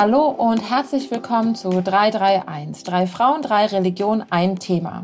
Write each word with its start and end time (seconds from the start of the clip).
Hallo 0.00 0.28
und 0.28 0.60
herzlich 0.70 1.10
willkommen 1.10 1.56
zu 1.56 1.82
331. 1.82 2.84
Drei 2.84 3.08
Frauen, 3.08 3.42
drei 3.42 3.66
Religionen, 3.66 4.24
ein 4.30 4.56
Thema. 4.56 5.02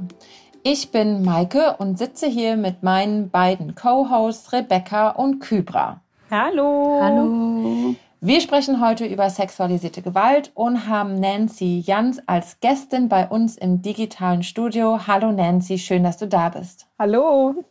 Ich 0.62 0.92
bin 0.92 1.24
Maike 1.24 1.74
und 1.78 1.98
sitze 1.98 2.28
hier 2.28 2.56
mit 2.56 2.84
meinen 2.84 3.28
beiden 3.28 3.74
Co-Hosts 3.74 4.52
Rebecca 4.52 5.08
und 5.08 5.40
Kybra. 5.40 6.00
Hallo. 6.30 7.00
Hallo. 7.02 7.96
Wir 8.20 8.40
sprechen 8.40 8.80
heute 8.80 9.04
über 9.06 9.28
sexualisierte 9.30 10.00
Gewalt 10.00 10.52
und 10.54 10.86
haben 10.86 11.18
Nancy 11.18 11.82
Jans 11.84 12.20
als 12.28 12.60
Gästin 12.60 13.08
bei 13.08 13.26
uns 13.26 13.56
im 13.56 13.82
digitalen 13.82 14.44
Studio. 14.44 15.08
Hallo 15.08 15.32
Nancy, 15.32 15.76
schön, 15.76 16.04
dass 16.04 16.18
du 16.18 16.28
da 16.28 16.50
bist. 16.50 16.86
Hallo. 17.00 17.64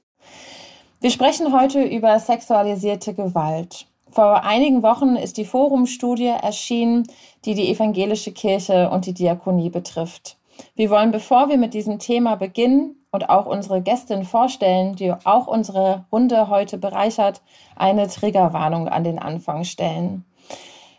Wir 0.99 1.09
sprechen 1.09 1.57
heute 1.57 1.83
über 1.83 2.19
sexualisierte 2.19 3.13
Gewalt. 3.13 3.87
Vor 4.13 4.43
einigen 4.43 4.83
Wochen 4.83 5.15
ist 5.15 5.37
die 5.37 5.45
Forum-Studie 5.45 6.27
erschienen, 6.27 7.07
die 7.45 7.55
die 7.55 7.71
evangelische 7.71 8.31
Kirche 8.31 8.91
und 8.91 9.07
die 9.07 9.13
Diakonie 9.15 9.71
betrifft. 9.71 10.37
Wir 10.75 10.91
wollen, 10.91 11.09
bevor 11.09 11.49
wir 11.49 11.57
mit 11.57 11.73
diesem 11.73 11.97
Thema 11.97 12.35
beginnen 12.35 12.95
und 13.11 13.31
auch 13.31 13.47
unsere 13.47 13.81
Gästin 13.81 14.23
vorstellen, 14.23 14.95
die 14.95 15.11
auch 15.11 15.47
unsere 15.47 16.05
Runde 16.11 16.47
heute 16.47 16.77
bereichert, 16.77 17.41
eine 17.75 18.07
Triggerwarnung 18.07 18.87
an 18.87 19.03
den 19.03 19.17
Anfang 19.17 19.63
stellen. 19.63 20.23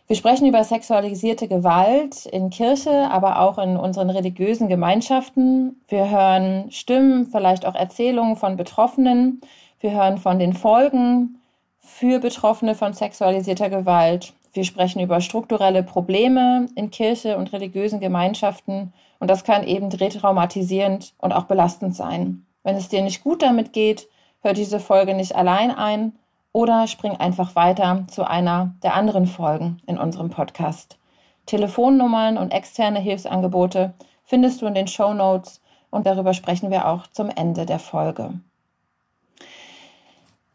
Wir 0.09 0.17
sprechen 0.17 0.49
über 0.49 0.65
sexualisierte 0.65 1.47
Gewalt 1.47 2.27
in 2.27 2.51
Kirche, 2.51 3.09
aber 3.13 3.39
auch 3.43 3.59
in 3.59 3.77
unseren 3.77 4.11
religiösen 4.11 4.67
Gemeinschaften. 4.67 5.81
Wir 5.87 6.11
hören 6.11 6.73
Stimmen, 6.73 7.27
vielleicht 7.27 7.65
auch 7.65 7.77
Erzählungen 7.77 8.35
von 8.35 8.57
Betroffenen. 8.57 9.41
Wir 9.79 9.93
hören 9.93 10.19
von 10.19 10.41
den 10.41 10.53
Folgen 10.53 11.39
für 11.85 12.19
Betroffene 12.19 12.75
von 12.75 12.95
sexualisierter 12.95 13.71
Gewalt. 13.71 14.33
Wir 14.53 14.65
sprechen 14.65 15.01
über 15.01 15.21
strukturelle 15.21 15.83
Probleme 15.83 16.67
in 16.75 16.91
Kirche 16.91 17.37
und 17.37 17.53
religiösen 17.53 18.01
Gemeinschaften. 18.01 18.93
Und 19.21 19.29
das 19.29 19.45
kann 19.45 19.65
eben 19.65 19.93
retraumatisierend 19.93 21.15
und 21.19 21.33
auch 21.33 21.45
belastend 21.45 21.95
sein. 21.95 22.47
Wenn 22.63 22.77
es 22.77 22.89
dir 22.89 23.03
nicht 23.03 23.23
gut 23.23 23.43
damit 23.43 23.73
geht, 23.73 24.09
hör 24.41 24.55
diese 24.55 24.81
Folge 24.81 25.15
nicht 25.15 25.37
allein 25.37 25.71
ein, 25.71 26.13
oder 26.55 26.87
spring 26.87 27.17
einfach 27.17 27.57
weiter 27.57 28.05
zu 28.09 28.25
einer 28.25 28.75
der 28.83 28.95
anderen 28.95 29.27
Folgen 29.27 29.79
in 29.87 29.99
unserem 29.99 30.31
Podcast. 30.31 30.99
Telefonnummern 31.47 32.39
und 32.39 32.53
externe 32.53 33.01
Hilfsangebote 33.01 33.93
findest 34.23 34.63
du 34.63 34.67
in 34.67 34.75
den 34.75 34.87
Show 34.87 35.13
Notes 35.13 35.61
und 35.91 36.07
darüber 36.07 36.33
sprechen 36.33 36.71
wir 36.71 36.89
auch 36.89 37.07
zum 37.09 37.29
Ende 37.29 37.67
der 37.67 37.81
Folge. 37.81 38.41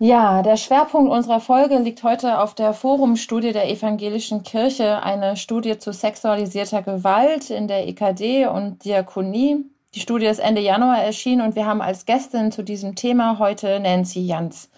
Ja, 0.02 0.44
der 0.44 0.56
Schwerpunkt 0.56 1.12
unserer 1.12 1.42
Folge 1.42 1.78
liegt 1.78 2.04
heute 2.04 2.40
auf 2.40 2.56
der 2.56 2.74
Forumstudie 2.74 3.52
der 3.52 3.70
Evangelischen 3.70 4.44
Kirche, 4.44 5.04
eine 5.04 5.36
Studie 5.36 5.78
zu 5.78 5.92
sexualisierter 5.92 6.82
Gewalt 6.84 7.50
in 7.50 7.68
der 7.68 7.86
EKD 7.86 8.48
und 8.48 8.86
Diakonie. 8.86 9.66
Die 9.94 10.00
Studie 10.00 10.28
ist 10.28 10.40
Ende 10.40 10.62
Januar 10.62 11.04
erschienen 11.04 11.42
und 11.42 11.58
wir 11.58 11.66
haben 11.66 11.82
als 11.82 12.06
Gästin 12.06 12.54
zu 12.54 12.64
diesem 12.64 12.96
Thema 12.96 13.40
heute 13.40 13.78
Nancy 13.82 14.22
Jans. 14.22 14.70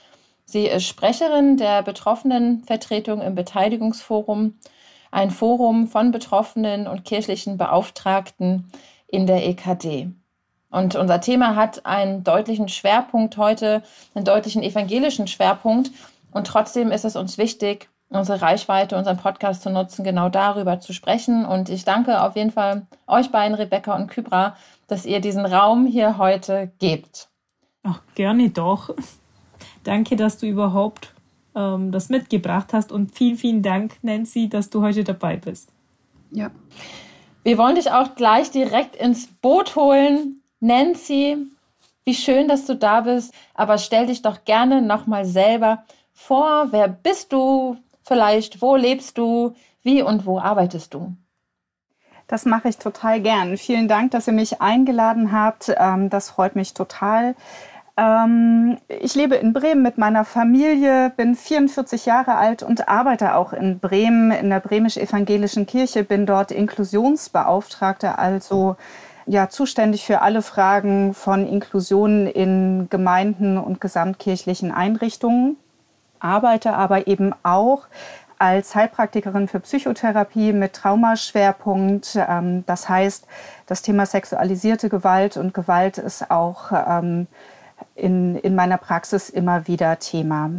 Sie 0.46 0.66
ist 0.66 0.88
Sprecherin 0.88 1.56
der 1.56 1.84
Betroffenenvertretung 1.84 3.22
im 3.22 3.36
Beteiligungsforum, 3.36 4.58
ein 5.12 5.30
Forum 5.30 5.88
von 5.88 6.10
Betroffenen 6.10 6.88
und 6.88 7.06
kirchlichen 7.06 7.58
Beauftragten 7.58 8.72
in 9.06 9.28
der 9.28 9.48
EKD. 9.48 10.10
Und 10.72 10.96
unser 10.96 11.22
Thema 11.22 11.56
hat 11.56 11.86
einen 11.86 12.24
deutlichen 12.24 12.70
Schwerpunkt 12.70 13.38
heute, 13.38 13.84
einen 14.16 14.26
deutlichen 14.26 14.64
evangelischen 14.64 15.28
Schwerpunkt. 15.28 15.92
Und 16.32 16.48
trotzdem 16.48 16.92
ist 16.92 17.06
es 17.06 17.16
uns 17.16 17.38
wichtig, 17.38 17.90
unsere 18.10 18.42
Reichweite, 18.42 18.98
unseren 18.98 19.18
Podcast 19.18 19.64
zu 19.64 19.70
nutzen, 19.70 20.04
genau 20.04 20.30
darüber 20.30 20.80
zu 20.80 20.94
sprechen. 20.94 21.46
Und 21.46 21.70
ich 21.70 21.84
danke 21.84 22.22
auf 22.22 22.36
jeden 22.36 22.52
Fall 22.52 22.88
euch 23.06 23.32
beiden, 23.32 23.56
Rebecca 23.56 23.96
und 23.96 24.08
Kybra, 24.08 24.56
dass 24.88 25.06
ihr 25.06 25.20
diesen 25.20 25.46
Raum 25.46 25.86
hier 25.86 26.18
heute 26.18 26.72
gebt. 26.80 27.30
Ach, 27.84 28.02
gerne 28.16 28.50
doch. 28.50 28.94
Danke, 29.84 30.16
dass 30.16 30.38
du 30.38 30.46
überhaupt 30.46 31.14
ähm, 31.56 31.92
das 31.92 32.10
mitgebracht 32.10 32.74
hast 32.74 32.92
und 32.92 33.16
vielen, 33.16 33.38
vielen 33.38 33.62
Dank, 33.62 33.96
Nancy, 34.04 34.48
dass 34.48 34.70
du 34.70 34.82
heute 34.82 35.04
dabei 35.04 35.38
bist. 35.38 35.70
Ja. 36.32 36.52
Wir 37.44 37.58
wollen 37.58 37.76
dich 37.76 37.92
auch 37.92 38.16
gleich 38.16 38.52
direkt 38.52 38.96
ins 38.96 39.28
Boot 39.28 39.76
holen. 39.76 40.41
Nancy, 40.64 41.38
wie 42.04 42.14
schön, 42.14 42.48
dass 42.48 42.68
du 42.68 42.76
da 42.76 43.02
bist, 43.02 43.34
aber 43.56 43.80
stell 43.80 44.06
dich 44.06 44.22
doch 44.22 44.46
gerne 44.46 44.84
nochmal 44.84 45.26
selber 45.26 45.84
vor. 46.14 46.68
Wer 46.70 46.88
bist 46.88 47.34
du 47.34 47.78
vielleicht? 48.04 48.62
Wo 48.62 48.76
lebst 48.76 49.18
du? 49.18 49.56
Wie 49.82 50.04
und 50.04 50.28
wo 50.28 50.40
arbeitest 50.40 50.94
du? 50.94 51.16
Das 52.28 52.46
mache 52.46 52.70
ich 52.70 52.78
total 52.78 53.22
gern. 53.22 53.58
Vielen 53.58 53.88
Dank, 53.88 54.12
dass 54.12 54.28
ihr 54.28 54.34
mich 54.34 54.62
eingeladen 54.62 55.32
habt. 55.32 55.74
Ähm, 55.76 56.12
das 56.12 56.30
freut 56.30 56.56
mich 56.56 56.76
total. 56.76 57.36
Ähm, 57.98 58.78
ich 58.88 59.16
lebe 59.16 59.36
in 59.36 59.54
Bremen 59.54 59.82
mit 59.82 59.98
meiner 59.98 60.26
Familie, 60.26 61.12
bin 61.18 61.36
44 61.36 62.06
Jahre 62.06 62.36
alt 62.36 62.62
und 62.62 62.88
arbeite 62.88 63.34
auch 63.34 63.52
in 63.52 63.80
Bremen 63.80 64.32
in 64.32 64.52
der 64.52 64.60
bremisch-evangelischen 64.60 65.66
Kirche, 65.66 66.04
bin 66.04 66.28
dort 66.28 66.52
Inklusionsbeauftragte, 66.52 68.20
also 68.20 68.78
ja 69.26 69.50
zuständig 69.50 70.06
für 70.06 70.22
alle 70.22 70.42
Fragen 70.42 71.14
von 71.14 71.48
Inklusion 71.48 72.28
in 72.28 72.88
Gemeinden 72.90 73.58
und 73.58 73.82
gesamtkirchlichen 73.82 74.72
Einrichtungen, 74.72 75.58
arbeite 76.20 76.74
aber 76.74 77.08
eben 77.08 77.34
auch 77.44 77.88
als 78.42 78.74
Heilpraktikerin 78.74 79.48
für 79.48 79.60
Psychotherapie 79.60 80.52
mit 80.52 80.74
Traumaschwerpunkt. 80.74 82.16
Ähm, 82.16 82.64
das 82.66 82.90
heißt, 82.90 83.28
das 83.68 83.84
Thema 83.84 84.08
sexualisierte 84.08 84.90
Gewalt 84.90 85.38
und 85.38 85.54
Gewalt 85.54 86.00
ist 86.00 86.32
auch 86.32 86.72
ähm, 86.72 87.28
in, 87.96 88.36
in 88.38 88.56
meiner 88.56 88.78
Praxis 88.78 89.30
immer 89.30 89.68
wieder 89.68 90.00
Thema. 90.00 90.50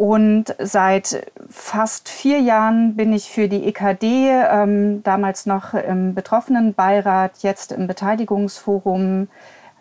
Und 0.00 0.54
seit 0.58 1.30
fast 1.50 2.08
vier 2.08 2.40
Jahren 2.40 2.96
bin 2.96 3.12
ich 3.12 3.28
für 3.28 3.48
die 3.48 3.66
EKD, 3.66 4.30
ähm, 4.50 5.02
damals 5.02 5.44
noch 5.44 5.74
im 5.74 6.14
Betroffenenbeirat, 6.14 7.42
jetzt 7.42 7.70
im 7.70 7.86
Beteiligungsforum 7.86 9.28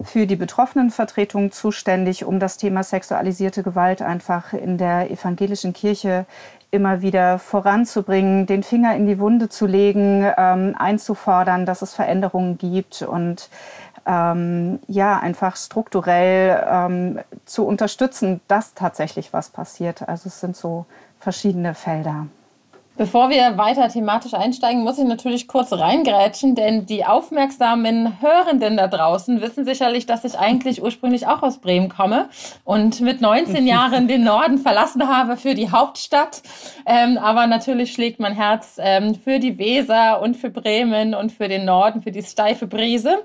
für 0.02 0.28
die 0.28 0.36
Betroffenenvertretung 0.36 1.54
zuständig, 1.54 2.26
um 2.26 2.42
das 2.42 2.58
Thema 2.58 2.84
sexualisierte 2.84 3.64
Gewalt 3.64 4.02
einfach 4.02 4.52
in 4.52 4.78
der 4.78 5.10
evangelischen 5.10 5.72
Kirche 5.72 6.26
immer 6.70 7.02
wieder 7.02 7.40
voranzubringen, 7.40 8.46
den 8.46 8.62
Finger 8.62 8.96
in 8.98 9.08
die 9.08 9.20
Wunde 9.20 9.48
zu 9.48 9.66
legen, 9.66 10.30
ähm, 10.38 10.76
einzufordern, 10.78 11.66
dass 11.66 11.82
es 11.82 11.94
Veränderungen 11.94 12.58
gibt 12.58 13.04
und 13.04 13.50
ähm, 14.06 14.80
ja, 14.88 15.20
einfach 15.20 15.56
strukturell 15.56 16.66
ähm, 16.70 17.20
zu 17.46 17.66
unterstützen, 17.66 18.42
dass 18.48 18.74
tatsächlich 18.74 19.34
was 19.34 19.50
passiert. 19.50 20.08
Also 20.08 20.28
es 20.28 20.40
sind 20.40 20.56
so 20.56 20.86
verschiedene 21.20 21.74
Felder. 21.74 22.28
Bevor 23.00 23.30
wir 23.30 23.58
weiter 23.58 23.88
thematisch 23.88 24.34
einsteigen, 24.34 24.84
muss 24.84 24.98
ich 24.98 25.06
natürlich 25.06 25.48
kurz 25.48 25.72
reingrätschen, 25.72 26.54
denn 26.54 26.86
die 26.86 27.06
aufmerksamen 27.06 28.20
Hörenden 28.20 28.76
da 28.76 28.90
draußen 28.90 29.40
wissen 29.40 29.64
sicherlich, 29.64 30.06
dass 30.06 30.26
ich 30.26 30.38
eigentlich 30.38 30.84
ursprünglich 30.84 31.26
auch 31.26 31.42
aus 31.42 31.60
Bremen 31.60 31.88
komme 31.88 32.28
und 32.66 33.00
mit 33.00 33.22
19 33.22 33.66
Jahren 33.66 34.10
den 34.10 34.26
Norden 34.26 34.58
verlassen 34.58 35.08
habe 35.08 35.38
für 35.38 35.56
die 35.56 35.72
Hauptstadt. 35.72 36.42
Ähm, 36.86 37.18
aber 37.18 37.48
natürlich 37.48 37.94
schlägt 37.94 38.20
mein 38.20 38.34
Herz 38.34 38.76
ähm, 38.80 39.16
für 39.16 39.40
die 39.40 39.58
Weser 39.58 40.22
und 40.22 40.36
für 40.36 40.50
Bremen 40.50 41.16
und 41.16 41.32
für 41.32 41.48
den 41.48 41.64
Norden, 41.64 42.02
für 42.02 42.12
die 42.12 42.22
steife 42.22 42.68
Brise. 42.68 43.20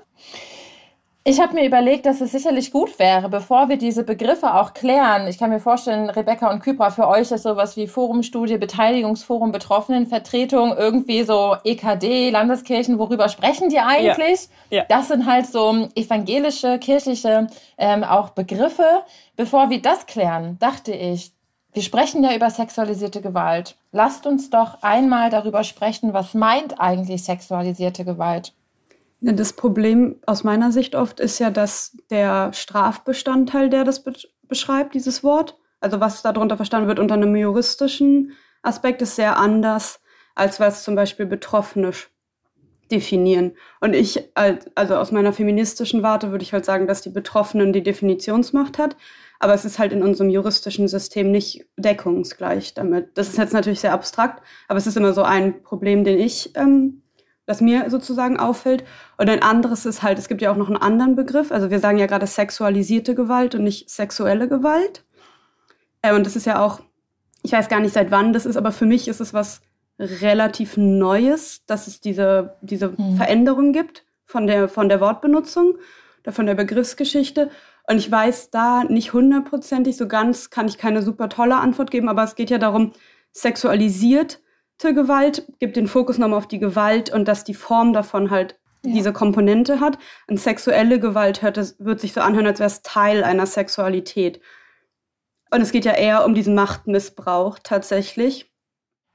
Ich 1.27 1.39
habe 1.39 1.55
mir 1.55 1.65
überlegt, 1.65 2.05
dass 2.05 2.21
es 2.21 2.33
sicherlich 2.33 2.71
gut 2.71 2.99
wäre, 2.99 3.29
bevor 3.29 3.67
wir 3.67 3.77
diese 3.77 4.03
Begriffe 4.03 4.53
auch 4.53 4.75
klären. 4.75 5.27
Ich 5.27 5.39
kann 5.39 5.49
mir 5.49 5.59
vorstellen, 5.59 6.07
Rebecca 6.11 6.51
und 6.51 6.59
Kypra, 6.59 6.91
für 6.91 7.07
euch 7.07 7.31
ist 7.31 7.41
sowas 7.41 7.75
wie 7.77 7.87
Forumstudie, 7.87 8.59
Beteiligungsforum, 8.59 9.51
Betroffenenvertretung, 9.51 10.77
irgendwie 10.77 11.23
so 11.23 11.57
EKD, 11.63 12.29
Landeskirchen, 12.29 12.99
worüber 12.99 13.27
sprechen 13.27 13.69
die 13.69 13.79
eigentlich? 13.79 14.49
Ja, 14.69 14.77
ja. 14.77 14.85
Das 14.87 15.07
sind 15.07 15.25
halt 15.25 15.47
so 15.47 15.89
evangelische, 15.95 16.77
kirchliche 16.77 17.47
ähm, 17.79 18.03
auch 18.03 18.29
Begriffe. 18.29 18.85
Bevor 19.35 19.71
wir 19.71 19.81
das 19.81 20.05
klären, 20.05 20.59
dachte 20.59 20.91
ich, 20.91 21.31
wir 21.73 21.81
sprechen 21.81 22.23
ja 22.23 22.35
über 22.35 22.51
sexualisierte 22.51 23.21
Gewalt. 23.21 23.75
Lasst 23.91 24.27
uns 24.27 24.51
doch 24.51 24.83
einmal 24.83 25.31
darüber 25.31 25.63
sprechen, 25.63 26.13
was 26.13 26.35
meint 26.35 26.79
eigentlich 26.79 27.23
sexualisierte 27.23 28.05
Gewalt? 28.05 28.53
Das 29.33 29.53
Problem 29.53 30.17
aus 30.27 30.43
meiner 30.43 30.71
Sicht 30.71 30.93
oft 30.93 31.19
ist 31.19 31.39
ja, 31.39 31.49
dass 31.49 31.97
der 32.11 32.53
Strafbestandteil, 32.53 33.71
der 33.71 33.83
das 33.83 34.03
be 34.03 34.13
beschreibt, 34.47 34.93
dieses 34.93 35.23
Wort, 35.23 35.57
also 35.79 35.99
was 35.99 36.21
darunter 36.21 36.55
verstanden 36.55 36.87
wird 36.87 36.99
unter 36.99 37.15
einem 37.15 37.35
juristischen 37.35 38.33
Aspekt, 38.61 39.01
ist 39.01 39.15
sehr 39.15 39.37
anders, 39.37 39.99
als 40.35 40.59
was 40.59 40.83
zum 40.83 40.93
Beispiel 40.93 41.25
Betroffene 41.25 41.91
definieren. 42.91 43.53
Und 43.81 43.95
ich, 43.95 44.29
also 44.35 44.97
aus 44.97 45.11
meiner 45.11 45.33
feministischen 45.33 46.03
Warte 46.03 46.29
würde 46.29 46.43
ich 46.43 46.53
halt 46.53 46.63
sagen, 46.63 46.85
dass 46.85 47.01
die 47.01 47.09
Betroffenen 47.09 47.73
die 47.73 47.81
Definitionsmacht 47.81 48.77
hat. 48.77 48.95
Aber 49.39 49.55
es 49.55 49.65
ist 49.65 49.79
halt 49.79 49.91
in 49.91 50.03
unserem 50.03 50.29
juristischen 50.29 50.87
System 50.87 51.31
nicht 51.31 51.65
deckungsgleich 51.75 52.75
damit. 52.75 53.17
Das 53.17 53.29
ist 53.29 53.39
jetzt 53.39 53.53
natürlich 53.53 53.79
sehr 53.79 53.93
abstrakt, 53.93 54.43
aber 54.67 54.77
es 54.77 54.85
ist 54.85 54.95
immer 54.95 55.13
so 55.13 55.23
ein 55.23 55.63
Problem, 55.63 56.03
den 56.03 56.19
ich, 56.19 56.55
ähm, 56.55 57.01
das 57.45 57.61
mir 57.61 57.89
sozusagen 57.89 58.37
auffällt. 58.37 58.83
Und 59.17 59.29
ein 59.29 59.41
anderes 59.41 59.85
ist 59.85 60.01
halt, 60.01 60.17
es 60.17 60.27
gibt 60.27 60.41
ja 60.41 60.51
auch 60.51 60.55
noch 60.55 60.67
einen 60.67 60.77
anderen 60.77 61.15
Begriff. 61.15 61.51
Also 61.51 61.69
wir 61.69 61.79
sagen 61.79 61.97
ja 61.97 62.07
gerade 62.07 62.27
sexualisierte 62.27 63.15
Gewalt 63.15 63.55
und 63.55 63.63
nicht 63.63 63.89
sexuelle 63.89 64.47
Gewalt. 64.47 65.03
Äh, 66.01 66.13
und 66.13 66.25
das 66.25 66.35
ist 66.35 66.45
ja 66.45 66.63
auch, 66.63 66.81
ich 67.43 67.51
weiß 67.51 67.69
gar 67.69 67.79
nicht 67.79 67.93
seit 67.93 68.11
wann 68.11 68.33
das 68.33 68.45
ist, 68.45 68.57
aber 68.57 68.71
für 68.71 68.85
mich 68.85 69.07
ist 69.07 69.21
es 69.21 69.33
was 69.33 69.61
relativ 69.99 70.77
Neues, 70.77 71.65
dass 71.65 71.87
es 71.87 72.01
diese, 72.01 72.57
diese 72.61 72.89
mhm. 72.89 73.15
Veränderung 73.15 73.71
gibt 73.71 74.05
von 74.25 74.47
der, 74.47 74.67
von 74.67 74.89
der 74.89 74.99
Wortbenutzung 74.99 75.77
oder 76.23 76.33
von 76.33 76.47
der 76.47 76.55
Begriffsgeschichte. 76.55 77.51
Und 77.87 77.97
ich 77.97 78.11
weiß 78.11 78.49
da 78.49 78.83
nicht 78.83 79.13
hundertprozentig, 79.13 79.95
so 79.95 80.07
ganz 80.07 80.49
kann 80.49 80.67
ich 80.67 80.79
keine 80.79 81.03
super 81.03 81.29
tolle 81.29 81.57
Antwort 81.57 81.91
geben, 81.91 82.09
aber 82.09 82.23
es 82.23 82.35
geht 82.35 82.49
ja 82.49 82.57
darum, 82.57 82.93
sexualisierte 83.31 84.37
Gewalt 84.79 85.45
gibt 85.59 85.75
den 85.75 85.87
Fokus 85.87 86.17
nochmal 86.17 86.37
auf 86.37 86.47
die 86.47 86.59
Gewalt 86.59 87.11
und 87.11 87.27
dass 87.27 87.43
die 87.43 87.53
Form 87.53 87.93
davon 87.93 88.29
halt 88.29 88.59
ja. 88.83 88.93
diese 88.93 89.13
Komponente 89.13 89.79
hat. 89.79 89.97
Und 90.27 90.39
sexuelle 90.39 90.99
Gewalt 90.99 91.41
hört, 91.41 91.57
wird 91.79 91.99
sich 91.99 92.13
so 92.13 92.21
anhören, 92.21 92.47
als 92.47 92.59
wäre 92.59 92.67
es 92.67 92.81
Teil 92.81 93.23
einer 93.23 93.45
Sexualität. 93.45 94.41
Und 95.51 95.61
es 95.61 95.71
geht 95.71 95.85
ja 95.85 95.93
eher 95.93 96.25
um 96.25 96.35
diesen 96.35 96.55
Machtmissbrauch 96.55 97.59
tatsächlich. 97.63 98.51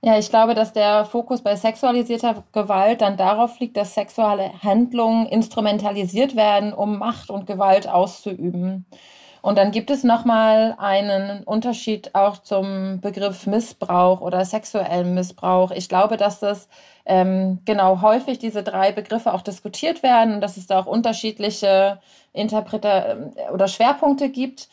Ja, 0.02 0.18
ich 0.18 0.30
glaube, 0.30 0.54
dass 0.54 0.72
der 0.72 1.04
Fokus 1.04 1.42
bei 1.42 1.56
sexualisierter 1.56 2.44
Gewalt 2.52 3.02
dann 3.02 3.18
darauf 3.18 3.58
liegt, 3.60 3.76
dass 3.76 3.94
sexuelle 3.94 4.50
Handlungen 4.62 5.26
instrumentalisiert 5.26 6.36
werden, 6.36 6.72
um 6.72 6.98
Macht 6.98 7.28
und 7.28 7.46
Gewalt 7.46 7.86
auszuüben. 7.86 8.86
Und 9.42 9.56
dann 9.56 9.70
gibt 9.70 9.90
es 9.90 10.04
nochmal 10.04 10.74
einen 10.78 11.42
Unterschied 11.44 12.14
auch 12.14 12.38
zum 12.38 13.00
Begriff 13.00 13.46
Missbrauch 13.46 14.20
oder 14.20 14.44
sexuellem 14.44 15.14
Missbrauch. 15.14 15.70
Ich 15.70 15.88
glaube, 15.88 16.16
dass 16.16 16.40
das 16.40 16.68
ähm, 17.06 17.60
genau 17.64 18.02
häufig 18.02 18.38
diese 18.38 18.62
drei 18.62 18.92
Begriffe 18.92 19.32
auch 19.32 19.42
diskutiert 19.42 20.02
werden 20.02 20.34
und 20.34 20.40
dass 20.42 20.56
es 20.56 20.66
da 20.66 20.80
auch 20.80 20.86
unterschiedliche 20.86 22.00
Interpreter 22.32 23.30
oder 23.52 23.66
Schwerpunkte 23.68 24.28
gibt. 24.28 24.68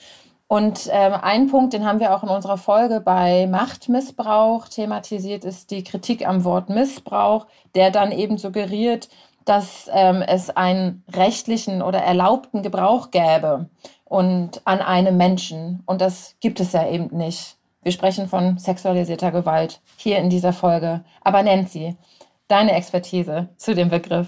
Und 0.50 0.90
ähm, 0.92 1.14
ein 1.14 1.48
Punkt, 1.48 1.74
den 1.74 1.86
haben 1.86 2.00
wir 2.00 2.16
auch 2.16 2.24
in 2.24 2.30
unserer 2.30 2.58
Folge 2.58 3.02
bei 3.02 3.48
Machtmissbrauch 3.48 4.68
thematisiert, 4.70 5.44
ist 5.44 5.72
die 5.72 5.84
Kritik 5.84 6.26
am 6.26 6.46
Wort 6.46 6.70
Missbrauch, 6.70 7.48
der 7.76 7.92
dann 7.92 8.14
eben 8.14 8.38
suggeriert, 8.38 9.10
dass 9.44 9.90
ähm, 9.94 10.22
es 10.22 10.50
einen 10.50 11.04
rechtlichen 11.14 11.82
oder 11.82 12.00
erlaubten 12.00 12.64
Gebrauch 12.64 13.12
gäbe 13.12 13.70
und 14.10 14.62
an 14.66 14.80
einem 14.80 15.18
Menschen. 15.18 15.84
Und 15.86 16.02
das 16.02 16.36
gibt 16.40 16.60
es 16.60 16.74
ja 16.74 16.88
eben 16.88 17.16
nicht. 17.16 17.58
Wir 17.84 17.92
sprechen 17.92 18.28
von 18.28 18.58
sexualisierter 18.58 19.32
Gewalt 19.32 19.82
hier 19.98 20.18
in 20.18 20.30
dieser 20.30 20.54
Folge. 20.54 21.04
Aber 21.22 21.44
Nancy, 21.44 21.96
deine 22.48 22.74
Expertise 22.74 23.50
zu 23.58 23.76
dem 23.76 23.90
Begriff. 23.90 24.28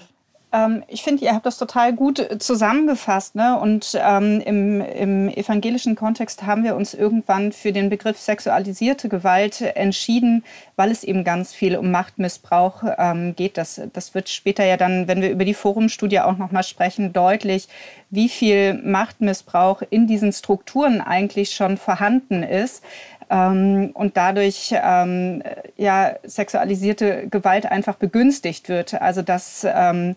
Ähm, 0.52 0.84
ich 0.88 1.04
finde, 1.04 1.24
ihr 1.24 1.34
habt 1.34 1.46
das 1.46 1.58
total 1.58 1.94
gut 1.94 2.20
äh, 2.20 2.40
zusammengefasst. 2.40 3.36
Ne? 3.36 3.60
Und 3.60 3.98
ähm, 4.00 4.42
im, 4.42 4.82
im 4.82 5.30
evangelischen 5.30 5.96
Kontext 5.96 6.44
haben 6.44 6.64
wir 6.64 6.76
uns 6.76 6.94
irgendwann 6.94 7.52
für 7.52 7.72
den 7.72 7.90
Begriff 7.90 8.18
sexualisierte 8.18 9.10
Gewalt 9.10 9.62
entschieden, 9.62 10.44
weil 10.76 10.92
es 10.92 11.04
eben 11.04 11.24
ganz 11.24 11.54
viel 11.54 11.78
um 11.78 11.92
Machtmissbrauch 11.92 12.84
ähm, 12.98 13.36
geht. 13.36 13.58
Das, 13.58 13.82
das 13.94 14.16
wird 14.16 14.30
später 14.30 14.66
ja 14.66 14.78
dann, 14.78 15.08
wenn 15.08 15.22
wir 15.22 15.30
über 15.30 15.46
die 15.46 15.54
Forumstudie 15.54 16.20
auch 16.20 16.38
nochmal 16.38 16.64
sprechen, 16.64 17.14
deutlich, 17.14 17.68
wie 18.10 18.30
viel 18.30 18.74
Machtmissbrauch 18.74 19.84
in 19.90 20.08
diesen 20.08 20.34
Strukturen 20.34 21.00
eigentlich 21.02 21.54
schon 21.54 21.78
vorhanden 21.78 22.42
ist 22.42 22.84
ähm, 23.30 23.92
und 23.94 24.18
dadurch 24.18 24.74
ähm, 24.74 25.44
ja 25.78 26.16
sexualisierte 26.24 27.28
Gewalt 27.28 27.66
einfach 27.66 27.96
begünstigt 27.96 28.70
wird. 28.70 29.02
Also 29.02 29.22
dass 29.22 29.66
ähm, 29.70 30.16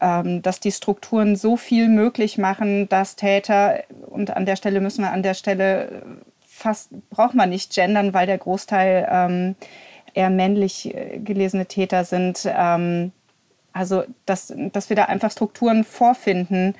ähm, 0.00 0.42
dass 0.42 0.60
die 0.60 0.72
Strukturen 0.72 1.36
so 1.36 1.56
viel 1.56 1.88
möglich 1.88 2.38
machen, 2.38 2.88
dass 2.88 3.16
Täter, 3.16 3.82
und 4.06 4.34
an 4.36 4.46
der 4.46 4.56
Stelle 4.56 4.80
müssen 4.80 5.02
wir 5.02 5.10
an 5.10 5.22
der 5.22 5.34
Stelle 5.34 6.02
fast, 6.46 6.90
braucht 7.10 7.34
man 7.34 7.50
nicht 7.50 7.74
gendern, 7.74 8.14
weil 8.14 8.26
der 8.26 8.38
Großteil 8.38 9.08
ähm, 9.10 9.56
eher 10.14 10.30
männlich 10.30 10.94
äh, 10.94 11.18
gelesene 11.18 11.66
Täter 11.66 12.04
sind. 12.04 12.46
Ähm, 12.46 13.12
also, 13.72 14.04
dass, 14.26 14.52
dass 14.72 14.88
wir 14.88 14.96
da 14.96 15.04
einfach 15.04 15.30
Strukturen 15.30 15.84
vorfinden, 15.84 16.74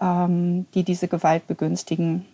die 0.00 0.82
diese 0.82 1.06
Gewalt 1.06 1.46
begünstigen. 1.46 2.26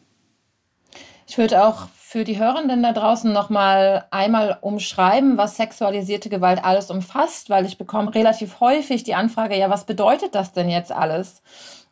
Ich 1.27 1.37
würde 1.37 1.63
auch 1.63 1.89
für 2.11 2.25
die 2.25 2.39
Hörenden 2.39 2.83
da 2.83 2.93
draußen 2.95 3.31
nochmal 3.31 4.07
einmal 4.11 4.57
umschreiben, 4.63 5.37
was 5.37 5.59
sexualisierte 5.59 6.31
Gewalt 6.31 6.65
alles 6.65 6.91
umfasst, 6.91 7.51
weil 7.51 7.67
ich 7.67 7.77
bekomme 7.77 8.15
relativ 8.15 8.61
häufig 8.61 9.05
die 9.05 9.15
Anfrage, 9.15 9.59
ja, 9.59 9.69
was 9.69 9.85
bedeutet 9.85 10.35
das 10.35 10.53
denn 10.55 10.71
jetzt 10.71 10.91
alles? 10.91 11.43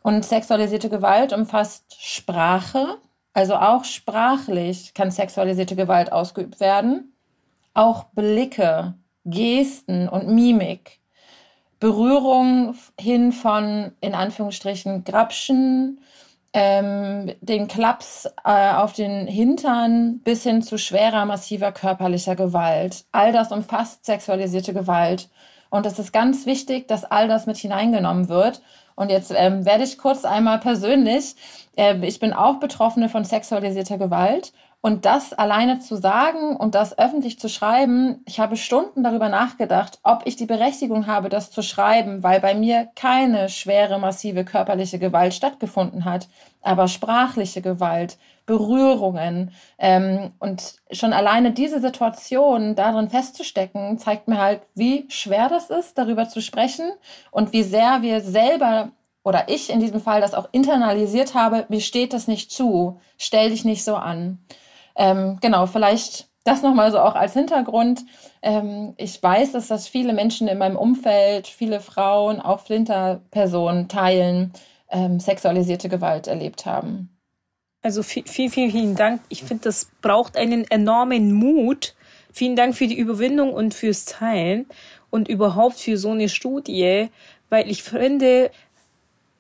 Und 0.01 0.25
sexualisierte 0.25 0.89
Gewalt 0.89 1.35
umfasst 1.35 2.03
Sprache, 2.03 2.97
also 3.35 3.57
auch 3.57 3.85
sprachlich 3.85 4.95
kann 4.95 5.11
sexualisierte 5.11 5.77
Gewalt 5.77 6.11
ausgeübt 6.13 6.61
werden, 6.61 7.13
auch 7.75 8.05
Blicke, 8.15 8.95
Gesten 9.27 10.09
und 10.09 10.29
Mimik, 10.29 10.99
Berührung 11.79 12.75
hin 12.99 13.33
von 13.33 13.93
in 14.01 14.15
Anführungsstrichen 14.15 15.05
Grapschen, 15.05 16.01
ähm, 16.59 17.35
den 17.43 17.69
Klaps 17.69 18.25
äh, 18.43 18.73
auf 18.73 18.95
den 18.95 19.27
Hintern 19.27 20.21
bis 20.25 20.43
hin 20.43 20.63
zu 20.63 20.79
schwerer, 20.79 21.27
massiver 21.27 21.71
körperlicher 21.71 22.35
Gewalt. 22.35 23.05
All 23.13 23.31
das 23.31 23.53
umfasst 23.53 24.07
sexualisierte 24.07 24.73
Gewalt. 24.73 25.29
Und 25.69 25.85
es 25.85 25.99
ist 25.99 26.15
ganz 26.15 26.47
wichtig, 26.47 26.89
dass 26.89 27.05
all 27.05 27.29
das 27.29 27.45
mit 27.45 27.59
hineingenommen 27.59 28.31
wird. 28.31 28.63
Und 28.95 29.11
jetzt 29.11 29.35
ähm, 29.37 29.67
werde 29.67 29.85
ich 29.85 29.99
kurz 29.99 30.25
einmal 30.25 30.59
persönlich. 30.59 31.37
Äh, 31.77 31.99
ich 32.07 32.21
bin 32.21 32.33
auch 32.33 32.59
Betroffene 32.59 33.11
von 33.11 33.27
sexualisierter 33.27 33.99
Gewalt 33.99 34.55
und 34.81 35.05
das 35.05 35.33
alleine 35.33 35.81
zu 35.81 35.97
sagen 35.97 36.55
und 36.57 36.75
das 36.75 36.97
öffentlich 36.99 37.41
zu 37.41 37.49
schreiben, 37.49 38.23
ich 38.25 38.39
habe 38.39 38.57
Stunden 38.57 39.03
darüber 39.03 39.29
nachgedacht, 39.29 39.99
ob 40.05 40.23
ich 40.27 40.37
die 40.37 40.47
Berechtigung 40.47 41.07
habe, 41.07 41.29
das 41.29 41.51
zu 41.51 41.63
schreiben, 41.63 42.23
weil 42.23 42.41
bei 42.41 42.55
mir 42.55 42.89
keine 42.95 43.49
schwere, 43.49 43.99
massive 43.99 44.45
körperliche 44.45 44.99
Gewalt 44.99 45.35
stattgefunden 45.35 46.05
hat, 46.05 46.29
aber 46.63 46.87
sprachliche 46.87 47.63
Gewalt, 47.63 48.17
Berührungen. 48.47 49.51
Ähm, 49.79 50.33
und 50.39 50.77
schon 50.93 51.13
alleine 51.13 51.51
diese 51.51 51.81
Situation 51.81 52.77
darin 52.77 53.11
festzustecken, 53.11 53.99
zeigt 53.99 54.29
mir 54.29 54.39
halt, 54.39 54.61
wie 54.75 55.07
schwer 55.09 55.49
das 55.49 55.69
ist, 55.69 55.99
darüber 55.99 56.29
zu 56.29 56.41
sprechen 56.41 56.93
und 57.33 57.53
wie 57.53 57.65
sehr 57.65 58.03
wir 58.03 58.21
selber 58.21 58.93
oder 59.25 59.49
ich 59.49 59.71
in 59.71 59.81
diesem 59.81 60.01
Fall 60.01 60.21
das 60.21 60.35
auch 60.35 60.49
internalisiert 60.53 61.35
habe, 61.35 61.67
mir 61.69 61.81
steht 61.81 62.13
das 62.13 62.29
nicht 62.29 62.53
zu, 62.53 63.01
stell 63.19 63.51
dich 63.51 63.65
nicht 63.65 63.83
so 63.83 63.97
an. 63.97 64.39
Ähm, 64.97 65.39
genau, 65.41 65.67
vielleicht 65.67 66.29
das 66.45 66.63
nochmal 66.63 66.93
so 66.93 67.01
auch 67.01 67.15
als 67.15 67.33
Hintergrund. 67.33 68.05
Ähm, 68.41 68.95
ich 68.97 69.21
weiß, 69.23 69.53
dass 69.53 69.69
das 69.69 69.89
viele 69.89 70.13
Menschen 70.13 70.49
in 70.49 70.59
meinem 70.59 70.77
Umfeld, 70.77 71.49
viele 71.49 71.81
Frauen, 71.81 72.41
auch 72.41 72.61
Flinter-Personen 72.61 73.89
teilen, 73.89 74.53
ähm, 74.91 75.19
sexualisierte 75.19 75.89
Gewalt 75.89 76.29
erlebt 76.29 76.65
haben. 76.65 77.11
Also 77.83 78.03
viel, 78.03 78.27
viel, 78.27 78.51
vielen 78.51 78.97
Dank. 78.97 79.21
Ich 79.29 79.43
finde, 79.45 79.65
das 79.65 79.91
braucht 80.03 80.37
einen 80.37 80.69
enormen 80.71 81.33
Mut. 81.33 81.95
Vielen 82.33 82.57
Dank 82.57 82.75
für 82.75 82.87
die 82.87 82.99
Überwindung 82.99 83.53
und 83.53 83.75
fürs 83.75 84.05
Teilen 84.05 84.67
und 85.11 85.29
überhaupt 85.29 85.77
für 85.77 85.97
so 85.97 86.11
eine 86.11 86.29
Studie, 86.29 87.09
weil 87.49 87.71
ich 87.71 87.83
finde, 87.83 88.51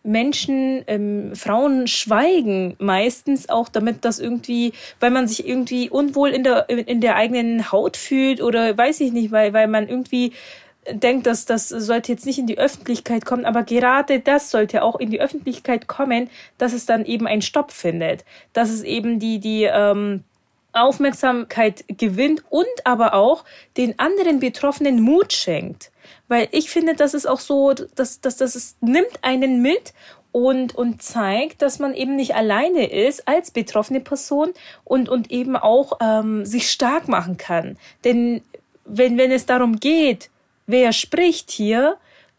Menschen, 0.07 0.83
ähm, 0.87 1.35
Frauen 1.35 1.87
schweigen 1.87 2.77
meistens 2.79 3.49
auch, 3.49 3.69
damit 3.69 4.05
das 4.05 4.19
irgendwie, 4.19 4.73
weil 5.01 5.11
man 5.11 5.29
sich 5.29 5.47
irgendwie 5.47 5.91
unwohl 5.91 6.31
in 6.31 6.45
der, 6.45 6.69
in 6.69 7.01
der 7.01 7.17
eigenen 7.17 7.73
Haut 7.73 7.97
fühlt 7.97 8.41
oder 8.41 8.77
weiß 8.77 9.01
ich 9.01 9.13
nicht, 9.13 9.33
weil, 9.33 9.53
weil 9.53 9.69
man 9.69 9.89
irgendwie 9.89 10.33
denkt, 10.91 11.27
dass 11.27 11.47
das 11.47 11.69
sollte 11.69 12.13
jetzt 12.13 12.27
nicht 12.27 12.39
in 12.39 12.47
die 12.47 12.59
Öffentlichkeit 12.59 13.25
kommen, 13.25 13.45
aber 13.45 13.65
gerade 13.65 14.21
das 14.21 14.51
sollte 14.51 14.83
auch 14.83 14.97
in 14.97 15.11
die 15.11 15.21
Öffentlichkeit 15.21 15.89
kommen, 15.89 16.31
dass 16.59 16.73
es 16.73 16.87
dann 16.87 17.05
eben 17.05 17.27
einen 17.27 17.43
Stopp 17.43 17.73
findet, 17.73 18.25
dass 18.53 18.71
es 18.71 18.83
eben 18.83 19.19
die, 19.19 19.41
die, 19.41 19.65
ähm, 19.65 20.23
Aufmerksamkeit 20.76 21.85
gewinnt 21.88 22.45
und 22.50 22.66
aber 22.85 23.14
auch 23.14 23.45
den 23.76 23.99
anderen 23.99 24.40
Betroffenen 24.40 25.00
Mut 25.00 25.33
schenkt. 25.33 25.90
Weil 26.28 26.49
ich 26.52 26.71
finde, 26.71 26.95
das 26.95 27.14
ist 27.14 27.26
auch 27.26 27.40
so, 27.40 27.73
dass, 27.73 28.21
dass, 28.21 28.37
dass 28.37 28.54
es 28.54 28.76
nimmt 28.80 29.23
einen 29.23 29.62
mit 29.62 29.92
und, 30.33 30.75
und 30.75 31.02
zeigt, 31.02 31.62
dass 31.62 31.78
man 31.78 31.95
eben 31.95 32.14
nicht 32.14 32.35
alleine 32.35 32.90
ist 32.90 33.26
als 33.26 33.50
betroffene 33.50 34.00
Person 34.00 34.52
und, 34.85 35.09
und 35.09 35.30
eben 35.30 35.56
auch 35.56 35.99
ähm, 36.02 36.45
sich 36.45 36.71
stark 36.71 37.09
machen 37.09 37.38
kann. 37.38 37.78
Denn 38.04 38.42
wenn, 38.85 39.16
wenn 39.18 39.30
es 39.30 39.47
darum 39.47 39.80
geht, 39.80 40.30
wer 40.66 40.92
spricht 40.92 41.50
hier, 41.50 41.97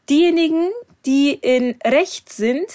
diejenigen, 0.09 0.69
die 1.05 1.33
in 1.33 1.75
Recht 1.85 2.31
sind, 2.31 2.67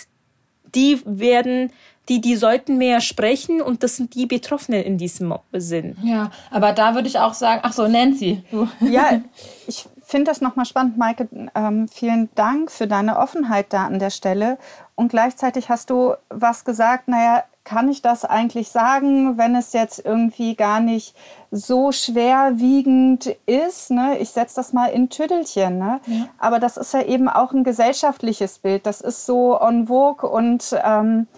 die 0.74 1.00
werden 1.04 1.72
die, 2.08 2.20
die 2.20 2.36
sollten 2.36 2.78
mehr 2.78 3.00
sprechen 3.00 3.62
und 3.62 3.82
das 3.82 3.96
sind 3.96 4.14
die 4.14 4.26
Betroffenen 4.26 4.82
in 4.82 4.98
diesem 4.98 5.34
Sinn. 5.52 5.96
Ja, 6.02 6.30
aber 6.50 6.72
da 6.72 6.94
würde 6.94 7.08
ich 7.08 7.18
auch 7.18 7.34
sagen, 7.34 7.60
ach 7.62 7.72
so, 7.72 7.86
Nancy. 7.86 8.42
Ja, 8.80 9.20
ich 9.66 9.86
finde 10.02 10.30
das 10.30 10.40
nochmal 10.40 10.66
spannend, 10.66 10.98
Maike. 10.98 11.28
Ähm, 11.54 11.88
vielen 11.88 12.28
Dank 12.34 12.70
für 12.70 12.86
deine 12.86 13.18
Offenheit 13.18 13.72
da 13.72 13.86
an 13.86 13.98
der 13.98 14.10
Stelle. 14.10 14.58
Und 14.94 15.08
gleichzeitig 15.08 15.68
hast 15.68 15.90
du 15.90 16.14
was 16.28 16.64
gesagt, 16.64 17.08
naja, 17.08 17.44
kann 17.64 17.88
ich 17.88 18.02
das 18.02 18.24
eigentlich 18.24 18.70
sagen, 18.70 19.38
wenn 19.38 19.54
es 19.54 19.72
jetzt 19.72 20.04
irgendwie 20.04 20.56
gar 20.56 20.80
nicht 20.80 21.14
so 21.52 21.92
schwerwiegend 21.92 23.26
ist? 23.46 23.90
Ne? 23.90 24.18
Ich 24.18 24.30
setze 24.30 24.56
das 24.56 24.72
mal 24.72 24.88
in 24.88 25.08
Tüdelchen. 25.08 25.78
Ne? 25.78 26.00
Ja. 26.06 26.28
Aber 26.38 26.58
das 26.58 26.76
ist 26.76 26.92
ja 26.92 27.02
eben 27.02 27.28
auch 27.28 27.52
ein 27.52 27.62
gesellschaftliches 27.62 28.58
Bild. 28.58 28.84
Das 28.84 29.00
ist 29.00 29.26
so 29.26 29.56
en 29.58 29.86
vogue 29.86 30.28
und 30.28 30.76
ähm, 30.84 31.28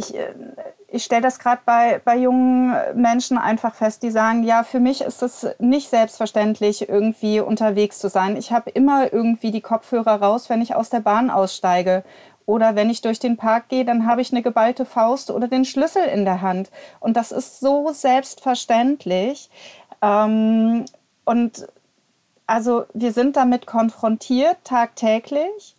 ich, 0.00 0.14
äh, 0.14 0.34
ich 0.88 1.04
stelle 1.04 1.22
das 1.22 1.38
gerade 1.38 1.62
bei, 1.64 2.00
bei 2.04 2.16
jungen 2.16 2.74
Menschen 2.94 3.38
einfach 3.38 3.74
fest, 3.74 4.02
die 4.02 4.10
sagen, 4.10 4.42
ja, 4.42 4.64
für 4.64 4.80
mich 4.80 5.02
ist 5.02 5.22
es 5.22 5.46
nicht 5.58 5.88
selbstverständlich, 5.88 6.88
irgendwie 6.88 7.40
unterwegs 7.40 7.98
zu 7.98 8.08
sein. 8.08 8.36
Ich 8.36 8.50
habe 8.50 8.70
immer 8.70 9.12
irgendwie 9.12 9.50
die 9.52 9.60
Kopfhörer 9.60 10.20
raus, 10.20 10.50
wenn 10.50 10.62
ich 10.62 10.74
aus 10.74 10.90
der 10.90 11.00
Bahn 11.00 11.30
aussteige. 11.30 12.02
Oder 12.46 12.74
wenn 12.74 12.90
ich 12.90 13.00
durch 13.00 13.20
den 13.20 13.36
Park 13.36 13.68
gehe, 13.68 13.84
dann 13.84 14.06
habe 14.06 14.22
ich 14.22 14.32
eine 14.32 14.42
geballte 14.42 14.84
Faust 14.84 15.30
oder 15.30 15.46
den 15.46 15.64
Schlüssel 15.64 16.02
in 16.02 16.24
der 16.24 16.40
Hand. 16.40 16.70
Und 16.98 17.16
das 17.16 17.30
ist 17.30 17.60
so 17.60 17.92
selbstverständlich. 17.92 19.50
Ähm, 20.02 20.84
und 21.24 21.68
also 22.48 22.86
wir 22.92 23.12
sind 23.12 23.36
damit 23.36 23.66
konfrontiert 23.66 24.56
tagtäglich 24.64 25.76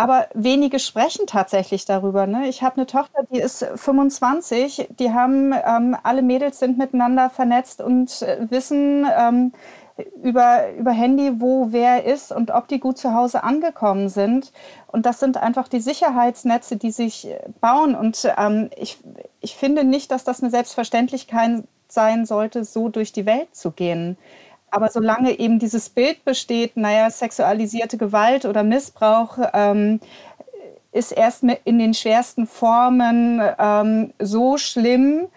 aber 0.00 0.28
wenige 0.32 0.78
sprechen 0.78 1.26
tatsächlich 1.26 1.84
darüber. 1.84 2.26
Ne? 2.26 2.48
Ich 2.48 2.62
habe 2.62 2.76
eine 2.76 2.86
Tochter, 2.86 3.22
die 3.30 3.38
ist 3.38 3.66
25, 3.74 4.88
die 4.98 5.12
haben, 5.12 5.52
ähm, 5.52 5.94
alle 6.02 6.22
Mädels 6.22 6.58
sind 6.58 6.78
miteinander 6.78 7.28
vernetzt 7.28 7.82
und 7.82 8.22
äh, 8.22 8.46
wissen 8.48 9.06
ähm, 9.14 9.52
über, 10.22 10.72
über 10.72 10.92
Handy, 10.92 11.40
wo 11.40 11.68
wer 11.72 12.04
ist 12.04 12.32
und 12.32 12.50
ob 12.50 12.68
die 12.68 12.80
gut 12.80 12.96
zu 12.96 13.12
Hause 13.12 13.44
angekommen 13.44 14.08
sind. 14.08 14.52
Und 14.86 15.04
das 15.04 15.20
sind 15.20 15.36
einfach 15.36 15.68
die 15.68 15.80
Sicherheitsnetze, 15.80 16.78
die 16.78 16.92
sich 16.92 17.28
bauen. 17.60 17.94
Und 17.94 18.26
ähm, 18.38 18.70
ich, 18.76 18.98
ich 19.40 19.54
finde 19.54 19.84
nicht, 19.84 20.10
dass 20.10 20.24
das 20.24 20.40
eine 20.42 20.50
Selbstverständlichkeit 20.50 21.64
sein 21.88 22.24
sollte, 22.24 22.64
so 22.64 22.88
durch 22.88 23.12
die 23.12 23.26
Welt 23.26 23.54
zu 23.54 23.70
gehen. 23.70 24.16
Aber 24.70 24.88
solange 24.88 25.38
eben 25.38 25.58
dieses 25.58 25.88
Bild 25.88 26.24
besteht, 26.24 26.76
naja, 26.76 27.10
sexualisierte 27.10 27.98
Gewalt 27.98 28.44
oder 28.44 28.62
Missbrauch 28.62 29.38
ähm, 29.52 30.00
ist 30.92 31.12
erst 31.12 31.44
in 31.64 31.78
den 31.78 31.94
schwersten 31.94 32.46
Formen 32.46 33.40
ähm, 33.58 34.12
so 34.18 34.56
schlimm, 34.58 35.28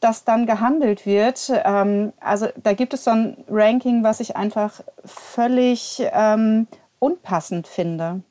dass 0.00 0.24
dann 0.24 0.46
gehandelt 0.46 1.06
wird. 1.06 1.52
Ähm, 1.64 2.12
also 2.20 2.48
da 2.62 2.72
gibt 2.72 2.94
es 2.94 3.04
so 3.04 3.10
ein 3.10 3.44
Ranking, 3.48 4.02
was 4.02 4.20
ich 4.20 4.36
einfach 4.36 4.80
völlig 5.04 6.02
ähm, 6.12 6.66
unpassend 6.98 7.66
finde. 7.66 8.22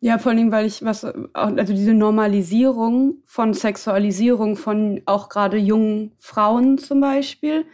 Ja, 0.00 0.18
vor 0.18 0.32
allem, 0.32 0.52
weil 0.52 0.66
ich 0.66 0.84
was, 0.84 1.06
also 1.32 1.72
diese 1.72 1.94
Normalisierung 1.94 3.22
von 3.24 3.54
Sexualisierung 3.54 4.56
von 4.56 5.00
auch 5.06 5.28
gerade 5.30 5.56
jungen 5.56 6.12
Frauen 6.18 6.76
zum 6.78 7.00
Beispiel, 7.00 7.64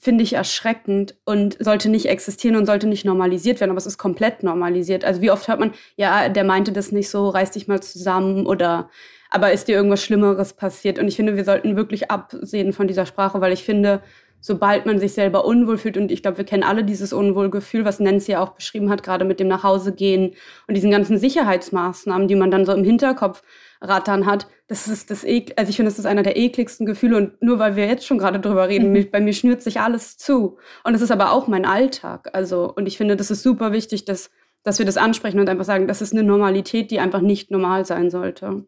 finde 0.00 0.24
ich 0.24 0.32
erschreckend 0.32 1.14
und 1.26 1.58
sollte 1.60 1.90
nicht 1.90 2.06
existieren 2.06 2.56
und 2.56 2.64
sollte 2.64 2.86
nicht 2.86 3.04
normalisiert 3.04 3.60
werden, 3.60 3.70
aber 3.70 3.78
es 3.78 3.86
ist 3.86 3.98
komplett 3.98 4.42
normalisiert. 4.42 5.04
Also 5.04 5.20
wie 5.20 5.30
oft 5.30 5.46
hört 5.46 5.60
man, 5.60 5.74
ja, 5.96 6.30
der 6.30 6.42
meinte 6.44 6.72
das 6.72 6.90
nicht 6.90 7.10
so, 7.10 7.28
reiß 7.28 7.50
dich 7.50 7.68
mal 7.68 7.82
zusammen 7.82 8.46
oder 8.46 8.88
aber 9.28 9.52
ist 9.52 9.68
dir 9.68 9.76
irgendwas 9.76 10.02
Schlimmeres 10.02 10.54
passiert? 10.54 10.98
Und 10.98 11.06
ich 11.06 11.16
finde, 11.16 11.36
wir 11.36 11.44
sollten 11.44 11.76
wirklich 11.76 12.10
absehen 12.10 12.72
von 12.72 12.88
dieser 12.88 13.06
Sprache, 13.06 13.40
weil 13.40 13.52
ich 13.52 13.62
finde, 13.62 14.02
sobald 14.40 14.86
man 14.86 14.98
sich 14.98 15.12
selber 15.12 15.44
unwohl 15.44 15.78
fühlt, 15.78 15.96
und 15.96 16.10
ich 16.10 16.22
glaube, 16.22 16.38
wir 16.38 16.44
kennen 16.44 16.62
alle 16.62 16.84
dieses 16.84 17.12
Unwohlgefühl, 17.12 17.84
was 17.84 18.00
Nancy 18.00 18.32
ja 18.32 18.42
auch 18.42 18.50
beschrieben 18.50 18.90
hat, 18.90 19.02
gerade 19.02 19.24
mit 19.24 19.40
dem 19.40 19.48
Nachhausegehen 19.48 20.34
und 20.66 20.74
diesen 20.74 20.90
ganzen 20.90 21.18
Sicherheitsmaßnahmen, 21.18 22.28
die 22.28 22.36
man 22.36 22.50
dann 22.50 22.64
so 22.64 22.72
im 22.72 22.84
Hinterkopf 22.84 23.42
rattern 23.82 24.26
hat, 24.26 24.46
das 24.66 24.88
ist 24.88 25.10
das 25.10 25.24
ek 25.24 25.54
also 25.56 25.70
ich 25.70 25.76
finde, 25.76 25.90
das 25.90 25.98
ist 25.98 26.06
einer 26.06 26.22
der 26.22 26.36
ekligsten 26.36 26.86
Gefühle. 26.86 27.16
Und 27.16 27.42
nur 27.42 27.58
weil 27.58 27.76
wir 27.76 27.86
jetzt 27.86 28.06
schon 28.06 28.18
gerade 28.18 28.38
drüber 28.38 28.68
reden, 28.68 28.92
mhm. 28.92 29.10
bei 29.10 29.20
mir 29.20 29.32
schnürt 29.32 29.62
sich 29.62 29.80
alles 29.80 30.16
zu. 30.16 30.58
Und 30.84 30.92
das 30.92 31.02
ist 31.02 31.10
aber 31.10 31.32
auch 31.32 31.46
mein 31.46 31.64
Alltag, 31.64 32.30
also 32.32 32.72
und 32.74 32.86
ich 32.86 32.96
finde, 32.96 33.16
das 33.16 33.30
ist 33.30 33.42
super 33.42 33.72
wichtig, 33.72 34.04
dass 34.04 34.30
dass 34.62 34.78
wir 34.78 34.86
das 34.86 34.96
ansprechen 34.96 35.40
und 35.40 35.48
einfach 35.48 35.64
sagen, 35.64 35.88
das 35.88 36.02
ist 36.02 36.12
eine 36.12 36.22
Normalität, 36.22 36.90
die 36.90 37.00
einfach 37.00 37.20
nicht 37.22 37.50
normal 37.50 37.86
sein 37.86 38.10
sollte. 38.10 38.66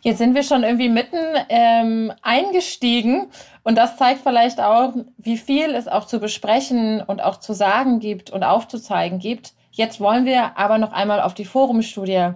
Jetzt 0.00 0.18
sind 0.18 0.34
wir 0.34 0.42
schon 0.42 0.62
irgendwie 0.62 0.88
mitten 0.88 1.18
ähm, 1.48 2.12
eingestiegen 2.22 3.26
und 3.64 3.76
das 3.76 3.96
zeigt 3.96 4.22
vielleicht 4.22 4.60
auch, 4.60 4.94
wie 5.16 5.36
viel 5.36 5.74
es 5.74 5.88
auch 5.88 6.06
zu 6.06 6.20
besprechen 6.20 7.02
und 7.02 7.22
auch 7.22 7.40
zu 7.40 7.52
sagen 7.52 7.98
gibt 7.98 8.30
und 8.30 8.44
aufzuzeigen 8.44 9.18
gibt. 9.18 9.52
Jetzt 9.72 10.00
wollen 10.00 10.24
wir 10.24 10.56
aber 10.58 10.78
noch 10.78 10.92
einmal 10.92 11.20
auf 11.20 11.34
die 11.34 11.44
Forumstudie 11.44 12.32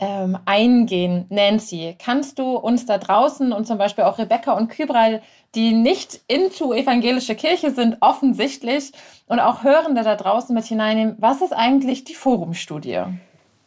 ähm, 0.00 0.38
eingehen. 0.44 1.26
Nancy, 1.28 1.96
kannst 1.98 2.38
du 2.38 2.56
uns 2.56 2.86
da 2.86 2.98
draußen 2.98 3.52
und 3.52 3.66
zum 3.66 3.78
Beispiel 3.78 4.04
auch 4.04 4.18
Rebecca 4.18 4.52
und 4.52 4.68
Kybral, 4.68 5.22
die 5.54 5.72
nicht 5.72 6.20
into 6.26 6.72
evangelische 6.72 7.36
Kirche 7.36 7.70
sind, 7.70 7.98
offensichtlich 8.00 8.92
und 9.26 9.40
auch 9.40 9.62
Hörende 9.62 10.02
da 10.02 10.16
draußen 10.16 10.54
mit 10.54 10.64
hineinnehmen, 10.64 11.16
was 11.18 11.42
ist 11.42 11.52
eigentlich 11.52 12.04
die 12.04 12.14
Forumstudie? 12.14 13.02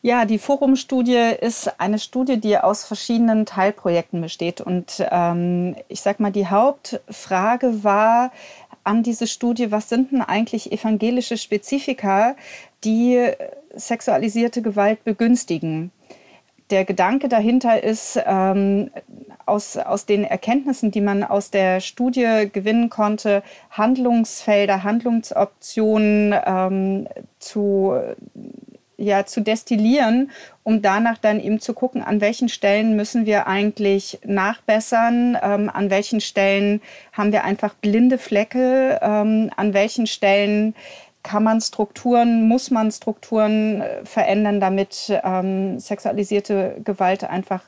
Ja, 0.08 0.24
die 0.24 0.40
Forumstudie 0.40 1.34
ist 1.42 1.82
eine 1.82 2.00
Studie, 2.00 2.40
die 2.40 2.58
aus 2.58 2.86
verschiedenen 2.86 3.46
Teilprojekten 3.46 4.22
besteht. 4.22 4.62
Und 4.62 5.06
ähm, 5.12 5.76
ich 5.90 6.00
sage 6.00 6.24
mal, 6.24 6.32
die 6.32 6.48
Hauptfrage 6.48 7.84
war 7.84 8.32
an 8.86 9.04
diese 9.04 9.28
Studie, 9.28 9.70
was 9.70 9.90
sind 9.90 10.14
denn 10.14 10.22
eigentlich 10.22 10.72
evangelische 10.72 11.36
Spezifika, 11.36 12.38
die 12.86 13.32
sexualisierte 13.76 14.62
Gewalt 14.62 15.04
begünstigen? 15.04 15.92
der 16.70 16.84
Gedanke 16.84 17.30
dahinter 17.30 17.82
ist, 17.82 18.20
ähm, 18.26 18.92
aus, 19.46 19.78
aus 19.78 20.06
den 20.06 20.26
Erkenntnissen, 20.26 20.92
die 20.92 21.00
man 21.00 21.24
aus 21.24 21.50
der 21.50 21.80
Studie 21.80 22.50
gewinnen 22.52 22.90
konnte, 22.90 23.42
Handlungsfelder, 23.72 24.84
Handlungsoptionen 24.84 26.36
ähm, 26.46 27.08
zu, 27.40 27.98
ja, 28.98 29.25
zu 29.25 29.42
destillieren, 29.42 30.32
um 30.63 30.82
danach 30.82 31.18
dann 31.18 31.39
eben 31.39 31.60
zu 31.60 31.74
gucken, 31.74 32.01
an 32.01 32.20
welchen 32.20 32.50
Stellen 32.50 32.96
müssen 32.96 33.25
wir 33.25 33.48
eigentlich 33.48 34.20
nachbessern, 34.25 35.38
ähm, 35.42 35.70
an 35.72 35.89
welchen 35.89 36.20
Stellen 36.20 36.82
haben 37.13 37.32
wir 37.32 37.44
einfach 37.44 37.75
blinde 37.75 38.18
Flecke, 38.18 39.00
ähm, 39.01 39.51
an 39.56 39.74
welchen 39.74 40.08
Stellen 40.08 40.74
kann 41.24 41.44
man 41.44 41.62
Strukturen, 41.62 42.48
muss 42.48 42.72
man 42.72 42.92
Strukturen 42.92 43.82
äh, 43.82 44.06
verändern, 44.06 44.60
damit 44.60 45.13
ähm, 45.24 45.80
sexualisierte 45.80 46.82
Gewalt 46.84 47.24
einfach, 47.24 47.63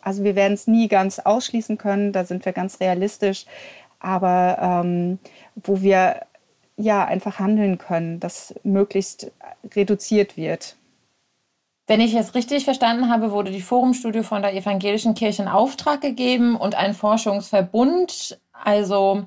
also 0.00 0.24
wir 0.24 0.34
werden 0.36 0.54
es 0.54 0.66
nie 0.66 0.88
ganz 0.88 1.18
ausschließen 1.18 1.76
können, 1.76 2.12
da 2.12 2.24
sind 2.24 2.44
wir 2.44 2.52
ganz 2.52 2.80
realistisch, 2.80 3.46
aber 4.00 4.82
ähm, 4.84 5.18
wo 5.56 5.82
wir 5.82 6.20
ja 6.76 7.04
einfach 7.04 7.38
handeln 7.38 7.78
können, 7.78 8.20
dass 8.20 8.54
möglichst 8.62 9.30
reduziert 9.74 10.36
wird. 10.36 10.76
Wenn 11.86 12.00
ich 12.00 12.14
es 12.14 12.34
richtig 12.34 12.64
verstanden 12.64 13.10
habe, 13.10 13.30
wurde 13.30 13.50
die 13.50 13.60
Forumstudie 13.60 14.22
von 14.22 14.40
der 14.40 14.54
Evangelischen 14.54 15.14
Kirche 15.14 15.42
in 15.42 15.48
Auftrag 15.48 16.00
gegeben 16.00 16.56
und 16.56 16.74
ein 16.74 16.94
Forschungsverbund, 16.94 18.40
also 18.52 19.22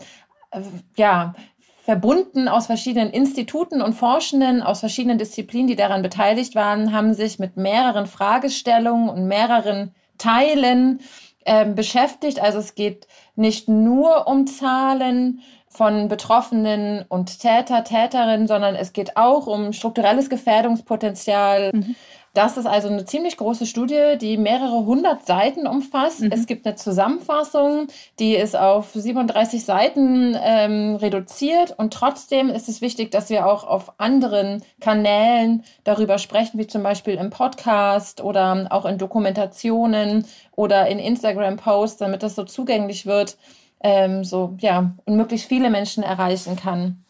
äh, 0.52 0.62
ja, 0.96 1.36
verbunden 1.84 2.48
aus 2.50 2.66
verschiedenen 2.66 3.12
Instituten 3.12 3.82
und 3.82 3.94
Forschenden 3.94 4.62
aus 4.62 4.82
verschiedenen 4.82 5.20
Disziplinen, 5.20 5.68
die 5.68 5.76
daran 5.76 6.02
beteiligt 6.02 6.56
waren, 6.56 6.92
haben 6.92 7.14
sich 7.14 7.40
mit 7.40 7.56
mehreren 7.56 8.08
Fragestellungen 8.08 9.08
und 9.08 9.28
mehreren 9.28 9.96
Teilen 10.18 11.00
äh, 11.46 11.66
beschäftigt. 11.66 12.42
Also 12.42 12.58
es 12.58 12.76
geht 12.76 13.08
nicht 13.36 13.70
nur 13.70 14.28
um 14.28 14.48
Zahlen 14.48 15.42
von 15.70 16.08
Betroffenen 16.08 17.06
und 17.10 17.40
Täter, 17.40 17.84
Täterinnen, 17.84 18.48
sondern 18.48 18.76
es 18.76 18.94
geht 18.94 19.18
auch 19.18 19.48
um 19.48 19.74
strukturelles 19.74 20.30
Gefährdungspotenzial. 20.30 21.72
Mhm. 21.74 21.96
Das 22.38 22.56
ist 22.56 22.68
also 22.68 22.88
eine 22.88 23.04
ziemlich 23.04 23.36
große 23.38 23.66
Studie, 23.66 24.16
die 24.22 24.38
mehrere 24.38 24.86
hundert 24.86 25.26
Seiten 25.26 25.66
umfasst. 25.66 26.22
Mhm. 26.22 26.32
Es 26.32 26.46
gibt 26.46 26.68
eine 26.68 26.76
Zusammenfassung, 26.76 27.88
die 28.20 28.36
ist 28.36 28.56
auf 28.56 28.92
37 28.94 29.66
Seiten 29.66 30.38
ähm, 30.40 30.98
reduziert 30.98 31.74
und 31.78 31.94
trotzdem 31.94 32.50
ist 32.50 32.70
es 32.70 32.80
wichtig, 32.80 33.10
dass 33.10 33.32
wir 33.32 33.48
auch 33.48 33.64
auf 33.64 33.94
anderen 34.00 34.62
Kanälen 34.80 35.64
darüber 35.84 36.20
sprechen, 36.20 36.60
wie 36.60 36.68
zum 36.68 36.84
Beispiel 36.84 37.16
im 37.16 37.32
Podcast 37.32 38.22
oder 38.22 38.68
auch 38.70 38.86
in 38.86 39.00
Dokumentationen 39.00 40.28
oder 40.56 40.86
in 40.86 41.00
Instagram-Posts, 41.00 41.98
damit 41.98 42.22
das 42.22 42.36
so 42.36 42.44
zugänglich 42.44 43.08
wird, 43.08 43.36
ähm, 43.82 44.24
so 44.24 44.56
ja 44.60 44.92
und 45.06 45.18
möglichst 45.18 45.48
viele 45.48 45.70
Menschen 45.70 46.04
erreichen 46.04 46.56
kann. 46.56 47.04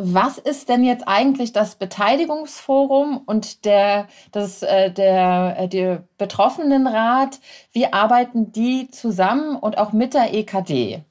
was 0.00 0.38
ist 0.38 0.68
denn 0.68 0.84
jetzt 0.84 1.08
eigentlich 1.08 1.52
das 1.52 1.74
Beteiligungsforum 1.74 3.22
und 3.26 3.64
der, 3.64 4.06
das, 4.30 4.62
äh, 4.62 4.92
der, 4.92 5.56
äh, 5.58 5.68
der 5.68 6.04
Betroffenenrat? 6.18 7.40
Wie 7.72 7.92
arbeiten 7.92 8.52
die 8.52 8.88
zusammen 8.92 9.56
und 9.56 9.76
auch 9.76 9.92
mit 9.92 10.14
der 10.14 10.32
EKD? 10.32 11.02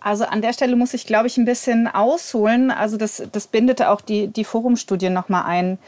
Also 0.00 0.24
an 0.24 0.40
der 0.42 0.54
Stelle 0.54 0.76
muss 0.76 0.94
ich, 0.94 1.06
glaube 1.06 1.26
ich, 1.26 1.36
ein 1.36 1.44
bisschen 1.44 1.86
ausholen. 1.86 2.70
Also 2.70 2.96
das, 2.96 3.22
das 3.30 3.46
bindet 3.48 3.82
auch 3.82 4.00
die, 4.00 4.28
die 4.28 4.44
Forumstudie 4.44 5.10
nochmal 5.10 5.44
ein. 5.44 5.78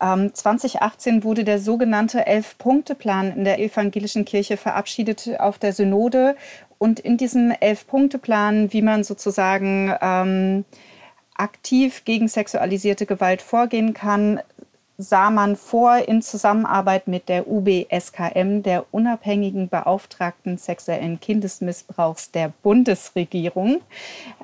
Ähm, 0.00 0.32
2018 0.32 1.24
wurde 1.24 1.44
der 1.44 1.58
sogenannte 1.58 2.26
Elf-Punkte-Plan 2.26 3.32
in 3.32 3.44
der 3.44 3.58
evangelischen 3.58 4.24
Kirche 4.24 4.56
verabschiedet 4.56 5.38
auf 5.38 5.58
der 5.58 5.72
Synode. 5.72 6.36
Und 6.78 7.00
in 7.00 7.16
diesem 7.16 7.50
Elf-Punkte-Plan, 7.50 8.72
wie 8.72 8.82
man 8.82 9.04
sozusagen 9.04 9.92
ähm, 10.00 10.64
aktiv 11.34 12.04
gegen 12.04 12.28
sexualisierte 12.28 13.06
Gewalt 13.06 13.42
vorgehen 13.42 13.94
kann, 13.94 14.40
sah 15.00 15.30
man 15.30 15.54
vor 15.54 15.96
in 15.96 16.22
Zusammenarbeit 16.22 17.06
mit 17.06 17.28
der 17.28 17.46
UBSKM, 17.48 18.62
der 18.62 18.84
unabhängigen 18.90 19.68
Beauftragten 19.68 20.58
sexuellen 20.58 21.20
Kindesmissbrauchs 21.20 22.32
der 22.32 22.52
Bundesregierung, 22.62 23.80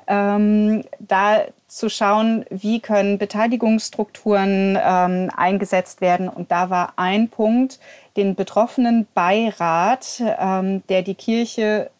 ähm, 0.07 0.85
da 1.01 1.47
zu 1.67 1.89
schauen, 1.89 2.45
wie 2.51 2.79
können 2.79 3.19
Beteiligungsstrukturen 3.19 4.79
ähm, 4.81 5.31
eingesetzt 5.37 6.01
werden. 6.01 6.29
Und 6.29 6.53
da 6.53 6.71
war 6.71 6.93
ein 6.97 7.29
Punkt, 7.29 7.81
den 8.17 8.37
betroffenen 8.37 9.09
Beirat, 9.13 10.23
ähm, 10.39 10.85
der 10.89 11.03
die 11.03 11.17
Kirche 11.17 11.91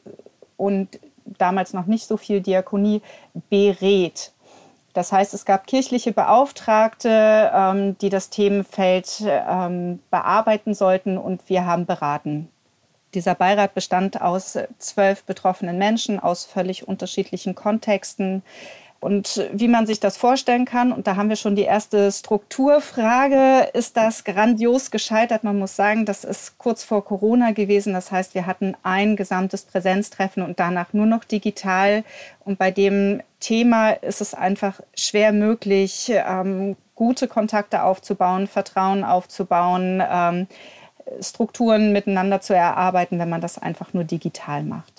und 0.57 1.01
damals 1.25 1.73
noch 1.73 1.87
nicht 1.87 2.07
so 2.07 2.17
viel 2.17 2.41
Diakonie 2.41 3.03
berät 3.49 4.33
das 4.95 5.11
heißt, 5.11 5.35
es 5.35 5.45
gab 5.45 5.67
kirchliche 5.67 6.13
Beauftragte, 6.13 7.51
ähm, 7.53 7.99
die 7.99 8.11
das 8.11 8.31
Themenfeld 8.31 9.23
ähm, 9.27 10.01
bearbeiten 10.11 10.73
sollten 10.73 11.19
und 11.19 11.49
wir 11.49 11.67
haben 11.67 11.85
beraten. 11.85 12.49
Dieser 13.13 13.35
Beirat 13.35 13.75
bestand 13.75 14.23
aus 14.23 14.57
zwölf 14.79 15.25
betroffenen 15.25 15.79
Menschen 15.79 16.21
aus 16.21 16.45
völlig 16.45 16.87
unterschiedlichen 16.87 17.57
Kontexten. 17.57 18.43
Und 19.05 19.51
wie 19.53 19.69
man 19.69 19.87
sich 19.87 20.01
das 20.01 20.17
vorstellen 20.17 20.65
kann, 20.65 20.91
und 20.91 21.07
da 21.07 21.17
haben 21.17 21.29
wir 21.29 21.37
schon 21.37 21.57
die 21.57 21.65
erste 21.65 22.11
Strukturfrage, 22.11 23.69
ist 23.75 23.99
das 23.99 24.25
grandios 24.25 24.91
gescheitert. 24.91 25.45
Man 25.45 25.59
muss 25.59 25.77
sagen, 25.77 26.07
das 26.07 26.25
ist 26.25 26.57
kurz 26.57 26.85
vor 26.85 27.05
Corona 27.05 27.51
gewesen. 27.51 27.93
Das 27.93 28.11
heißt, 28.11 28.35
wir 28.35 28.47
hatten 28.47 28.75
ein 28.83 29.17
gesamtes 29.17 29.65
Präsenztreffen 29.65 30.43
und 30.43 30.59
danach 30.59 30.95
nur 30.95 31.05
noch 31.05 31.25
digital. 31.25 32.03
Und 32.47 32.59
bei 32.59 32.71
dem 32.71 33.21
Thema 33.41 33.91
ist 33.91 34.23
es 34.23 34.33
einfach 34.33 34.81
schwer 34.95 35.33
möglich, 35.33 36.11
ähm, 36.11 36.75
gute 36.95 37.29
Kontakte 37.29 37.83
aufzubauen, 37.83 38.47
Vertrauen 38.47 39.05
aufzubauen, 39.05 40.03
ähm, 40.03 40.47
Strukturen 41.21 41.93
miteinander 41.93 42.41
zu 42.41 42.55
erarbeiten, 42.55 43.19
wenn 43.19 43.29
man 43.29 43.43
das 43.43 43.59
einfach 43.59 43.93
nur 43.93 44.05
digital 44.05 44.63
macht. 44.63 44.94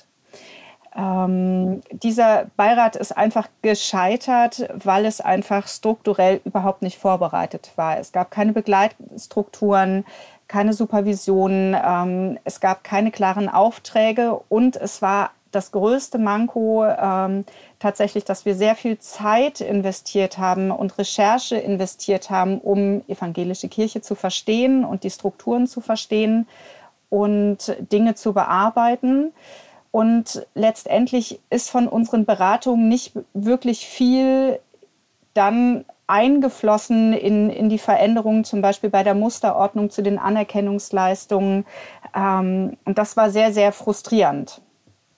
Ähm, 0.97 1.81
dieser 1.91 2.47
Beirat 2.55 2.95
ist 2.95 3.15
einfach 3.15 3.49
gescheitert, 3.61 4.69
weil 4.73 5.05
es 5.05 5.19
einfach 5.19 5.67
strukturell 5.67 6.39
überhaupt 6.45 6.81
nicht 6.81 6.97
vorbereitet 6.97 7.71
war. 7.75 7.99
Es 7.99 8.11
gab 8.11 8.31
keine 8.31 8.53
Begleitstrukturen, 8.53 10.05
keine 10.47 10.73
Supervision, 10.73 11.75
ähm, 11.75 12.39
es 12.43 12.59
gab 12.59 12.83
keine 12.83 13.11
klaren 13.11 13.49
Aufträge 13.49 14.39
und 14.47 14.77
es 14.77 15.01
war 15.01 15.31
das 15.51 15.71
größte 15.71 16.17
Manko 16.17 16.85
ähm, 16.85 17.45
tatsächlich, 17.79 18.25
dass 18.25 18.45
wir 18.45 18.55
sehr 18.55 18.75
viel 18.75 18.99
Zeit 18.99 19.61
investiert 19.61 20.37
haben 20.37 20.69
und 20.69 20.97
Recherche 20.97 21.55
investiert 21.55 22.29
haben, 22.29 22.59
um 22.59 23.03
evangelische 23.07 23.69
Kirche 23.69 24.01
zu 24.01 24.15
verstehen 24.15 24.83
und 24.83 25.03
die 25.03 25.09
Strukturen 25.09 25.65
zu 25.65 25.81
verstehen 25.81 26.47
und 27.09 27.75
Dinge 27.91 28.15
zu 28.15 28.33
bearbeiten. 28.33 29.31
Und 29.95 30.45
letztendlich 30.55 31.39
ist 31.49 31.69
von 31.69 31.87
unseren 31.87 32.25
Beratungen 32.25 32.89
nicht 32.89 33.13
wirklich 33.33 33.87
viel 33.87 34.59
dann 35.33 35.85
eingeflossen 36.05 37.13
in, 37.13 37.49
in 37.49 37.69
die 37.69 37.77
Veränderungen, 37.77 38.43
zum 38.43 38.61
Beispiel 38.61 38.89
bei 38.89 39.03
der 39.03 39.13
Musterordnung 39.13 39.89
zu 39.89 40.03
den 40.03 40.19
Anerkennungsleistungen. 40.19 41.65
Ähm, 42.13 42.75
und 42.83 42.97
das 42.97 43.15
war 43.15 43.29
sehr, 43.29 43.53
sehr 43.53 43.71
frustrierend. 43.71 44.59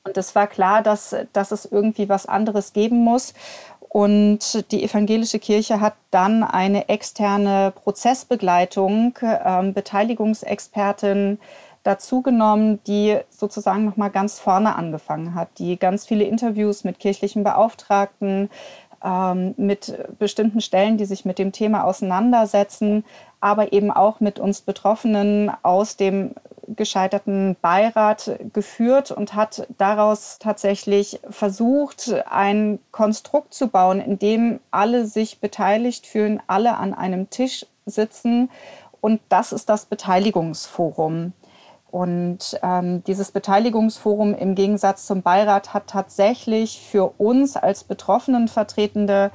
Und 0.04 0.16
es 0.16 0.36
war 0.36 0.46
klar, 0.46 0.84
dass, 0.84 1.16
dass 1.34 1.50
es 1.50 1.66
irgendwie 1.66 2.08
was 2.08 2.28
anderes 2.28 2.72
geben 2.72 2.98
muss. 3.04 3.34
Und 3.90 4.72
die 4.72 4.84
evangelische 4.84 5.40
Kirche 5.40 5.82
hat 5.82 5.96
dann 6.12 6.44
eine 6.44 6.88
externe 6.88 7.72
Prozessbegleitung, 7.72 9.18
ähm, 9.24 9.74
Beteiligungsexpertin 9.74 11.40
dazugenommen, 11.88 12.80
die 12.86 13.18
sozusagen 13.30 13.86
noch 13.86 13.98
mal 13.98 14.10
ganz 14.10 14.40
vorne 14.40 14.76
angefangen 14.76 15.34
hat, 15.34 15.48
die 15.58 15.80
ganz 15.80 16.06
viele 16.06 16.26
Interviews 16.26 16.84
mit 16.84 17.00
kirchlichen 17.00 17.44
Beauftragten, 17.44 18.50
ähm, 19.04 19.54
mit 19.58 19.98
bestimmten 20.20 20.60
Stellen, 20.60 20.98
die 20.98 21.06
sich 21.06 21.24
mit 21.24 21.40
dem 21.40 21.52
Thema 21.52 21.86
auseinandersetzen, 21.86 23.06
aber 23.40 23.72
eben 23.72 23.92
auch 23.92 24.20
mit 24.20 24.40
uns 24.40 24.62
Betroffenen 24.62 25.52
aus 25.64 25.96
dem 25.96 26.32
gescheiterten 26.68 27.56
Beirat 27.62 28.38
geführt 28.52 29.12
und 29.12 29.36
hat 29.36 29.66
daraus 29.78 30.38
tatsächlich 30.40 31.22
versucht, 31.30 32.14
ein 32.30 32.80
Konstrukt 32.92 33.54
zu 33.54 33.70
bauen, 33.70 34.02
in 34.02 34.20
dem 34.20 34.60
alle 34.72 35.06
sich 35.06 35.40
beteiligt 35.40 36.06
fühlen, 36.06 36.42
alle 36.48 36.76
an 36.76 36.94
einem 36.94 37.30
Tisch 37.30 37.66
sitzen. 37.86 38.50
Und 39.00 39.22
das 39.30 39.54
ist 39.54 39.70
das 39.70 39.86
Beteiligungsforum. 39.86 41.32
Und 41.90 42.60
ähm, 42.64 43.04
dieses 43.06 43.32
Beteiligungsforum 43.32 44.36
im 44.36 44.56
Gegensatz 44.56 45.06
zum 45.06 45.22
Beirat 45.22 45.74
hat 45.74 45.88
tatsächlich 45.88 46.80
für 46.80 47.14
uns 47.18 47.56
als 47.56 47.84
Betroffenenvertretende 47.84 49.32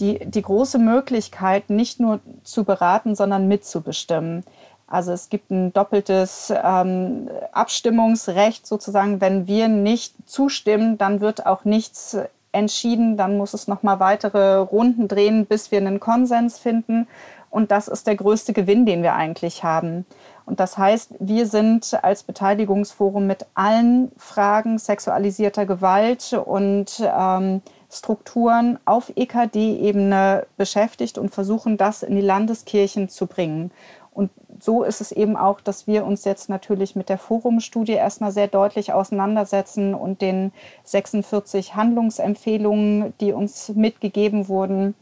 die, 0.00 0.18
die 0.24 0.42
große 0.42 0.78
Möglichkeit, 0.78 1.68
nicht 1.68 2.00
nur 2.00 2.20
zu 2.44 2.64
beraten, 2.64 3.14
sondern 3.14 3.46
mitzubestimmen. 3.46 4.42
Also 4.86 5.12
es 5.12 5.28
gibt 5.28 5.50
ein 5.50 5.72
doppeltes 5.72 6.52
ähm, 6.62 7.30
Abstimmungsrecht 7.52 8.66
sozusagen. 8.66 9.20
Wenn 9.20 9.46
wir 9.46 9.68
nicht 9.68 10.14
zustimmen, 10.28 10.98
dann 10.98 11.20
wird 11.20 11.46
auch 11.46 11.64
nichts 11.64 12.18
entschieden. 12.52 13.16
Dann 13.16 13.38
muss 13.38 13.54
es 13.54 13.68
noch 13.68 13.82
mal 13.82 14.00
weitere 14.00 14.56
Runden 14.56 15.08
drehen, 15.08 15.46
bis 15.46 15.70
wir 15.70 15.78
einen 15.78 16.00
Konsens 16.00 16.58
finden. 16.58 17.06
Und 17.48 17.70
das 17.70 17.88
ist 17.88 18.06
der 18.06 18.16
größte 18.16 18.52
Gewinn, 18.52 18.86
den 18.86 19.02
wir 19.02 19.14
eigentlich 19.14 19.62
haben. 19.62 20.06
Und 20.44 20.60
das 20.60 20.76
heißt, 20.76 21.14
wir 21.20 21.46
sind 21.46 21.98
als 22.02 22.22
Beteiligungsforum 22.22 23.26
mit 23.26 23.46
allen 23.54 24.12
Fragen 24.16 24.78
sexualisierter 24.78 25.66
Gewalt 25.66 26.32
und 26.32 27.02
ähm, 27.02 27.62
Strukturen 27.90 28.78
auf 28.84 29.12
EKD-Ebene 29.14 30.46
beschäftigt 30.56 31.18
und 31.18 31.32
versuchen, 31.32 31.76
das 31.76 32.02
in 32.02 32.14
die 32.14 32.22
Landeskirchen 32.22 33.08
zu 33.08 33.26
bringen. 33.26 33.70
Und 34.14 34.30
so 34.60 34.82
ist 34.82 35.00
es 35.00 35.12
eben 35.12 35.36
auch, 35.36 35.60
dass 35.60 35.86
wir 35.86 36.04
uns 36.04 36.24
jetzt 36.24 36.48
natürlich 36.48 36.96
mit 36.96 37.08
der 37.08 37.18
Forumstudie 37.18 37.92
erstmal 37.92 38.32
sehr 38.32 38.48
deutlich 38.48 38.92
auseinandersetzen 38.92 39.94
und 39.94 40.20
den 40.20 40.52
46 40.84 41.74
Handlungsempfehlungen, 41.74 43.14
die 43.20 43.32
uns 43.32 43.70
mitgegeben 43.70 44.48
wurden. 44.48 44.94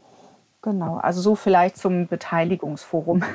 Genau, 0.61 0.97
also 0.97 1.21
so 1.21 1.35
vielleicht 1.35 1.77
zum 1.77 2.07
Beteiligungsforum. 2.07 3.23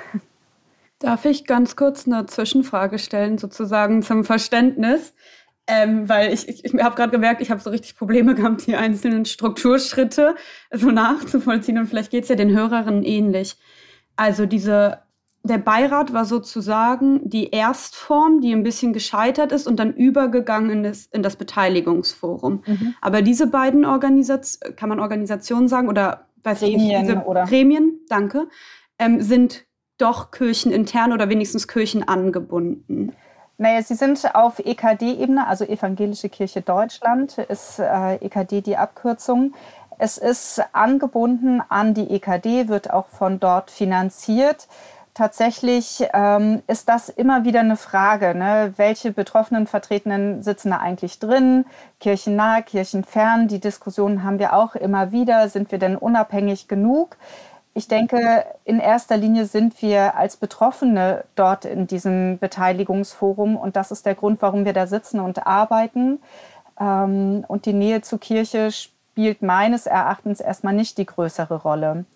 Darf 0.98 1.26
ich 1.26 1.44
ganz 1.44 1.76
kurz 1.76 2.06
eine 2.06 2.26
Zwischenfrage 2.26 2.98
stellen, 2.98 3.37
sozusagen 3.37 4.02
zum 4.02 4.24
Verständnis? 4.24 5.12
Ähm, 5.68 6.09
weil 6.09 6.32
ich, 6.32 6.48
ich, 6.48 6.64
ich 6.64 6.72
habe 6.80 6.94
gerade 6.94 7.11
gemerkt, 7.11 7.42
ich 7.42 7.50
habe 7.50 7.61
so 7.61 7.70
richtig 7.70 7.96
Probleme 7.96 8.35
gehabt, 8.35 8.66
die 8.66 8.76
einzelnen 8.76 9.24
Strukturschritte 9.24 10.37
so 10.72 10.90
nachzuvollziehen 10.90 11.78
und 11.78 11.88
vielleicht 11.88 12.12
geht 12.12 12.22
es 12.22 12.28
ja 12.28 12.37
den 12.37 12.56
Hörerinnen 12.56 13.02
ähnlich. 13.02 13.56
Also 14.14 14.46
diese, 14.46 15.00
der 15.42 15.59
Beirat 15.59 16.12
war 16.12 16.24
sozusagen 16.24 17.28
die 17.28 17.50
Erstform, 17.50 18.40
die 18.40 18.52
ein 18.52 18.62
bisschen 18.62 18.92
gescheitert 18.92 19.50
ist 19.50 19.66
und 19.66 19.76
dann 19.80 19.92
übergegangen 19.92 20.70
in 20.70 20.82
das, 20.85 21.06
in 21.06 21.24
das 21.24 21.35
Beteiligungsforum. 21.35 22.62
Mhm. 22.64 22.94
Aber 23.00 23.20
diese 23.20 23.48
beiden 23.48 23.85
Organisationen, 23.85 24.76
kann 24.76 24.88
man 24.88 25.00
Organisationen 25.00 25.66
sagen 25.66 25.88
oder 25.88 26.28
weiß 26.44 26.61
Gremien, 26.61 27.02
ich 27.02 27.14
nicht, 27.16 27.48
Gremien, 27.48 28.00
danke, 28.09 28.46
ähm, 29.00 29.20
sind 29.20 29.65
doch 29.98 30.30
kirchenintern 30.30 31.12
oder 31.12 31.28
wenigstens 31.28 31.68
kirchenangebunden? 31.68 33.12
Naja, 33.59 33.82
sie 33.82 33.94
sind 33.94 34.35
auf 34.35 34.59
EKD-Ebene, 34.59 35.46
also 35.46 35.64
Evangelische 35.64 36.28
Kirche 36.28 36.61
Deutschland, 36.61 37.38
ist 37.38 37.78
äh, 37.78 38.16
EKD 38.16 38.61
die 38.61 38.76
Abkürzung. 38.76 39.54
Es 39.98 40.18
ist 40.18 40.62
angebunden 40.72 41.62
an 41.66 41.94
die 41.94 42.11
EKD, 42.11 42.68
wird 42.68 42.90
auch 42.90 43.09
von 43.09 43.40
dort 43.40 43.70
finanziert. 43.70 44.68
tatsächlich 45.14 46.06
ähm, 46.12 46.62
ist 46.66 46.90
das 46.90 47.09
immer 47.09 47.44
wieder 47.44 47.61
eine 47.61 47.78
Frage. 47.78 48.35
Ne? 48.35 48.74
Welche 48.76 49.12
betroffenen 49.12 49.66
Vertretenen 49.66 50.42
sitzen 50.42 50.70
da 50.70 50.76
eigentlich 50.76 51.18
drin? 51.18 51.64
Kirchennah, 52.00 52.61
kirchenfern? 52.61 53.48
Die 53.48 53.59
Diskussionen 53.59 54.22
haben 54.24 54.38
wir 54.38 54.52
auch 54.52 54.74
immer 54.74 55.12
wieder. 55.12 55.48
Sind 55.48 55.72
wir 55.72 55.78
denn 55.78 55.96
unabhängig 55.96 56.68
genug? 56.68 57.16
Ich 57.77 57.89
denke, 57.89 58.47
in 58.65 58.81
erster 58.81 59.19
Linie 59.19 59.45
sind 59.45 59.83
wir 59.83 60.17
als 60.17 60.39
Betroffene 60.39 61.25
dort 61.35 61.67
in 61.67 61.87
diesem 61.87 62.39
Beteiligungsforum 62.39 63.55
und 63.55 63.77
das 63.77 63.91
ist 63.91 64.07
der 64.07 64.15
Grund, 64.15 64.41
warum 64.41 64.65
wir 64.65 64.73
da 64.73 64.87
sitzen 64.87 65.21
und 65.21 65.47
arbeiten. 65.47 66.21
Ähm, 66.81 67.45
und 67.47 67.67
die 67.67 67.75
Nähe 67.75 68.01
zur 68.01 68.19
Kirche 68.19 68.71
spielt 68.73 69.43
meines 69.43 69.85
Erachtens 69.85 70.41
erstmal 70.41 70.73
nicht 70.73 70.97
die 70.97 71.05
größere 71.05 71.55
Rolle. 71.57 72.07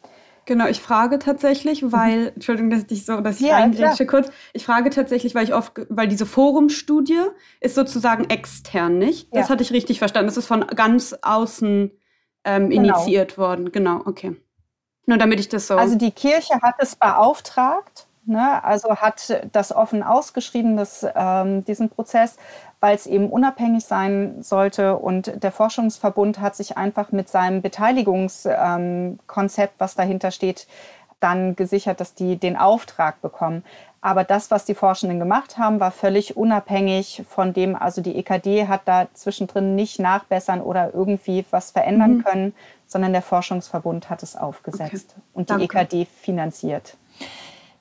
Genau, 0.46 0.66
ich 0.66 0.81
frage 0.81 1.18
tatsächlich, 1.18 1.83
mhm. 1.83 1.92
weil, 1.92 2.33
Entschuldigung, 2.35 2.70
dass 2.70 2.85
ich 2.88 3.05
so, 3.05 3.20
dass 3.20 3.38
ich 3.38 3.49
ja, 3.49 3.57
eingrätsche 3.57 4.07
kurz. 4.07 4.31
Ich 4.55 4.64
frage 4.64 4.88
tatsächlich, 4.88 5.35
weil 5.35 5.44
ich 5.44 5.53
oft, 5.53 5.73
weil 5.90 6.09
diese 6.09 6.25
Forumstudie 6.25 7.20
ist 7.61 7.75
sozusagen 7.75 8.31
extern, 8.31 8.96
nicht? 8.96 9.29
Das 9.37 9.49
ja. 9.49 9.53
hatte 9.53 9.62
ich 9.62 9.73
richtig 9.73 9.99
verstanden. 9.99 10.29
Das 10.29 10.38
ist 10.38 10.46
von 10.46 10.66
ganz 10.68 11.14
außen 11.20 11.90
ähm, 12.44 12.70
genau. 12.70 12.83
initiiert 12.83 13.37
worden. 13.37 13.73
Genau, 13.73 14.01
okay. 14.07 14.37
Nur 15.06 15.18
damit 15.18 15.40
ich 15.40 15.48
das 15.48 15.66
so. 15.66 15.76
Also 15.76 15.96
die 15.96 16.12
Kirche 16.12 16.60
hat 16.62 16.76
es 16.78 16.94
beauftragt, 16.94 18.06
ne? 18.26 18.62
also 18.64 18.96
hat 18.96 19.42
das 19.52 19.74
offen 19.74 20.02
ausgeschrieben, 20.02 20.76
das, 20.76 21.06
ähm, 21.14 21.64
diesen 21.64 21.88
Prozess, 21.88 22.36
weil 22.80 22.94
es 22.94 23.06
eben 23.06 23.30
unabhängig 23.30 23.84
sein 23.84 24.42
sollte. 24.42 24.96
Und 24.96 25.42
der 25.42 25.52
Forschungsverbund 25.52 26.40
hat 26.40 26.56
sich 26.56 26.76
einfach 26.76 27.12
mit 27.12 27.28
seinem 27.28 27.62
Beteiligungskonzept, 27.62 29.74
was 29.78 29.94
dahinter 29.94 30.30
steht, 30.30 30.66
dann 31.20 31.56
gesichert, 31.56 32.00
dass 32.00 32.14
die 32.14 32.36
den 32.36 32.56
Auftrag 32.56 33.20
bekommen. 33.20 33.64
Aber 34.02 34.24
das, 34.24 34.50
was 34.50 34.64
die 34.64 34.74
Forschenden 34.74 35.18
gemacht 35.18 35.58
haben, 35.58 35.78
war 35.78 35.90
völlig 35.90 36.36
unabhängig 36.36 37.22
von 37.28 37.52
dem, 37.52 37.76
also 37.76 38.00
die 38.00 38.16
EKD 38.16 38.66
hat 38.66 38.82
da 38.86 39.08
zwischendrin 39.12 39.74
nicht 39.74 39.98
nachbessern 39.98 40.62
oder 40.62 40.94
irgendwie 40.94 41.44
was 41.50 41.70
verändern 41.70 42.14
mhm. 42.14 42.24
können, 42.24 42.54
sondern 42.86 43.12
der 43.12 43.22
Forschungsverbund 43.22 44.08
hat 44.08 44.22
es 44.22 44.36
aufgesetzt 44.36 45.14
okay. 45.16 45.22
und 45.34 45.50
die 45.50 45.66
Danke. 45.66 45.78
EKD 45.78 46.06
finanziert. 46.06 46.96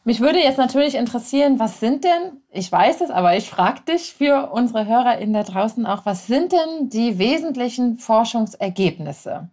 Mich 0.04 0.22
würde 0.22 0.40
jetzt 0.40 0.58
natürlich 0.58 0.96
interessieren, 0.96 1.60
was 1.60 1.80
sind 1.80 2.04
denn, 2.04 2.42
ich 2.52 2.72
weiß 2.72 3.02
es, 3.02 3.12
aber 3.12 3.38
ich 3.38 3.50
frage 3.50 3.82
dich 3.82 4.14
für 4.14 4.50
unsere 4.52 4.88
HörerInnen 4.88 5.34
da 5.34 5.44
draußen 5.44 5.86
auch, 5.86 6.06
was 6.06 6.28
sind 6.28 6.52
denn 6.52 6.90
die 6.90 7.18
wesentlichen 7.20 7.98
Forschungsergebnisse? 7.98 9.50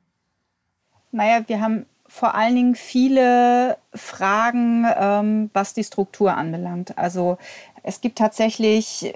Naja, 1.12 1.40
wir 1.46 1.60
haben 1.60 1.86
vor 2.08 2.34
allen 2.34 2.54
Dingen 2.54 2.74
viele 2.74 3.76
Fragen, 3.94 4.86
ähm, 4.98 5.50
was 5.52 5.74
die 5.74 5.84
Struktur 5.84 6.34
anbelangt. 6.34 6.96
Also 6.96 7.38
es 7.82 8.00
gibt 8.00 8.18
tatsächlich 8.18 9.14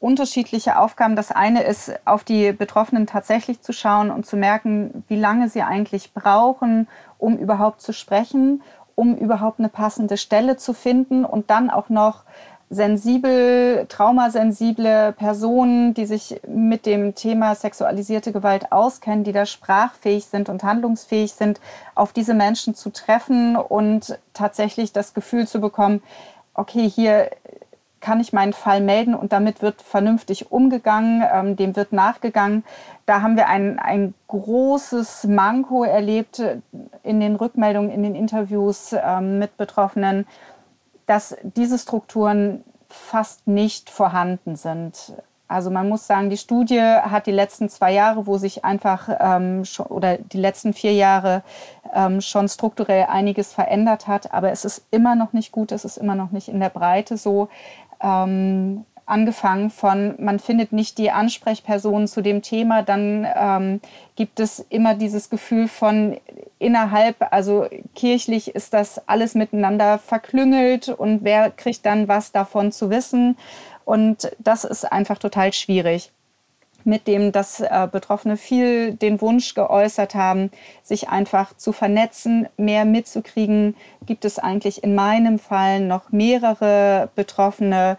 unterschiedliche 0.00 0.78
Aufgaben. 0.78 1.16
Das 1.16 1.30
eine 1.30 1.62
ist, 1.62 1.92
auf 2.04 2.24
die 2.24 2.52
Betroffenen 2.52 3.06
tatsächlich 3.06 3.62
zu 3.62 3.72
schauen 3.72 4.10
und 4.10 4.26
zu 4.26 4.36
merken, 4.36 5.04
wie 5.08 5.16
lange 5.16 5.48
sie 5.48 5.62
eigentlich 5.62 6.12
brauchen, 6.12 6.88
um 7.18 7.38
überhaupt 7.38 7.80
zu 7.80 7.92
sprechen 7.92 8.62
um 8.94 9.16
überhaupt 9.16 9.58
eine 9.58 9.68
passende 9.68 10.16
Stelle 10.16 10.56
zu 10.56 10.72
finden 10.72 11.24
und 11.24 11.50
dann 11.50 11.70
auch 11.70 11.88
noch 11.88 12.24
sensibel, 12.74 13.86
traumasensible 13.88 15.12
Personen, 15.12 15.94
die 15.94 16.06
sich 16.06 16.40
mit 16.46 16.86
dem 16.86 17.14
Thema 17.14 17.54
sexualisierte 17.54 18.32
Gewalt 18.32 18.72
auskennen, 18.72 19.24
die 19.24 19.32
da 19.32 19.46
sprachfähig 19.46 20.26
sind 20.26 20.48
und 20.48 20.62
handlungsfähig 20.62 21.32
sind, 21.32 21.60
auf 21.94 22.12
diese 22.12 22.34
Menschen 22.34 22.74
zu 22.74 22.90
treffen 22.90 23.56
und 23.56 24.18
tatsächlich 24.32 24.92
das 24.92 25.14
Gefühl 25.14 25.46
zu 25.46 25.60
bekommen, 25.60 26.02
okay, 26.54 26.88
hier 26.88 27.30
kann 28.04 28.20
ich 28.20 28.34
meinen 28.34 28.52
Fall 28.52 28.82
melden 28.82 29.14
und 29.14 29.32
damit 29.32 29.62
wird 29.62 29.80
vernünftig 29.80 30.52
umgegangen, 30.52 31.24
ähm, 31.32 31.56
dem 31.56 31.74
wird 31.74 31.94
nachgegangen. 31.94 32.62
Da 33.06 33.22
haben 33.22 33.36
wir 33.36 33.48
ein, 33.48 33.78
ein 33.78 34.12
großes 34.28 35.24
Manko 35.24 35.84
erlebt 35.84 36.42
in 37.02 37.20
den 37.20 37.34
Rückmeldungen, 37.36 37.90
in 37.90 38.02
den 38.02 38.14
Interviews 38.14 38.92
ähm, 38.92 39.38
mit 39.38 39.56
Betroffenen, 39.56 40.26
dass 41.06 41.36
diese 41.42 41.78
Strukturen 41.78 42.64
fast 42.88 43.46
nicht 43.46 43.90
vorhanden 43.90 44.56
sind. 44.56 45.14
Also 45.46 45.70
man 45.70 45.88
muss 45.88 46.06
sagen, 46.06 46.30
die 46.30 46.38
Studie 46.38 46.80
hat 46.80 47.26
die 47.26 47.32
letzten 47.32 47.68
zwei 47.68 47.92
Jahre, 47.92 48.26
wo 48.26 48.38
sich 48.38 48.64
einfach 48.64 49.08
ähm, 49.20 49.64
schon, 49.64 49.86
oder 49.86 50.16
die 50.16 50.38
letzten 50.38 50.72
vier 50.72 50.94
Jahre 50.94 51.42
ähm, 51.92 52.20
schon 52.20 52.48
strukturell 52.48 53.06
einiges 53.08 53.52
verändert 53.52 54.08
hat, 54.08 54.32
aber 54.32 54.50
es 54.52 54.64
ist 54.64 54.86
immer 54.90 55.14
noch 55.14 55.32
nicht 55.32 55.52
gut, 55.52 55.70
es 55.70 55.84
ist 55.84 55.98
immer 55.98 56.14
noch 56.14 56.30
nicht 56.30 56.48
in 56.48 56.60
der 56.60 56.70
Breite 56.70 57.18
so. 57.18 57.48
Ähm, 58.00 58.86
angefangen 59.06 59.70
von, 59.70 60.14
man 60.18 60.38
findet 60.38 60.72
nicht 60.72 60.98
die 60.98 61.10
Ansprechperson 61.10 62.08
zu 62.08 62.22
dem 62.22 62.42
Thema, 62.42 62.82
dann 62.82 63.26
ähm, 63.36 63.80
gibt 64.16 64.40
es 64.40 64.60
immer 64.70 64.94
dieses 64.94 65.30
Gefühl 65.30 65.68
von 65.68 66.16
innerhalb, 66.58 67.16
also 67.30 67.66
kirchlich 67.94 68.54
ist 68.54 68.72
das 68.72 69.06
alles 69.08 69.34
miteinander 69.34 69.98
verklüngelt 69.98 70.88
und 70.88 71.24
wer 71.24 71.50
kriegt 71.50 71.84
dann 71.84 72.08
was 72.08 72.32
davon 72.32 72.72
zu 72.72 72.90
wissen. 72.90 73.36
Und 73.84 74.32
das 74.38 74.64
ist 74.64 74.90
einfach 74.90 75.18
total 75.18 75.52
schwierig 75.52 76.10
mit 76.84 77.06
dem, 77.06 77.32
dass 77.32 77.60
äh, 77.60 77.88
Betroffene 77.90 78.36
viel 78.36 78.92
den 78.92 79.20
Wunsch 79.20 79.54
geäußert 79.54 80.14
haben, 80.14 80.50
sich 80.82 81.08
einfach 81.08 81.56
zu 81.56 81.72
vernetzen, 81.72 82.46
mehr 82.56 82.84
mitzukriegen. 82.84 83.74
Gibt 84.06 84.24
es 84.24 84.38
eigentlich 84.38 84.84
in 84.84 84.94
meinem 84.94 85.38
Fall 85.38 85.80
noch 85.80 86.12
mehrere 86.12 87.08
Betroffene? 87.14 87.96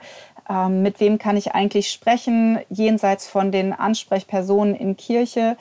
Ähm, 0.50 0.82
mit 0.82 1.00
wem 1.00 1.18
kann 1.18 1.38
ich 1.38 1.54
eigentlich 1.54 1.92
sprechen, 1.92 2.60
jenseits 2.70 3.28
von 3.28 3.52
den 3.52 3.74
Ansprechpersonen 3.74 4.76
in 4.76 4.98
Kirche? 4.98 5.58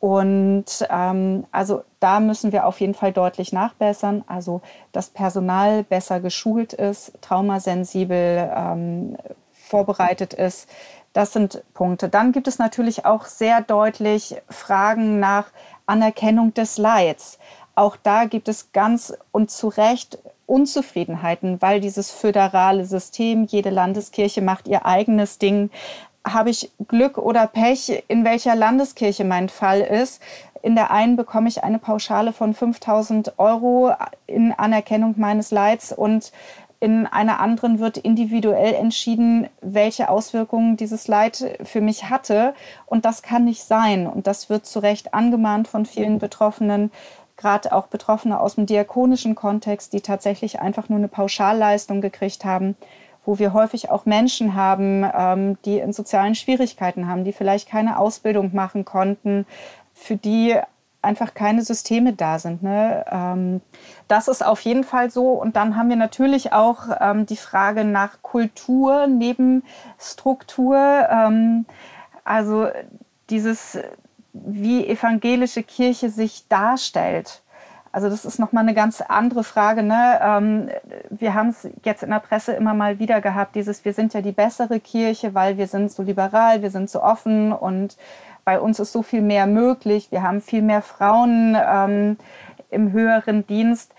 Und 0.00 0.86
ähm, 0.90 1.44
also 1.50 1.82
da 1.98 2.20
müssen 2.20 2.52
wir 2.52 2.66
auf 2.66 2.80
jeden 2.80 2.94
Fall 2.94 3.12
deutlich 3.12 3.52
nachbessern. 3.52 4.22
Also 4.26 4.60
das 4.92 5.10
Personal 5.10 5.82
besser 5.82 6.20
geschult 6.20 6.72
ist, 6.72 7.12
traumasensibel 7.20 8.50
ähm, 8.54 9.16
vorbereitet 9.52 10.34
ist 10.34 10.68
das 11.12 11.32
sind 11.32 11.62
Punkte. 11.74 12.08
Dann 12.08 12.32
gibt 12.32 12.48
es 12.48 12.58
natürlich 12.58 13.04
auch 13.04 13.24
sehr 13.24 13.60
deutlich 13.60 14.36
Fragen 14.48 15.18
nach 15.18 15.46
Anerkennung 15.86 16.54
des 16.54 16.78
Leids. 16.78 17.38
Auch 17.74 17.96
da 17.96 18.24
gibt 18.24 18.48
es 18.48 18.72
ganz 18.72 19.12
und 19.32 19.50
zu 19.50 19.68
Recht 19.68 20.18
Unzufriedenheiten, 20.48 21.60
weil 21.60 21.80
dieses 21.80 22.10
föderale 22.10 22.84
System, 22.84 23.44
jede 23.44 23.70
Landeskirche 23.70 24.42
macht 24.42 24.66
ihr 24.66 24.86
eigenes 24.86 25.38
Ding. 25.38 25.70
Habe 26.26 26.50
ich 26.50 26.70
Glück 26.88 27.18
oder 27.18 27.46
Pech, 27.46 28.02
in 28.08 28.24
welcher 28.24 28.56
Landeskirche 28.56 29.24
mein 29.24 29.48
Fall 29.48 29.80
ist? 29.80 30.20
In 30.62 30.74
der 30.74 30.90
einen 30.90 31.16
bekomme 31.16 31.48
ich 31.48 31.62
eine 31.62 31.78
Pauschale 31.78 32.32
von 32.32 32.54
5000 32.54 33.38
Euro 33.38 33.92
in 34.26 34.52
Anerkennung 34.52 35.14
meines 35.16 35.50
Leids 35.50 35.92
und 35.92 36.32
in 36.80 37.06
einer 37.06 37.40
anderen 37.40 37.80
wird 37.80 37.98
individuell 37.98 38.74
entschieden, 38.74 39.48
welche 39.60 40.08
Auswirkungen 40.08 40.76
dieses 40.76 41.08
Leid 41.08 41.58
für 41.64 41.80
mich 41.80 42.08
hatte. 42.08 42.54
Und 42.86 43.04
das 43.04 43.22
kann 43.22 43.44
nicht 43.44 43.64
sein. 43.64 44.06
Und 44.06 44.28
das 44.28 44.48
wird 44.48 44.64
zu 44.64 44.78
Recht 44.78 45.12
angemahnt 45.12 45.66
von 45.66 45.86
vielen 45.86 46.18
Betroffenen, 46.18 46.92
gerade 47.38 47.72
auch 47.72 47.86
Betroffene 47.86 48.38
aus 48.38 48.56
dem 48.56 48.66
diakonischen 48.66 49.34
Kontext, 49.34 49.94
die 49.94 50.02
tatsächlich 50.02 50.60
einfach 50.60 50.90
nur 50.90 50.98
eine 50.98 51.08
Pauschalleistung 51.08 52.02
gekriegt 52.02 52.44
haben, 52.44 52.76
wo 53.24 53.38
wir 53.38 53.52
häufig 53.52 53.90
auch 53.90 54.04
Menschen 54.04 54.54
haben, 54.54 55.06
ähm, 55.14 55.56
die 55.64 55.78
in 55.78 55.92
sozialen 55.92 56.34
Schwierigkeiten 56.34 57.08
haben, 57.08 57.24
die 57.24 57.32
vielleicht 57.32 57.68
keine 57.68 57.98
Ausbildung 57.98 58.54
machen 58.54 58.84
konnten, 58.84 59.46
für 59.94 60.16
die 60.16 60.56
einfach 61.00 61.32
keine 61.32 61.62
Systeme 61.62 62.12
da 62.12 62.40
sind. 62.40 62.62
Ne? 62.62 63.04
Ähm, 63.10 63.60
das 64.08 64.26
ist 64.26 64.44
auf 64.44 64.60
jeden 64.62 64.82
Fall 64.82 65.10
so. 65.10 65.28
Und 65.32 65.54
dann 65.54 65.76
haben 65.76 65.88
wir 65.88 65.96
natürlich 65.96 66.52
auch 66.52 66.88
ähm, 67.00 67.24
die 67.24 67.36
Frage 67.36 67.84
nach 67.84 68.20
Kultur 68.22 69.06
neben 69.06 69.62
Struktur. 69.98 70.76
Also 72.24 72.68
dieses, 73.30 73.78
wie 74.46 74.86
evangelische 74.86 75.62
Kirche 75.62 76.10
sich 76.10 76.46
darstellt. 76.48 77.42
Also 77.90 78.10
das 78.10 78.24
ist 78.24 78.38
nochmal 78.38 78.64
eine 78.64 78.74
ganz 78.74 79.00
andere 79.00 79.44
Frage. 79.44 79.82
Ne? 79.82 80.20
Ähm, 80.22 80.68
wir 81.10 81.34
haben 81.34 81.48
es 81.48 81.68
jetzt 81.84 82.02
in 82.02 82.10
der 82.10 82.20
Presse 82.20 82.52
immer 82.52 82.74
mal 82.74 82.98
wieder 82.98 83.20
gehabt, 83.20 83.54
dieses, 83.54 83.84
wir 83.84 83.92
sind 83.92 84.14
ja 84.14 84.20
die 84.20 84.32
bessere 84.32 84.78
Kirche, 84.78 85.34
weil 85.34 85.56
wir 85.56 85.66
sind 85.66 85.90
so 85.90 86.02
liberal, 86.02 86.62
wir 86.62 86.70
sind 86.70 86.90
so 86.90 87.02
offen 87.02 87.52
und 87.52 87.96
bei 88.44 88.60
uns 88.60 88.78
ist 88.78 88.92
so 88.92 89.02
viel 89.02 89.22
mehr 89.22 89.46
möglich. 89.46 90.08
Wir 90.10 90.22
haben 90.22 90.40
viel 90.40 90.62
mehr 90.62 90.82
Frauen 90.82 91.56
ähm, 91.60 92.16
im 92.70 92.92
höheren 92.92 93.46
Dienst. 93.46 93.92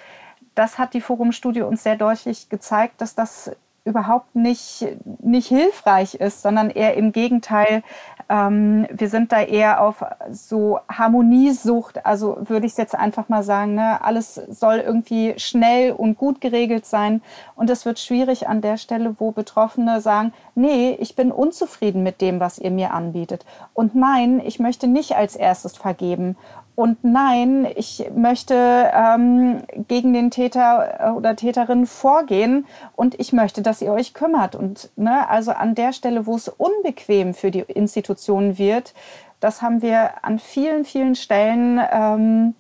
Das 0.55 0.77
hat 0.77 0.93
die 0.93 1.01
Forumstudie 1.01 1.61
uns 1.61 1.83
sehr 1.83 1.95
deutlich 1.95 2.49
gezeigt, 2.49 3.01
dass 3.01 3.15
das 3.15 3.51
überhaupt 3.85 4.35
nicht, 4.35 4.87
nicht 5.19 5.47
hilfreich 5.47 6.15
ist, 6.15 6.41
sondern 6.41 6.69
eher 6.69 6.95
im 6.95 7.11
Gegenteil. 7.11 7.83
Ähm, 8.29 8.87
wir 8.91 9.09
sind 9.09 9.31
da 9.31 9.41
eher 9.41 9.81
auf 9.81 10.05
so 10.29 10.79
Harmoniesucht, 10.87 12.05
also 12.05 12.37
würde 12.41 12.67
ich 12.67 12.73
es 12.73 12.77
jetzt 12.77 12.93
einfach 12.93 13.27
mal 13.27 13.41
sagen, 13.41 13.73
ne? 13.73 14.03
alles 14.03 14.35
soll 14.35 14.77
irgendwie 14.77 15.33
schnell 15.37 15.91
und 15.93 16.17
gut 16.17 16.39
geregelt 16.39 16.85
sein. 16.85 17.21
Und 17.55 17.71
es 17.71 17.85
wird 17.85 17.99
schwierig 17.99 18.47
an 18.47 18.61
der 18.61 18.77
Stelle, 18.77 19.15
wo 19.17 19.31
Betroffene 19.31 19.99
sagen, 19.99 20.31
nee, 20.53 20.95
ich 20.99 21.15
bin 21.15 21.31
unzufrieden 21.31 22.03
mit 22.03 22.21
dem, 22.21 22.39
was 22.39 22.59
ihr 22.59 22.71
mir 22.71 22.93
anbietet. 22.93 23.45
Und 23.73 23.95
nein, 23.95 24.39
ich 24.45 24.59
möchte 24.59 24.87
nicht 24.87 25.15
als 25.15 25.35
erstes 25.35 25.75
vergeben. 25.75 26.37
Und 26.79 27.03
nein, 27.03 27.67
ich 27.75 28.09
möchte 28.15 28.55
ähm, 28.55 29.63
gegen 29.89 30.13
den 30.13 30.31
Täter 30.31 31.07
äh, 31.07 31.09
oder 31.09 31.35
Täterin 31.35 31.85
vorgehen 31.85 32.65
und 32.95 33.19
ich 33.19 33.33
möchte, 33.33 33.61
dass 33.61 33.81
ihr 33.81 33.91
euch 33.91 34.13
kümmert. 34.13 34.55
Und 34.55 34.89
ne, 34.95 35.27
also 35.27 35.51
an 35.51 35.75
der 35.75 35.91
Stelle, 35.91 36.25
wo 36.25 36.37
es 36.37 36.47
unbequem 36.47 37.33
für 37.33 37.51
die 37.51 37.59
Institutionen 37.59 38.57
wird, 38.57 38.93
das 39.41 39.61
haben 39.61 39.81
wir 39.81 40.23
an 40.23 40.39
vielen, 40.39 40.85
vielen 40.85 41.15
Stellen. 41.15 41.81
Ähm, 41.91 42.55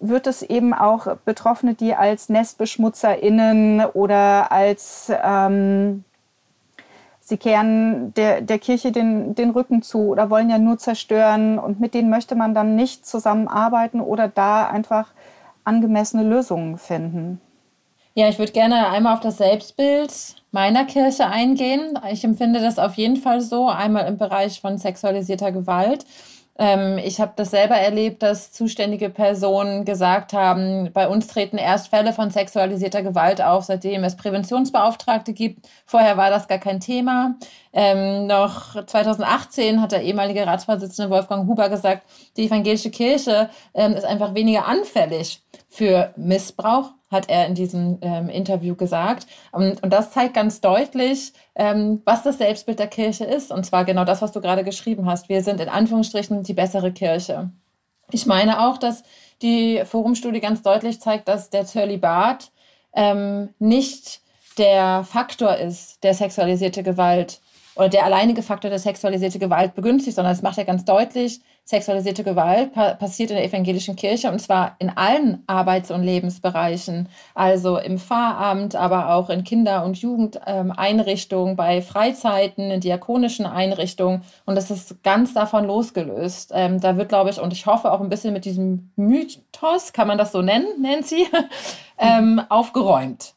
wird 0.00 0.26
es 0.26 0.42
eben 0.42 0.74
auch 0.74 1.14
Betroffene, 1.24 1.74
die 1.74 1.94
als 1.94 2.28
NestbeschmutzerInnen 2.30 3.84
oder 3.84 4.50
als 4.50 5.12
ähm, 5.22 6.02
sie 7.22 7.36
kehren 7.36 8.12
der, 8.14 8.40
der 8.40 8.58
Kirche 8.58 8.92
den, 8.92 9.34
den 9.34 9.50
Rücken 9.50 9.82
zu 9.82 10.08
oder 10.08 10.28
wollen 10.28 10.50
ja 10.50 10.58
nur 10.58 10.78
zerstören 10.78 11.58
und 11.58 11.80
mit 11.80 11.94
denen 11.94 12.10
möchte 12.10 12.34
man 12.34 12.52
dann 12.52 12.74
nicht 12.74 13.06
zusammenarbeiten 13.06 14.00
oder 14.00 14.28
da 14.28 14.68
einfach 14.68 15.08
angemessene 15.64 16.24
Lösungen 16.24 16.78
finden. 16.78 17.40
Ja, 18.14 18.28
ich 18.28 18.38
würde 18.38 18.52
gerne 18.52 18.90
einmal 18.90 19.14
auf 19.14 19.20
das 19.20 19.38
Selbstbild 19.38 20.12
meiner 20.50 20.84
Kirche 20.84 21.28
eingehen. 21.28 21.98
Ich 22.10 22.24
empfinde 22.24 22.60
das 22.60 22.78
auf 22.78 22.94
jeden 22.94 23.16
Fall 23.16 23.40
so, 23.40 23.68
einmal 23.68 24.06
im 24.06 24.18
Bereich 24.18 24.60
von 24.60 24.76
sexualisierter 24.76 25.50
Gewalt. 25.50 26.04
Ähm, 26.58 26.98
ich 26.98 27.20
habe 27.20 27.32
das 27.36 27.50
selber 27.50 27.76
erlebt, 27.76 28.22
dass 28.22 28.52
zuständige 28.52 29.08
Personen 29.08 29.84
gesagt 29.84 30.32
haben, 30.32 30.90
bei 30.92 31.08
uns 31.08 31.26
treten 31.26 31.56
erst 31.56 31.88
Fälle 31.88 32.12
von 32.12 32.30
sexualisierter 32.30 33.02
Gewalt 33.02 33.40
auf, 33.40 33.64
seitdem 33.64 34.04
es 34.04 34.16
Präventionsbeauftragte 34.16 35.32
gibt. 35.32 35.66
Vorher 35.86 36.16
war 36.16 36.30
das 36.30 36.48
gar 36.48 36.58
kein 36.58 36.80
Thema. 36.80 37.36
Ähm, 37.72 38.26
noch 38.26 38.84
2018 38.84 39.80
hat 39.80 39.92
der 39.92 40.02
ehemalige 40.02 40.46
Ratsvorsitzende 40.46 41.10
Wolfgang 41.10 41.48
Huber 41.48 41.70
gesagt, 41.70 42.02
die 42.36 42.46
evangelische 42.46 42.90
Kirche 42.90 43.48
ähm, 43.72 43.94
ist 43.94 44.04
einfach 44.04 44.34
weniger 44.34 44.66
anfällig 44.66 45.42
für 45.68 46.12
Missbrauch, 46.16 46.90
hat 47.12 47.28
er 47.28 47.46
in 47.46 47.54
diesem 47.54 47.98
ähm, 48.00 48.28
Interview 48.28 48.74
gesagt. 48.74 49.26
Und, 49.52 49.82
und, 49.82 49.92
das 49.92 50.10
zeigt 50.10 50.34
ganz 50.34 50.60
deutlich, 50.60 51.32
ähm, 51.54 52.02
was 52.04 52.22
das 52.22 52.38
Selbstbild 52.38 52.78
der 52.78 52.88
Kirche 52.88 53.24
ist. 53.24 53.52
Und 53.52 53.64
zwar 53.64 53.84
genau 53.84 54.04
das, 54.04 54.22
was 54.22 54.32
du 54.32 54.40
gerade 54.40 54.64
geschrieben 54.64 55.06
hast. 55.06 55.28
Wir 55.28 55.42
sind 55.42 55.60
in 55.60 55.68
Anführungsstrichen 55.68 56.42
die 56.42 56.54
bessere 56.54 56.92
Kirche. 56.92 57.50
Ich 58.10 58.26
meine 58.26 58.66
auch, 58.66 58.78
dass 58.78 59.04
die 59.42 59.82
Forumstudie 59.84 60.40
ganz 60.40 60.62
deutlich 60.62 61.00
zeigt, 61.00 61.28
dass 61.28 61.50
der 61.50 61.66
Zölibat 61.66 62.50
ähm, 62.94 63.50
nicht 63.58 64.20
der 64.58 65.04
Faktor 65.04 65.56
ist, 65.56 66.02
der 66.04 66.14
sexualisierte 66.14 66.82
Gewalt 66.82 67.40
oder 67.74 67.88
der 67.88 68.04
alleinige 68.04 68.42
Faktor 68.42 68.70
der 68.70 68.78
sexualisierte 68.78 69.38
Gewalt 69.38 69.74
begünstigt, 69.74 70.16
sondern 70.16 70.34
es 70.34 70.42
macht 70.42 70.58
ja 70.58 70.64
ganz 70.64 70.84
deutlich, 70.84 71.40
sexualisierte 71.64 72.24
Gewalt 72.24 72.72
pa 72.72 72.94
passiert 72.94 73.30
in 73.30 73.36
der 73.36 73.44
evangelischen 73.44 73.96
Kirche 73.96 74.30
und 74.30 74.40
zwar 74.40 74.76
in 74.78 74.90
allen 74.90 75.44
Arbeits- 75.46 75.90
und 75.90 76.02
Lebensbereichen, 76.02 77.08
also 77.34 77.78
im 77.78 77.98
Pfarramt, 77.98 78.74
aber 78.74 79.14
auch 79.14 79.30
in 79.30 79.44
Kinder- 79.44 79.84
und 79.84 79.98
Jugendeinrichtungen, 79.98 81.56
bei 81.56 81.80
Freizeiten, 81.80 82.70
in 82.70 82.80
diakonischen 82.80 83.46
Einrichtungen 83.46 84.22
und 84.44 84.56
das 84.56 84.70
ist 84.70 85.02
ganz 85.02 85.34
davon 85.34 85.66
losgelöst. 85.66 86.50
Ähm, 86.54 86.80
da 86.80 86.96
wird, 86.96 87.08
glaube 87.08 87.30
ich, 87.30 87.40
und 87.40 87.52
ich 87.52 87.66
hoffe 87.66 87.92
auch 87.92 88.00
ein 88.00 88.08
bisschen 88.08 88.32
mit 88.32 88.44
diesem 88.44 88.90
Mythos, 88.96 89.92
kann 89.92 90.08
man 90.08 90.18
das 90.18 90.32
so 90.32 90.42
nennen, 90.42 90.66
Nancy, 90.80 91.28
ähm, 91.98 92.40
aufgeräumt. 92.48 93.34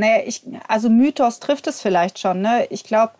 Naja, 0.00 0.22
ich, 0.24 0.44
also 0.68 0.88
Mythos 0.88 1.40
trifft 1.40 1.66
es 1.66 1.82
vielleicht 1.82 2.20
schon. 2.20 2.40
Ne? 2.40 2.66
Ich 2.70 2.84
glaube, 2.84 3.14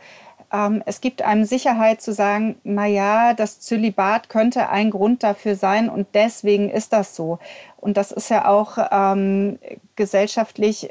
ähm, 0.52 0.82
es 0.86 1.00
gibt 1.00 1.22
einem 1.22 1.44
Sicherheit 1.44 2.00
zu 2.00 2.12
sagen, 2.12 2.56
naja, 2.64 3.34
das 3.34 3.60
Zölibat 3.60 4.28
könnte 4.28 4.68
ein 4.70 4.90
Grund 4.90 5.22
dafür 5.22 5.56
sein 5.56 5.88
und 5.88 6.08
deswegen 6.14 6.70
ist 6.70 6.92
das 6.92 7.14
so. 7.14 7.38
Und 7.76 7.96
das 7.96 8.12
ist 8.12 8.28
ja 8.30 8.48
auch 8.48 8.78
ähm, 8.90 9.58
gesellschaftlich, 9.96 10.90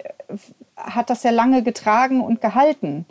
hat 0.75 1.09
das 1.09 1.23
ja 1.23 1.31
lange 1.31 1.63
getragen 1.63 2.21
und 2.21 2.39
gehalten. 2.39 3.05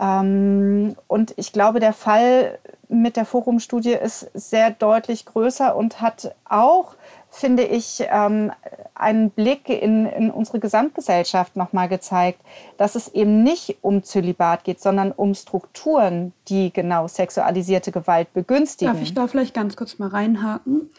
Ähm, 0.00 0.96
und 1.06 1.34
ich 1.36 1.52
glaube, 1.52 1.80
der 1.80 1.92
Fall 1.92 2.58
mit 2.88 3.16
der 3.16 3.24
Forumstudie 3.24 3.92
ist 3.92 4.30
sehr 4.34 4.70
deutlich 4.70 5.26
größer 5.26 5.76
und 5.76 6.00
hat 6.00 6.34
auch 6.44 6.95
finde 7.36 7.64
ich, 7.64 8.02
ähm, 8.10 8.50
einen 8.94 9.30
Blick 9.30 9.68
in, 9.68 10.06
in 10.06 10.30
unsere 10.30 10.58
Gesamtgesellschaft 10.58 11.56
nochmal 11.56 11.88
gezeigt, 11.88 12.40
dass 12.78 12.94
es 12.94 13.08
eben 13.08 13.42
nicht 13.42 13.78
um 13.82 14.02
Zölibat 14.02 14.64
geht, 14.64 14.80
sondern 14.80 15.12
um 15.12 15.34
Strukturen, 15.34 16.32
die 16.48 16.72
genau 16.72 17.06
sexualisierte 17.06 17.92
Gewalt 17.92 18.32
begünstigen. 18.32 18.92
Darf 18.92 19.02
ich 19.02 19.14
da 19.14 19.26
vielleicht 19.26 19.54
ganz 19.54 19.76
kurz 19.76 19.98
mal 19.98 20.08
reinhaken? 20.08 20.90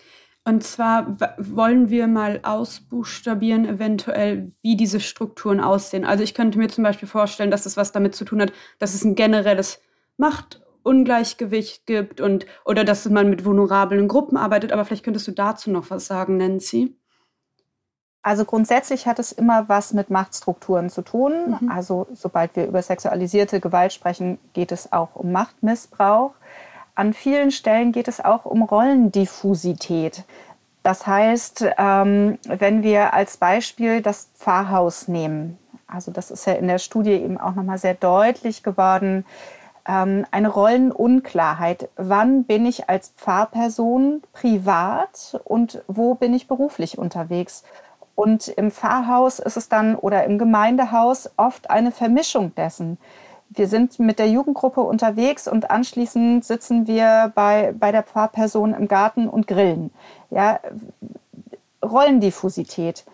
Und 0.46 0.64
zwar 0.64 1.18
wollen 1.38 1.90
wir 1.90 2.08
mal 2.08 2.40
ausbuchstabieren, 2.44 3.66
eventuell, 3.66 4.52
wie 4.62 4.78
diese 4.78 5.02
Strukturen 5.02 5.60
aussehen. 5.60 6.06
Also 6.06 6.24
ich 6.24 6.34
könnte 6.34 6.58
mir 6.58 6.70
zum 6.70 6.86
Beispiel 6.86 7.10
vorstellen, 7.10 7.52
dass 7.52 7.66
es 7.66 7.76
was 7.76 7.92
damit 7.92 8.16
zu 8.16 8.24
tun 8.24 8.42
hat, 8.42 8.54
dass 8.80 8.94
es 8.94 9.04
ein 9.04 9.16
generelles 9.16 9.82
Macht- 10.16 10.62
Ungleichgewicht 10.84 11.86
gibt 11.86 12.22
und 12.22 12.46
oder 12.66 12.84
dass 12.84 13.08
man 13.10 13.30
mit 13.30 13.46
vulnerablen 13.46 14.08
Gruppen 14.08 14.38
arbeitet. 14.38 14.72
Aber 14.72 14.86
vielleicht 14.86 15.04
könntest 15.04 15.28
du 15.28 15.32
dazu 15.32 15.72
noch 15.72 15.90
was 15.90 16.06
sagen, 16.08 16.38
Nancy. 16.38 16.96
Also 18.22 18.44
grundsätzlich 18.44 19.08
hat 19.08 19.20
es 19.20 19.32
immer 19.32 19.70
was 19.70 19.94
mit 19.94 20.10
Machtstrukturen 20.10 20.90
zu 20.90 21.02
tun. 21.02 21.58
Mhm. 21.62 21.72
Also 21.72 22.08
sobald 22.14 22.56
wir 22.56 22.68
über 22.68 22.82
sexualisierte 22.82 23.62
Gewalt 23.62 23.94
sprechen, 23.94 24.38
geht 24.54 24.72
es 24.72 24.92
auch 24.92 25.16
um 25.16 25.32
Machtmissbrauch. 25.32 26.34
An 26.94 27.14
vielen 27.14 27.52
Stellen 27.52 27.92
geht 27.92 28.08
es 28.08 28.20
auch 28.20 28.46
um 28.46 28.64
Rollendiffusität. 28.64 30.26
Das 30.84 31.06
heißt, 31.06 31.68
ähm, 31.78 32.38
wenn 32.48 32.84
wir 32.84 33.14
als 33.14 33.38
Beispiel 33.38 34.02
das 34.02 34.30
Pfarrhaus 34.36 35.08
nehmen, 35.08 35.58
also 35.88 36.12
das 36.12 36.32
ist 36.32 36.46
ja 36.46 36.54
in 36.54 36.68
der 36.68 36.80
Studie 36.80 37.12
eben 37.12 37.38
auch 37.38 37.56
nochmal 37.56 37.78
sehr 37.78 37.94
deutlich 37.94 38.62
geworden, 38.62 39.26
ähm, 39.88 40.26
eine 40.32 40.50
Rollenunklarheit. 40.50 41.90
Wann 41.96 42.44
bin 42.44 42.66
ich 42.66 42.90
als 42.90 43.10
Pfarrperson 43.10 44.22
privat 44.34 45.40
und 45.46 45.84
wo 45.88 46.16
bin 46.16 46.34
ich 46.34 46.48
beruflich 46.48 46.98
unterwegs? 46.98 47.64
Und 48.16 48.48
im 48.48 48.72
Pfarrhaus 48.72 49.40
ist 49.40 49.58
es 49.58 49.70
dann 49.70 49.96
oder 49.96 50.24
im 50.26 50.38
Gemeindehaus 50.38 51.30
oft 51.38 51.70
eine 51.70 51.92
Vermischung 51.92 52.54
dessen. 52.56 52.98
Wir 53.50 53.68
sind 53.68 54.00
mit 54.00 54.20
der 54.20 54.30
Jugendgruppe 54.30 54.82
unterwegs 54.82 55.48
und 55.48 55.72
anschließend 55.72 56.44
sitzen 56.44 56.88
wir 56.88 57.32
bei, 57.34 57.74
bei 57.80 57.92
der 57.92 58.04
Pfarrperson 58.04 58.74
im 58.74 58.88
Garten 58.88 59.30
und 59.30 59.48
grillen. 59.48 59.92
Ja, 60.32 60.60
Rollendiffusität. 61.84 63.06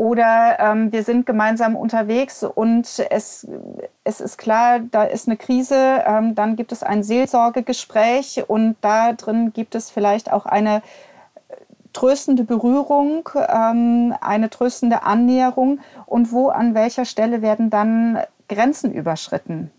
Oder 0.00 0.56
ähm, 0.60 0.92
wir 0.92 1.02
sind 1.02 1.26
gemeinsam 1.26 1.76
unterwegs 1.76 2.42
und 2.42 2.86
es, 3.10 3.46
es 4.02 4.20
ist 4.22 4.38
klar, 4.38 4.78
da 4.78 5.02
ist 5.02 5.28
eine 5.28 5.36
Krise. 5.36 6.02
Ähm, 6.06 6.34
dann 6.34 6.56
gibt 6.56 6.72
es 6.72 6.82
ein 6.82 7.02
Seelsorgegespräch 7.02 8.44
und 8.48 8.76
da 8.80 9.12
drin 9.12 9.52
gibt 9.52 9.74
es 9.74 9.90
vielleicht 9.90 10.32
auch 10.32 10.46
eine 10.46 10.80
tröstende 11.92 12.44
Berührung, 12.44 13.28
ähm, 13.46 14.14
eine 14.22 14.48
tröstende 14.48 15.02
Annäherung. 15.02 15.80
Und 16.06 16.32
wo 16.32 16.48
an 16.48 16.74
welcher 16.74 17.04
Stelle 17.04 17.42
werden 17.42 17.68
dann 17.68 18.20
Grenzen 18.48 18.94
überschritten? 18.94 19.70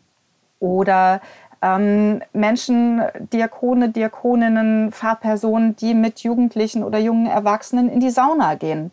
Oder 0.59 1.19
ähm, 1.63 2.21
Menschen, 2.31 3.01
Diakone, 3.33 3.89
Diakoninnen, 3.89 4.91
Fahrpersonen, 4.91 5.75
die 5.77 5.95
mit 5.95 6.19
Jugendlichen 6.19 6.83
oder 6.83 6.99
jungen 6.99 7.25
Erwachsenen 7.25 7.89
in 7.89 7.99
die 7.99 8.11
Sauna 8.11 8.53
gehen 8.53 8.91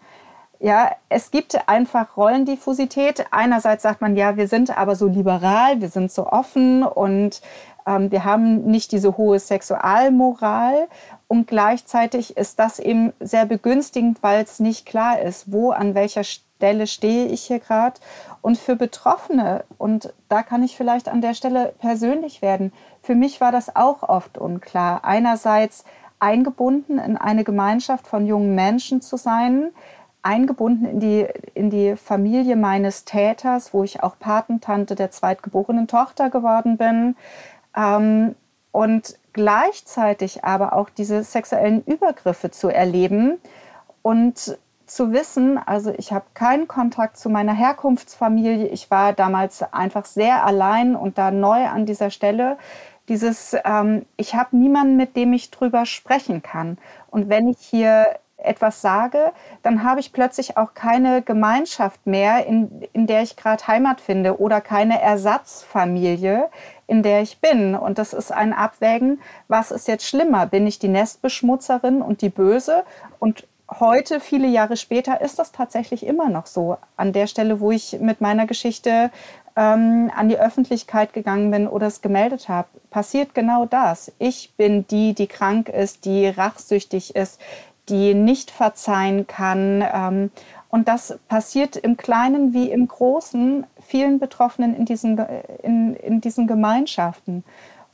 ja, 0.60 0.90
es 1.08 1.30
gibt 1.30 1.68
einfach 1.68 2.16
Rollendiffusität. 2.16 3.26
Einerseits 3.30 3.84
sagt 3.84 4.00
man, 4.00 4.16
ja, 4.16 4.36
wir 4.36 4.48
sind 4.48 4.76
aber 4.76 4.96
so 4.96 5.06
liberal, 5.06 5.80
wir 5.80 5.88
sind 5.88 6.10
so 6.10 6.26
offen 6.26 6.82
und 6.82 7.40
ähm, 7.86 8.10
wir 8.10 8.24
haben 8.24 8.64
nicht 8.64 8.92
diese 8.92 9.16
hohe 9.16 9.38
Sexualmoral. 9.38 10.88
Und 11.28 11.46
gleichzeitig 11.46 12.36
ist 12.36 12.58
das 12.58 12.78
eben 12.78 13.12
sehr 13.20 13.46
begünstigend, 13.46 14.22
weil 14.22 14.42
es 14.42 14.60
nicht 14.60 14.86
klar 14.86 15.20
ist, 15.20 15.52
wo, 15.52 15.70
an 15.70 15.94
welcher 15.94 16.24
Stelle 16.24 16.86
stehe 16.86 17.26
ich 17.26 17.42
hier 17.42 17.60
gerade. 17.60 18.00
Und 18.42 18.58
für 18.58 18.76
Betroffene, 18.76 19.64
und 19.78 20.12
da 20.28 20.42
kann 20.42 20.62
ich 20.62 20.76
vielleicht 20.76 21.08
an 21.08 21.20
der 21.20 21.34
Stelle 21.34 21.74
persönlich 21.78 22.42
werden, 22.42 22.72
für 23.02 23.14
mich 23.14 23.40
war 23.40 23.52
das 23.52 23.76
auch 23.76 24.02
oft 24.02 24.38
unklar. 24.38 25.04
Einerseits 25.04 25.84
eingebunden 26.18 26.98
in 26.98 27.16
eine 27.16 27.44
Gemeinschaft 27.44 28.06
von 28.06 28.26
jungen 28.26 28.54
Menschen 28.54 29.00
zu 29.00 29.16
sein, 29.16 29.70
eingebunden 30.28 30.84
in 30.84 31.00
die, 31.00 31.26
in 31.54 31.70
die 31.70 31.96
Familie 31.96 32.54
meines 32.54 33.06
Täters, 33.06 33.72
wo 33.72 33.82
ich 33.82 34.02
auch 34.02 34.18
Patentante 34.18 34.94
der 34.94 35.10
zweitgeborenen 35.10 35.88
Tochter 35.88 36.28
geworden 36.28 36.76
bin. 36.76 37.16
Ähm, 37.74 38.34
und 38.70 39.18
gleichzeitig 39.32 40.44
aber 40.44 40.74
auch 40.74 40.90
diese 40.90 41.24
sexuellen 41.24 41.82
Übergriffe 41.84 42.50
zu 42.50 42.68
erleben 42.68 43.38
und 44.02 44.58
zu 44.84 45.12
wissen, 45.12 45.58
also 45.58 45.92
ich 45.96 46.12
habe 46.12 46.26
keinen 46.34 46.68
Kontakt 46.68 47.16
zu 47.16 47.30
meiner 47.30 47.54
Herkunftsfamilie, 47.54 48.68
ich 48.68 48.90
war 48.90 49.14
damals 49.14 49.62
einfach 49.72 50.04
sehr 50.04 50.44
allein 50.44 50.94
und 50.94 51.16
da 51.18 51.30
neu 51.30 51.66
an 51.66 51.86
dieser 51.86 52.10
Stelle, 52.10 52.58
dieses, 53.08 53.56
ähm, 53.64 54.04
ich 54.18 54.34
habe 54.34 54.56
niemanden, 54.56 54.96
mit 54.96 55.16
dem 55.16 55.32
ich 55.32 55.50
drüber 55.50 55.86
sprechen 55.86 56.42
kann. 56.42 56.76
Und 57.10 57.30
wenn 57.30 57.48
ich 57.48 57.58
hier 57.58 58.06
etwas 58.38 58.80
sage, 58.80 59.32
dann 59.62 59.82
habe 59.82 60.00
ich 60.00 60.12
plötzlich 60.12 60.56
auch 60.56 60.74
keine 60.74 61.22
Gemeinschaft 61.22 62.06
mehr, 62.06 62.46
in, 62.46 62.86
in 62.92 63.06
der 63.06 63.22
ich 63.22 63.36
gerade 63.36 63.66
Heimat 63.66 64.00
finde 64.00 64.40
oder 64.40 64.60
keine 64.60 65.00
Ersatzfamilie, 65.00 66.48
in 66.86 67.02
der 67.02 67.22
ich 67.22 67.40
bin. 67.40 67.74
Und 67.74 67.98
das 67.98 68.12
ist 68.12 68.32
ein 68.32 68.52
Abwägen, 68.52 69.20
was 69.48 69.70
ist 69.70 69.88
jetzt 69.88 70.06
schlimmer? 70.06 70.46
Bin 70.46 70.66
ich 70.66 70.78
die 70.78 70.88
Nestbeschmutzerin 70.88 72.00
und 72.00 72.22
die 72.22 72.30
Böse? 72.30 72.84
Und 73.18 73.46
heute, 73.80 74.20
viele 74.20 74.48
Jahre 74.48 74.76
später, 74.76 75.20
ist 75.20 75.38
das 75.38 75.52
tatsächlich 75.52 76.06
immer 76.06 76.28
noch 76.28 76.46
so. 76.46 76.78
An 76.96 77.12
der 77.12 77.26
Stelle, 77.26 77.60
wo 77.60 77.70
ich 77.72 77.98
mit 78.00 78.20
meiner 78.20 78.46
Geschichte 78.46 79.10
ähm, 79.56 80.10
an 80.14 80.28
die 80.28 80.38
Öffentlichkeit 80.38 81.12
gegangen 81.12 81.50
bin 81.50 81.66
oder 81.66 81.88
es 81.88 82.00
gemeldet 82.00 82.48
habe, 82.48 82.68
passiert 82.90 83.34
genau 83.34 83.66
das. 83.66 84.12
Ich 84.18 84.54
bin 84.56 84.86
die, 84.86 85.14
die 85.14 85.26
krank 85.26 85.68
ist, 85.68 86.04
die 86.04 86.28
rachsüchtig 86.28 87.16
ist, 87.16 87.40
die 87.88 88.14
nicht 88.14 88.50
verzeihen 88.50 89.26
kann. 89.26 89.84
Ähm, 89.92 90.30
und 90.70 90.88
das 90.88 91.18
passiert 91.28 91.76
im 91.76 91.96
Kleinen 91.96 92.52
wie 92.52 92.70
im 92.70 92.88
Großen 92.88 93.66
vielen 93.80 94.18
Betroffenen 94.18 94.76
in 94.76 94.84
diesen, 94.84 95.18
in, 95.62 95.94
in 95.94 96.20
diesen 96.20 96.46
Gemeinschaften. 96.46 97.42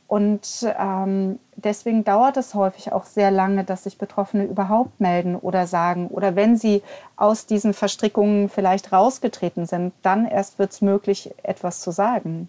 Und 0.07 0.67
ähm, 0.79 1.39
deswegen 1.57 2.05
dauert 2.05 2.37
es 2.37 2.55
häufig 2.55 2.93
auch 2.93 3.05
sehr 3.05 3.31
lange, 3.31 3.65
dass 3.65 3.85
sich 3.85 3.97
Betroffene 3.97 4.45
überhaupt 4.45 5.01
melden 5.01 5.35
oder 5.35 5.67
sagen. 5.67 6.09
Oder 6.09 6.37
wenn 6.37 6.57
sie 6.57 6.83
aus 7.17 7.47
diesen 7.47 7.73
Verstrickungen 7.75 8.49
vielleicht 8.49 8.93
rausgetreten 8.93 9.67
sind, 9.67 9.93
dann 10.03 10.27
erst 10.27 10.59
wird 10.59 10.73
es 10.73 10.83
möglich, 10.83 11.31
etwas 11.43 11.81
zu 11.81 11.91
sagen. 11.91 12.49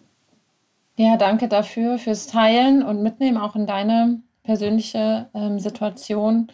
Ja, 0.97 1.17
danke 1.17 1.47
dafür, 1.47 1.97
fürs 1.97 2.27
Teilen 2.27 2.83
und 2.83 3.03
Mitnehmen 3.03 3.37
auch 3.37 3.55
in 3.55 3.67
deine 3.67 4.19
persönliche 4.43 5.27
ähm, 5.33 5.59
Situation. 5.59 6.47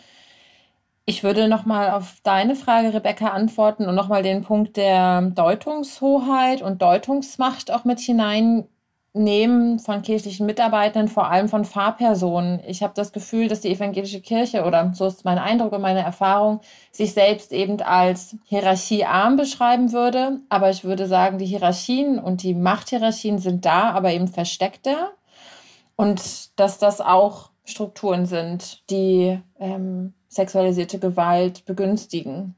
Ich 1.11 1.23
würde 1.25 1.49
nochmal 1.49 1.91
auf 1.91 2.21
deine 2.23 2.55
Frage, 2.55 2.93
Rebecca, 2.93 3.31
antworten 3.31 3.85
und 3.85 3.95
nochmal 3.95 4.23
den 4.23 4.43
Punkt 4.43 4.77
der 4.77 5.21
Deutungshoheit 5.21 6.61
und 6.61 6.81
Deutungsmacht 6.81 7.69
auch 7.69 7.83
mit 7.83 7.99
hineinnehmen 7.99 9.79
von 9.79 10.03
kirchlichen 10.03 10.45
Mitarbeitern, 10.45 11.09
vor 11.09 11.29
allem 11.29 11.49
von 11.49 11.65
Fahrpersonen. 11.65 12.61
Ich 12.65 12.81
habe 12.81 12.93
das 12.95 13.11
Gefühl, 13.11 13.49
dass 13.49 13.59
die 13.59 13.73
evangelische 13.73 14.21
Kirche, 14.21 14.63
oder 14.63 14.93
so 14.93 15.05
ist 15.05 15.25
mein 15.25 15.37
Eindruck 15.37 15.73
und 15.73 15.81
meine 15.81 15.99
Erfahrung, 15.99 16.61
sich 16.93 17.11
selbst 17.13 17.51
eben 17.51 17.81
als 17.81 18.37
hierarchiearm 18.45 19.35
beschreiben 19.35 19.91
würde. 19.91 20.39
Aber 20.47 20.69
ich 20.69 20.85
würde 20.85 21.07
sagen, 21.07 21.39
die 21.39 21.45
Hierarchien 21.45 22.19
und 22.19 22.41
die 22.41 22.53
Machthierarchien 22.53 23.37
sind 23.37 23.65
da, 23.65 23.89
aber 23.89 24.13
eben 24.13 24.29
versteckter. 24.29 25.11
Und 25.97 26.57
dass 26.57 26.77
das 26.77 27.01
auch 27.01 27.49
Strukturen 27.65 28.25
sind, 28.25 28.89
die 28.89 29.41
ähm, 29.59 30.13
sexualisierte 30.31 30.97
Gewalt 30.97 31.65
begünstigen. 31.65 32.55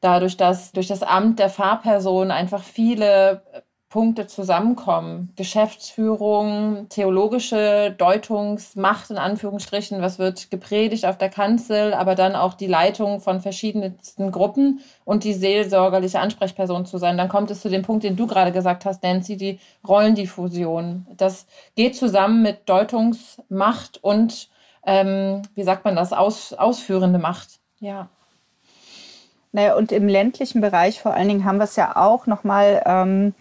Dadurch, 0.00 0.36
dass 0.36 0.72
durch 0.72 0.86
das 0.86 1.02
Amt 1.02 1.38
der 1.38 1.48
Fahrperson 1.48 2.30
einfach 2.30 2.62
viele 2.62 3.42
äh, 3.52 3.62
Punkte 3.88 4.26
zusammenkommen. 4.26 5.32
Geschäftsführung, 5.36 6.88
theologische 6.88 7.94
Deutungsmacht 7.96 9.08
in 9.10 9.18
Anführungsstrichen, 9.18 10.02
was 10.02 10.18
wird 10.18 10.50
gepredigt 10.50 11.06
auf 11.06 11.16
der 11.16 11.30
Kanzel, 11.30 11.94
aber 11.94 12.16
dann 12.16 12.34
auch 12.34 12.54
die 12.54 12.66
Leitung 12.66 13.20
von 13.20 13.40
verschiedensten 13.40 14.32
Gruppen 14.32 14.80
und 15.04 15.22
die 15.22 15.32
seelsorgerliche 15.32 16.18
Ansprechperson 16.18 16.86
zu 16.86 16.98
sein. 16.98 17.16
Dann 17.16 17.28
kommt 17.28 17.52
es 17.52 17.62
zu 17.62 17.70
dem 17.70 17.82
Punkt, 17.82 18.02
den 18.02 18.16
du 18.16 18.26
gerade 18.26 18.50
gesagt 18.50 18.84
hast, 18.84 19.04
Nancy, 19.04 19.36
die 19.36 19.60
Rollendiffusion. 19.86 21.06
Das 21.16 21.46
geht 21.76 21.96
zusammen 21.96 22.42
mit 22.42 22.68
Deutungsmacht 22.68 24.02
und 24.02 24.48
ähm, 24.86 25.42
wie 25.54 25.62
sagt 25.62 25.84
man 25.84 25.96
das, 25.96 26.12
aus, 26.12 26.52
ausführende 26.52 27.18
Macht. 27.18 27.60
Ja. 27.80 28.08
Naja, 29.52 29.76
und 29.76 29.92
im 29.92 30.08
ländlichen 30.08 30.60
Bereich 30.60 31.00
vor 31.00 31.14
allen 31.14 31.28
Dingen 31.28 31.44
haben 31.44 31.58
wir 31.58 31.64
es 31.64 31.76
ja 31.76 31.96
auch 31.96 32.26
nochmal 32.26 32.82
ähm, 32.86 33.34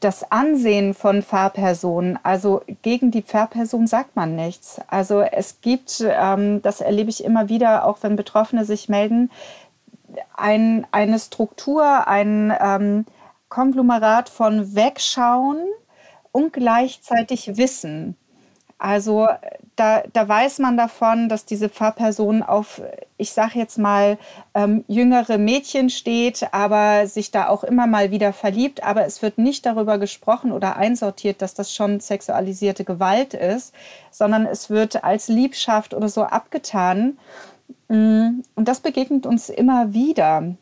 das 0.00 0.30
Ansehen 0.32 0.94
von 0.94 1.22
Fahrpersonen. 1.22 2.18
Also 2.22 2.62
gegen 2.80 3.10
die 3.10 3.22
Fahrperson 3.22 3.86
sagt 3.86 4.16
man 4.16 4.34
nichts. 4.34 4.80
Also 4.88 5.20
es 5.20 5.60
gibt, 5.60 6.02
ähm, 6.06 6.62
das 6.62 6.80
erlebe 6.80 7.10
ich 7.10 7.22
immer 7.22 7.48
wieder, 7.48 7.84
auch 7.84 7.98
wenn 8.00 8.16
Betroffene 8.16 8.64
sich 8.64 8.88
melden, 8.88 9.30
ein, 10.34 10.86
eine 10.90 11.18
Struktur, 11.18 12.06
ein 12.06 12.52
ähm, 12.58 13.06
Konglomerat 13.48 14.28
von 14.28 14.74
Wegschauen 14.74 15.58
und 16.32 16.52
gleichzeitig 16.52 17.56
Wissen. 17.56 18.16
Also 18.82 19.28
da, 19.76 20.02
da 20.12 20.28
weiß 20.28 20.58
man 20.58 20.76
davon, 20.76 21.28
dass 21.28 21.44
diese 21.44 21.68
Pfarrperson 21.68 22.42
auf, 22.42 22.82
ich 23.16 23.30
sage 23.30 23.60
jetzt 23.60 23.78
mal, 23.78 24.18
ähm, 24.54 24.84
jüngere 24.88 25.38
Mädchen 25.38 25.88
steht, 25.88 26.52
aber 26.52 27.06
sich 27.06 27.30
da 27.30 27.46
auch 27.46 27.62
immer 27.62 27.86
mal 27.86 28.10
wieder 28.10 28.32
verliebt. 28.32 28.82
Aber 28.82 29.04
es 29.04 29.22
wird 29.22 29.38
nicht 29.38 29.66
darüber 29.66 29.98
gesprochen 29.98 30.50
oder 30.50 30.78
einsortiert, 30.78 31.42
dass 31.42 31.54
das 31.54 31.72
schon 31.72 32.00
sexualisierte 32.00 32.82
Gewalt 32.82 33.34
ist, 33.34 33.72
sondern 34.10 34.46
es 34.46 34.68
wird 34.68 35.04
als 35.04 35.28
Liebschaft 35.28 35.94
oder 35.94 36.08
so 36.08 36.24
abgetan. 36.24 37.18
Mm, 37.86 38.40
und 38.56 38.66
das 38.66 38.80
begegnet 38.80 39.26
uns 39.26 39.48
immer 39.48 39.94
wieder. 39.94 40.56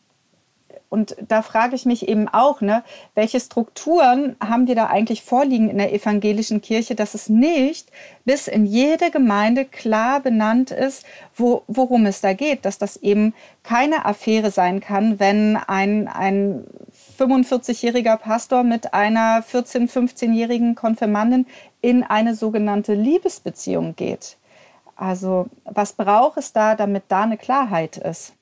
Und 0.90 1.16
da 1.28 1.40
frage 1.42 1.76
ich 1.76 1.86
mich 1.86 2.08
eben 2.08 2.28
auch, 2.28 2.60
ne, 2.60 2.82
welche 3.14 3.38
Strukturen 3.38 4.34
haben 4.40 4.66
wir 4.66 4.74
da 4.74 4.88
eigentlich 4.88 5.22
vorliegen 5.22 5.70
in 5.70 5.78
der 5.78 5.94
evangelischen 5.94 6.60
Kirche, 6.60 6.96
dass 6.96 7.14
es 7.14 7.28
nicht 7.28 7.92
bis 8.24 8.48
in 8.48 8.66
jede 8.66 9.12
Gemeinde 9.12 9.64
klar 9.64 10.18
benannt 10.18 10.72
ist, 10.72 11.06
wo, 11.36 11.62
worum 11.68 12.06
es 12.06 12.20
da 12.20 12.32
geht, 12.32 12.64
dass 12.64 12.76
das 12.76 12.96
eben 12.96 13.34
keine 13.62 14.04
Affäre 14.04 14.50
sein 14.50 14.80
kann, 14.80 15.20
wenn 15.20 15.56
ein, 15.56 16.08
ein 16.08 16.64
45-jähriger 17.20 18.16
Pastor 18.16 18.64
mit 18.64 18.92
einer 18.92 19.44
14-, 19.44 19.88
15-jährigen 19.88 20.74
Konfirmandin 20.74 21.46
in 21.80 22.02
eine 22.02 22.34
sogenannte 22.34 22.94
Liebesbeziehung 22.94 23.94
geht. 23.94 24.38
Also 24.96 25.46
was 25.64 25.92
braucht 25.92 26.38
es 26.38 26.52
da, 26.52 26.74
damit 26.74 27.04
da 27.06 27.22
eine 27.22 27.38
Klarheit 27.38 27.96
ist? 27.96 28.34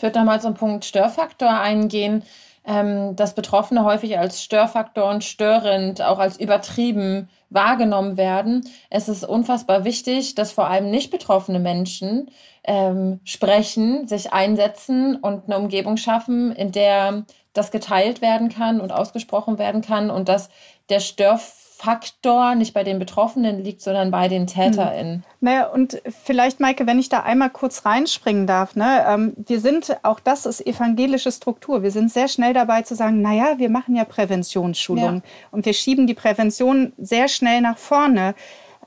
Ich 0.00 0.02
würde 0.02 0.14
da 0.14 0.24
mal 0.24 0.40
zum 0.40 0.54
Punkt 0.54 0.86
Störfaktor 0.86 1.50
eingehen, 1.60 2.22
ähm, 2.64 3.16
dass 3.16 3.34
Betroffene 3.34 3.84
häufig 3.84 4.18
als 4.18 4.42
Störfaktor 4.42 5.04
und 5.10 5.24
störend, 5.24 6.00
auch 6.00 6.18
als 6.18 6.40
übertrieben 6.40 7.28
wahrgenommen 7.50 8.16
werden. 8.16 8.66
Es 8.88 9.10
ist 9.10 9.24
unfassbar 9.24 9.84
wichtig, 9.84 10.34
dass 10.34 10.52
vor 10.52 10.68
allem 10.68 10.90
nicht 10.90 11.10
betroffene 11.10 11.58
Menschen 11.58 12.30
ähm, 12.64 13.20
sprechen, 13.24 14.08
sich 14.08 14.32
einsetzen 14.32 15.16
und 15.16 15.44
eine 15.44 15.58
Umgebung 15.58 15.98
schaffen, 15.98 16.52
in 16.52 16.72
der 16.72 17.26
das 17.52 17.70
geteilt 17.70 18.22
werden 18.22 18.48
kann 18.48 18.80
und 18.80 18.92
ausgesprochen 18.92 19.58
werden 19.58 19.82
kann 19.82 20.10
und 20.10 20.30
dass 20.30 20.48
der 20.88 21.00
Störfaktor 21.00 21.59
Faktor 21.80 22.54
nicht 22.56 22.74
bei 22.74 22.84
den 22.84 22.98
Betroffenen 22.98 23.64
liegt, 23.64 23.80
sondern 23.80 24.10
bei 24.10 24.28
den 24.28 24.46
TäterInnen. 24.46 25.14
Hm. 25.14 25.22
Naja, 25.40 25.68
und 25.68 26.02
vielleicht, 26.22 26.60
Maike, 26.60 26.86
wenn 26.86 26.98
ich 26.98 27.08
da 27.08 27.20
einmal 27.20 27.48
kurz 27.48 27.86
reinspringen 27.86 28.46
darf, 28.46 28.76
ne, 28.76 29.02
ähm, 29.08 29.32
wir 29.38 29.60
sind, 29.60 29.96
auch 30.02 30.20
das 30.20 30.44
ist 30.44 30.66
evangelische 30.66 31.32
Struktur, 31.32 31.82
wir 31.82 31.90
sind 31.90 32.12
sehr 32.12 32.28
schnell 32.28 32.52
dabei 32.52 32.82
zu 32.82 32.94
sagen, 32.94 33.22
naja, 33.22 33.54
wir 33.56 33.70
machen 33.70 33.96
ja 33.96 34.04
Präventionsschulungen 34.04 35.22
ja. 35.24 35.48
und 35.52 35.64
wir 35.64 35.72
schieben 35.72 36.06
die 36.06 36.12
Prävention 36.12 36.92
sehr 36.98 37.28
schnell 37.28 37.62
nach 37.62 37.78
vorne. 37.78 38.34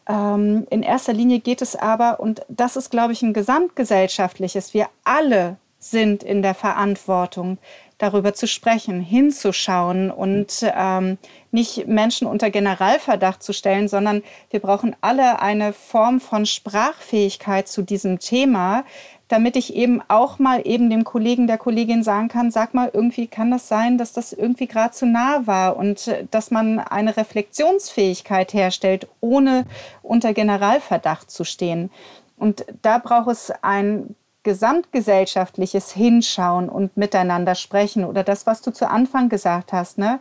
Ähm, 0.07 0.67
in 0.69 0.83
erster 0.83 1.13
Linie 1.13 1.39
geht 1.39 1.63
es 1.63 1.75
aber, 1.75 2.19
und 2.19 2.45
das 2.47 2.75
ist, 2.75 2.91
glaube 2.91 3.13
ich, 3.13 3.23
ein 3.23 3.33
gesamtgesellschaftliches, 3.33 4.75
wir 4.75 4.85
alle 5.03 5.57
sind 5.79 6.21
in 6.21 6.43
der 6.43 6.53
Verantwortung, 6.53 7.57
darüber 8.03 8.33
zu 8.33 8.47
sprechen, 8.47 8.99
hinzuschauen 8.99 10.11
und 10.11 10.65
ähm, 10.75 11.17
nicht 11.51 11.87
Menschen 11.87 12.27
unter 12.27 12.49
Generalverdacht 12.49 13.41
zu 13.41 13.53
stellen, 13.53 13.87
sondern 13.87 14.23
wir 14.49 14.59
brauchen 14.59 14.95
alle 14.99 15.39
eine 15.39 15.71
Form 15.71 16.19
von 16.19 16.45
Sprachfähigkeit 16.45 17.67
zu 17.69 17.81
diesem 17.81 18.19
Thema, 18.19 18.83
damit 19.29 19.55
ich 19.55 19.73
eben 19.73 20.01
auch 20.09 20.37
mal 20.37 20.61
eben 20.67 20.89
dem 20.89 21.05
Kollegen, 21.05 21.47
der 21.47 21.57
Kollegin 21.57 22.03
sagen 22.03 22.27
kann, 22.27 22.51
sag 22.51 22.73
mal, 22.73 22.91
irgendwie 22.93 23.27
kann 23.27 23.51
das 23.51 23.69
sein, 23.69 23.97
dass 23.97 24.11
das 24.11 24.33
irgendwie 24.33 24.67
gerade 24.67 24.93
zu 24.93 25.05
nah 25.05 25.47
war 25.47 25.77
und 25.77 26.07
äh, 26.07 26.25
dass 26.29 26.51
man 26.51 26.79
eine 26.79 27.15
Reflexionsfähigkeit 27.15 28.53
herstellt, 28.53 29.07
ohne 29.21 29.65
unter 30.01 30.33
Generalverdacht 30.33 31.31
zu 31.31 31.45
stehen. 31.45 31.89
Und 32.37 32.65
da 32.81 32.97
braucht 32.97 33.29
es 33.29 33.51
ein 33.61 34.15
gesamtgesellschaftliches 34.43 35.91
Hinschauen 35.91 36.69
und 36.69 36.95
miteinander 36.97 37.55
sprechen 37.55 38.03
oder 38.05 38.23
das, 38.23 38.45
was 38.45 38.61
du 38.61 38.71
zu 38.71 38.89
Anfang 38.89 39.29
gesagt 39.29 39.71
hast, 39.71 39.97
ne? 39.97 40.19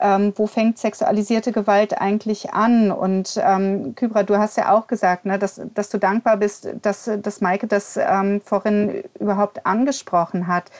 Ähm, 0.00 0.32
wo 0.36 0.46
fängt 0.46 0.78
sexualisierte 0.78 1.52
Gewalt 1.52 2.00
eigentlich 2.00 2.54
an? 2.54 2.90
Und 2.92 3.40
ähm, 3.44 3.94
Kybra, 3.96 4.22
du 4.22 4.38
hast 4.38 4.56
ja 4.56 4.72
auch 4.72 4.86
gesagt, 4.86 5.26
ne, 5.26 5.38
dass, 5.38 5.60
dass 5.74 5.88
du 5.88 5.98
dankbar 5.98 6.36
bist, 6.36 6.68
dass, 6.82 7.10
dass 7.20 7.40
Maike 7.40 7.66
das 7.66 7.96
ähm, 7.96 8.40
vorhin 8.44 9.02
überhaupt 9.18 9.66
angesprochen 9.66 10.46
hat, 10.46 10.70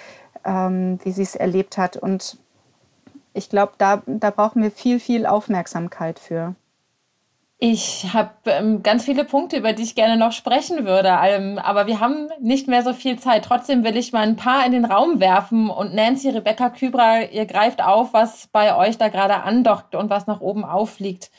ähm, 0.45 0.99
wie 1.03 1.13
sie 1.13 1.23
es 1.23 1.35
erlebt 1.35 1.77
hat. 1.77 1.97
Und 1.97 2.39
ich 3.33 3.51
glaube, 3.51 3.73
da, 3.79 4.03
da 4.07 4.31
brauchen 4.31 4.63
wir 4.63 4.71
viel, 4.71 5.01
viel 5.01 5.27
Aufmerksamkeit 5.27 6.21
für. 6.21 6.55
Ich 7.67 8.13
habe 8.13 8.35
ähm, 8.45 8.83
ganz 8.83 9.07
viele 9.07 9.25
Punkte, 9.25 9.57
über 9.57 9.73
die 9.73 9.85
ich 9.85 9.95
gerne 9.95 10.19
noch 10.19 10.33
sprechen 10.33 10.85
würde, 10.85 11.19
ähm, 11.25 11.59
aber 11.59 11.87
wir 11.87 11.99
haben 11.99 12.29
nicht 12.39 12.69
mehr 12.69 12.83
so 12.83 12.93
viel 12.93 13.19
Zeit. 13.19 13.47
Trotzdem 13.47 13.85
will 13.85 13.97
ich 13.97 14.13
mal 14.13 14.21
ein 14.21 14.37
paar 14.37 14.67
in 14.67 14.73
den 14.73 14.85
Raum 14.85 15.19
werfen 15.19 15.71
und 15.71 15.95
Nancy, 15.95 16.29
Rebecca, 16.29 16.69
Kybra, 16.69 17.23
ihr 17.23 17.47
greift 17.47 17.83
auf, 17.83 18.13
was 18.13 18.49
bei 18.49 18.77
euch 18.77 18.99
da 18.99 19.09
gerade 19.09 19.37
andockt 19.45 19.95
und 19.95 20.11
was 20.11 20.27
nach 20.27 20.43
oben 20.43 20.63
auffliegt. 20.63 21.31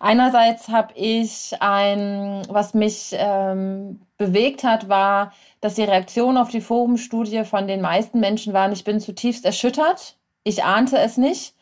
Einerseits 0.00 0.68
habe 0.68 0.94
ich 0.94 1.52
ein, 1.60 2.40
was 2.48 2.72
mich 2.72 3.10
ähm, 3.12 4.00
bewegt 4.16 4.64
hat, 4.64 4.88
war, 4.88 5.34
dass 5.60 5.74
die 5.74 5.84
Reaktion 5.84 6.38
auf 6.38 6.48
die 6.48 6.62
Forumstudie 6.62 7.44
von 7.44 7.68
den 7.68 7.82
meisten 7.82 8.18
Menschen 8.18 8.54
waren, 8.54 8.72
ich 8.72 8.84
bin 8.84 8.98
zutiefst 8.98 9.44
erschüttert, 9.44 10.16
ich 10.42 10.64
ahnte 10.64 10.96
es 10.96 11.18
nicht 11.18 11.54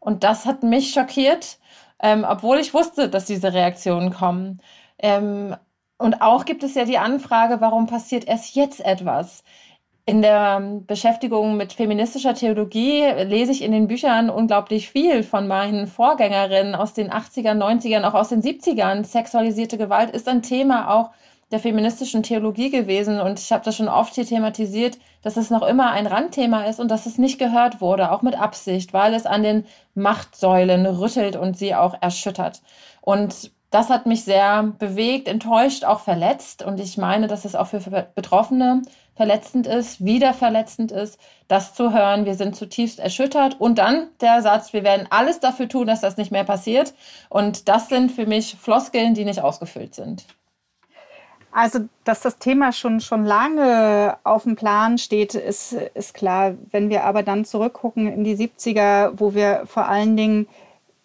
und 0.00 0.24
das 0.24 0.44
hat 0.44 0.64
mich 0.64 0.92
schockiert 0.92 1.59
ähm, 2.02 2.26
obwohl 2.28 2.58
ich 2.58 2.74
wusste, 2.74 3.08
dass 3.08 3.26
diese 3.26 3.52
Reaktionen 3.52 4.12
kommen. 4.12 4.60
Ähm, 4.98 5.56
und 5.98 6.22
auch 6.22 6.44
gibt 6.46 6.62
es 6.62 6.74
ja 6.74 6.84
die 6.84 6.98
Anfrage, 6.98 7.60
warum 7.60 7.86
passiert 7.86 8.26
erst 8.26 8.54
jetzt 8.56 8.80
etwas? 8.84 9.44
In 10.06 10.22
der 10.22 10.60
Beschäftigung 10.86 11.56
mit 11.56 11.72
feministischer 11.72 12.34
Theologie 12.34 13.04
lese 13.24 13.52
ich 13.52 13.62
in 13.62 13.70
den 13.70 13.86
Büchern 13.86 14.30
unglaublich 14.30 14.88
viel 14.90 15.22
von 15.22 15.46
meinen 15.46 15.86
Vorgängerinnen 15.86 16.74
aus 16.74 16.94
den 16.94 17.10
80ern, 17.10 17.58
90ern, 17.58 18.02
auch 18.04 18.14
aus 18.14 18.30
den 18.30 18.42
70ern. 18.42 19.04
Sexualisierte 19.04 19.78
Gewalt 19.78 20.10
ist 20.10 20.26
ein 20.26 20.42
Thema 20.42 20.90
auch 20.90 21.10
der 21.50 21.58
feministischen 21.58 22.22
Theologie 22.22 22.70
gewesen 22.70 23.20
und 23.20 23.40
ich 23.40 23.52
habe 23.52 23.64
das 23.64 23.76
schon 23.76 23.88
oft 23.88 24.14
hier 24.14 24.26
thematisiert, 24.26 24.98
dass 25.22 25.36
es 25.36 25.50
noch 25.50 25.62
immer 25.62 25.90
ein 25.90 26.06
Randthema 26.06 26.64
ist 26.64 26.78
und 26.78 26.90
dass 26.90 27.06
es 27.06 27.18
nicht 27.18 27.38
gehört 27.38 27.80
wurde, 27.80 28.12
auch 28.12 28.22
mit 28.22 28.38
Absicht, 28.38 28.92
weil 28.92 29.14
es 29.14 29.26
an 29.26 29.42
den 29.42 29.66
Machtsäulen 29.94 30.86
rüttelt 30.86 31.36
und 31.36 31.58
sie 31.58 31.74
auch 31.74 31.94
erschüttert. 32.00 32.62
Und 33.00 33.50
das 33.70 33.88
hat 33.88 34.06
mich 34.06 34.24
sehr 34.24 34.64
bewegt, 34.78 35.28
enttäuscht, 35.28 35.84
auch 35.84 36.00
verletzt. 36.00 36.62
Und 36.64 36.80
ich 36.80 36.98
meine, 36.98 37.28
dass 37.28 37.44
es 37.44 37.54
auch 37.54 37.68
für 37.68 37.78
Betroffene 38.14 38.82
verletzend 39.14 39.66
ist, 39.66 40.04
wieder 40.04 40.34
verletzend 40.34 40.90
ist, 40.90 41.20
das 41.46 41.74
zu 41.74 41.92
hören. 41.92 42.24
Wir 42.24 42.34
sind 42.34 42.56
zutiefst 42.56 42.98
erschüttert. 42.98 43.60
Und 43.60 43.78
dann 43.78 44.08
der 44.20 44.42
Satz, 44.42 44.72
wir 44.72 44.82
werden 44.82 45.06
alles 45.10 45.38
dafür 45.38 45.68
tun, 45.68 45.86
dass 45.86 46.00
das 46.00 46.16
nicht 46.16 46.32
mehr 46.32 46.44
passiert. 46.44 46.94
Und 47.28 47.68
das 47.68 47.88
sind 47.88 48.10
für 48.10 48.26
mich 48.26 48.56
Floskeln, 48.60 49.14
die 49.14 49.24
nicht 49.24 49.40
ausgefüllt 49.40 49.94
sind. 49.94 50.24
Also, 51.52 51.80
dass 52.04 52.20
das 52.20 52.38
Thema 52.38 52.72
schon, 52.72 53.00
schon 53.00 53.24
lange 53.24 54.16
auf 54.22 54.44
dem 54.44 54.54
Plan 54.54 54.98
steht, 54.98 55.34
ist, 55.34 55.72
ist 55.72 56.14
klar. 56.14 56.54
Wenn 56.70 56.90
wir 56.90 57.04
aber 57.04 57.22
dann 57.22 57.44
zurückgucken 57.44 58.06
in 58.06 58.22
die 58.22 58.36
70er, 58.36 59.12
wo 59.16 59.34
wir 59.34 59.62
vor 59.66 59.86
allen 59.86 60.16
Dingen 60.16 60.46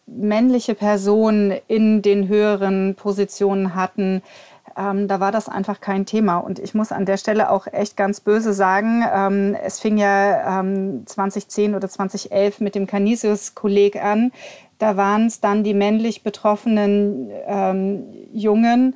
männliche 0.06 0.76
Personen 0.76 1.54
in 1.68 2.04
den 2.04 2.28
höheren 2.28 2.94
Positionen 2.94 3.74
hatten, 3.74 4.22
ähm, 4.78 5.08
da 5.08 5.20
war 5.20 5.32
das 5.32 5.50
einfach 5.50 5.82
kein 5.82 6.06
Thema. 6.06 6.38
Und 6.38 6.60
ich 6.60 6.74
muss 6.76 6.92
an 6.92 7.06
der 7.06 7.18
Stelle 7.18 7.50
auch 7.50 7.66
echt 7.68 7.98
ganz 7.98 8.20
böse 8.20 8.54
sagen, 8.54 9.04
ähm, 9.12 9.56
es 9.64 9.80
fing 9.80 9.98
ja 9.98 10.60
ähm, 10.60 11.08
2010 11.08 11.76
oder 11.76 11.90
2011 11.90 12.60
mit 12.60 12.76
dem 12.76 12.86
Canisius-Kolleg 12.86 14.04
an. 14.04 14.32
Da 14.78 14.98
waren 14.98 15.28
es 15.28 15.40
dann 15.40 15.64
die 15.64 15.74
männlich 15.74 16.24
betroffenen 16.24 17.32
ähm, 17.48 18.04
Jungen 18.34 18.96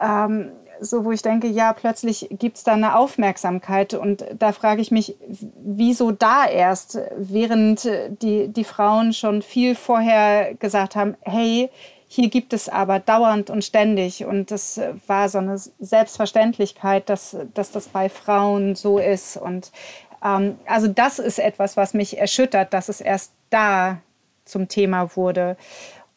ähm, 0.00 0.52
so 0.80 1.04
wo 1.04 1.12
ich 1.12 1.22
denke, 1.22 1.46
ja, 1.46 1.72
plötzlich 1.72 2.28
gibt 2.30 2.56
es 2.58 2.64
da 2.64 2.72
eine 2.72 2.96
Aufmerksamkeit. 2.96 3.94
Und 3.94 4.24
da 4.38 4.52
frage 4.52 4.82
ich 4.82 4.90
mich, 4.90 5.16
wieso 5.28 6.10
da 6.10 6.46
erst, 6.46 6.98
während 7.16 7.88
die, 8.22 8.48
die 8.48 8.64
Frauen 8.64 9.12
schon 9.12 9.42
viel 9.42 9.74
vorher 9.74 10.54
gesagt 10.54 10.96
haben, 10.96 11.16
hey, 11.22 11.70
hier 12.08 12.30
gibt 12.30 12.52
es 12.52 12.68
aber 12.68 13.00
dauernd 13.00 13.50
und 13.50 13.64
ständig. 13.64 14.24
Und 14.24 14.50
das 14.50 14.80
war 15.06 15.28
so 15.28 15.38
eine 15.38 15.58
Selbstverständlichkeit, 15.80 17.08
dass, 17.08 17.36
dass 17.54 17.72
das 17.72 17.88
bei 17.88 18.08
Frauen 18.08 18.74
so 18.74 18.98
ist. 18.98 19.36
Und 19.36 19.72
ähm, 20.24 20.58
also 20.66 20.88
das 20.88 21.18
ist 21.18 21.38
etwas, 21.38 21.76
was 21.76 21.94
mich 21.94 22.18
erschüttert, 22.18 22.72
dass 22.72 22.88
es 22.88 23.00
erst 23.00 23.32
da 23.50 23.98
zum 24.44 24.68
Thema 24.68 25.16
wurde. 25.16 25.56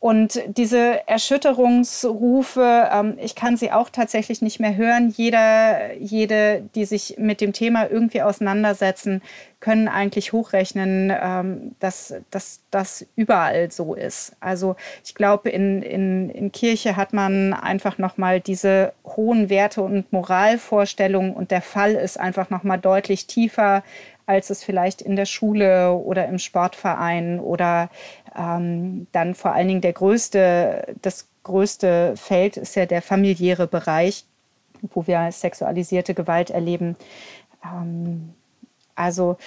Und 0.01 0.41
diese 0.47 1.05
Erschütterungsrufe, 1.09 2.89
ähm, 2.89 3.17
ich 3.19 3.35
kann 3.35 3.57
sie 3.57 3.73
auch 3.73 3.89
tatsächlich 3.89 4.41
nicht 4.41 4.61
mehr 4.61 4.77
hören. 4.77 5.13
Jeder, 5.15 5.93
jede, 5.95 6.63
die 6.73 6.85
sich 6.85 7.15
mit 7.17 7.41
dem 7.41 7.51
Thema 7.51 7.89
irgendwie 7.89 8.21
auseinandersetzen, 8.21 9.21
können 9.59 9.89
eigentlich 9.89 10.31
hochrechnen, 10.31 11.11
ähm, 11.21 11.75
dass, 11.81 12.13
dass 12.31 12.61
das 12.71 13.05
überall 13.17 13.71
so 13.71 13.93
ist. 13.93 14.37
Also 14.39 14.77
ich 15.03 15.15
glaube, 15.15 15.49
in, 15.49 15.81
in, 15.81 16.29
in 16.29 16.53
Kirche 16.53 16.95
hat 16.95 17.11
man 17.11 17.51
einfach 17.51 17.97
nochmal 17.97 18.39
diese 18.39 18.93
hohen 19.05 19.49
Werte 19.49 19.81
und 19.81 20.13
Moralvorstellungen 20.13 21.33
und 21.33 21.51
der 21.51 21.61
Fall 21.61 21.95
ist 21.95 22.17
einfach 22.17 22.49
nochmal 22.49 22.79
deutlich 22.79 23.27
tiefer 23.27 23.83
als 24.29 24.51
es 24.51 24.63
vielleicht 24.63 25.01
in 25.01 25.15
der 25.15 25.25
Schule 25.25 25.93
oder 25.93 26.27
im 26.27 26.37
Sportverein 26.37 27.39
oder 27.39 27.89
ähm, 28.35 29.07
dann 29.11 29.35
vor 29.35 29.53
allen 29.53 29.67
Dingen 29.67 29.81
der 29.81 29.93
größte, 29.93 30.95
das 31.01 31.27
größte 31.43 32.13
Feld 32.15 32.57
ist 32.57 32.75
ja 32.75 32.85
der 32.85 33.01
familiäre 33.01 33.67
Bereich, 33.67 34.25
wo 34.81 35.07
wir 35.07 35.31
sexualisierte 35.31 36.13
Gewalt 36.13 36.49
erleben. 36.49 36.95
Ähm, 37.63 38.33
also, 38.95 39.37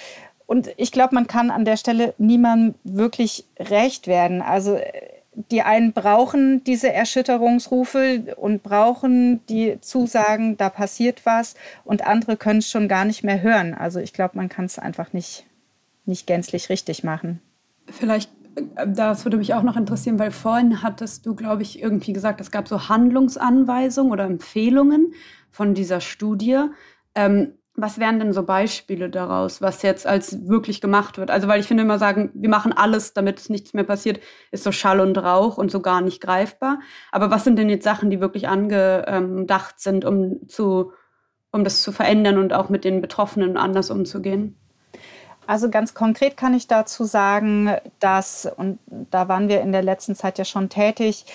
und 0.45 0.71
ich 0.77 0.91
glaube, 0.91 1.15
man 1.15 1.27
kann 1.27 1.51
an 1.51 1.65
der 1.65 1.77
Stelle 1.77 2.13
niemandem 2.17 2.75
wirklich 2.83 3.45
recht 3.59 4.07
werden. 4.07 4.41
Also 4.41 4.79
die 5.35 5.61
einen 5.61 5.93
brauchen 5.93 6.63
diese 6.63 6.91
Erschütterungsrufe 6.91 8.35
und 8.35 8.61
brauchen 8.63 9.45
die 9.47 9.79
Zusagen, 9.81 10.57
da 10.57 10.69
passiert 10.69 11.25
was, 11.25 11.55
und 11.83 12.05
andere 12.05 12.37
können 12.37 12.59
es 12.59 12.69
schon 12.69 12.87
gar 12.87 13.05
nicht 13.05 13.23
mehr 13.23 13.41
hören. 13.41 13.73
Also 13.73 13.99
ich 13.99 14.13
glaube, 14.13 14.37
man 14.37 14.49
kann 14.49 14.65
es 14.65 14.77
einfach 14.77 15.13
nicht, 15.13 15.45
nicht 16.05 16.27
gänzlich 16.27 16.69
richtig 16.69 17.03
machen. 17.03 17.41
Vielleicht 17.87 18.29
das 18.87 19.25
würde 19.25 19.37
mich 19.37 19.53
auch 19.53 19.63
noch 19.63 19.77
interessieren, 19.77 20.19
weil 20.19 20.31
vorhin 20.31 20.81
hattest 20.81 21.25
du, 21.25 21.35
glaube 21.35 21.61
ich, 21.61 21.81
irgendwie 21.81 22.13
gesagt, 22.13 22.41
es 22.41 22.51
gab 22.51 22.67
so 22.67 22.89
Handlungsanweisungen 22.89 24.11
oder 24.11 24.25
Empfehlungen 24.25 25.13
von 25.49 25.73
dieser 25.73 26.01
Studie. 26.01 26.59
Ähm, 27.15 27.53
was 27.75 27.97
wären 27.97 28.19
denn 28.19 28.33
so 28.33 28.43
Beispiele 28.43 29.09
daraus, 29.09 29.61
was 29.61 29.81
jetzt 29.81 30.05
als 30.05 30.47
wirklich 30.47 30.79
gemacht 30.79 31.17
wird? 31.17 31.31
Also, 31.31 31.47
weil 31.47 31.59
ich 31.59 31.65
finde 31.67 31.83
immer 31.83 31.97
sagen, 31.97 32.29
wir 32.35 32.49
machen 32.49 32.71
alles, 32.71 33.13
damit 33.13 33.49
nichts 33.49 33.73
mehr 33.73 33.83
passiert, 33.83 34.19
ist 34.51 34.63
so 34.63 34.71
Schall 34.71 34.99
und 34.99 35.17
Rauch 35.17 35.57
und 35.57 35.71
so 35.71 35.81
gar 35.81 36.01
nicht 36.01 36.21
greifbar. 36.21 36.79
Aber 37.11 37.31
was 37.31 37.43
sind 37.43 37.57
denn 37.57 37.69
jetzt 37.69 37.83
Sachen, 37.83 38.11
die 38.11 38.21
wirklich 38.21 38.47
angedacht 38.47 39.79
sind, 39.79 40.05
um 40.05 40.47
zu, 40.47 40.91
um 41.51 41.63
das 41.63 41.81
zu 41.81 41.91
verändern 41.91 42.37
und 42.37 42.53
auch 42.53 42.69
mit 42.69 42.83
den 42.83 43.01
Betroffenen 43.01 43.57
anders 43.57 43.89
umzugehen? 43.89 44.62
Also 45.47 45.69
ganz 45.69 45.93
konkret 45.93 46.37
kann 46.37 46.53
ich 46.53 46.67
dazu 46.67 47.03
sagen, 47.03 47.75
dass, 47.99 48.47
und 48.57 48.79
da 48.87 49.27
waren 49.27 49.49
wir 49.49 49.61
in 49.61 49.71
der 49.71 49.83
letzten 49.83 50.15
Zeit 50.15 50.37
ja 50.37 50.45
schon 50.45 50.69
tätig, 50.69 51.25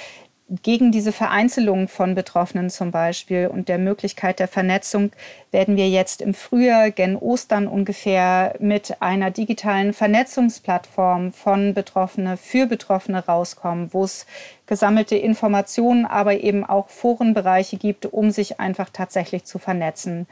gegen 0.62 0.90
diese 0.92 1.12
Vereinzelung 1.12 1.88
von 1.88 2.14
Betroffenen 2.14 2.70
zum 2.70 2.90
Beispiel 2.90 3.48
und 3.48 3.68
der 3.68 3.76
Möglichkeit 3.76 4.38
der 4.38 4.48
Vernetzung 4.48 5.12
werden 5.50 5.76
wir 5.76 5.90
jetzt 5.90 6.22
im 6.22 6.32
Frühjahr, 6.32 6.90
gen 6.90 7.16
Ostern 7.16 7.68
ungefähr, 7.68 8.54
mit 8.58 9.02
einer 9.02 9.30
digitalen 9.30 9.92
Vernetzungsplattform 9.92 11.32
von 11.32 11.74
Betroffene 11.74 12.38
für 12.38 12.66
Betroffene 12.66 13.26
rauskommen, 13.26 13.92
wo 13.92 14.04
es 14.04 14.24
gesammelte 14.66 15.16
Informationen, 15.16 16.06
aber 16.06 16.40
eben 16.40 16.64
auch 16.64 16.88
Forenbereiche 16.88 17.76
gibt, 17.76 18.06
um 18.06 18.30
sich 18.30 18.58
einfach 18.58 18.88
tatsächlich 18.90 19.44
zu 19.44 19.58
vernetzen. 19.58 20.26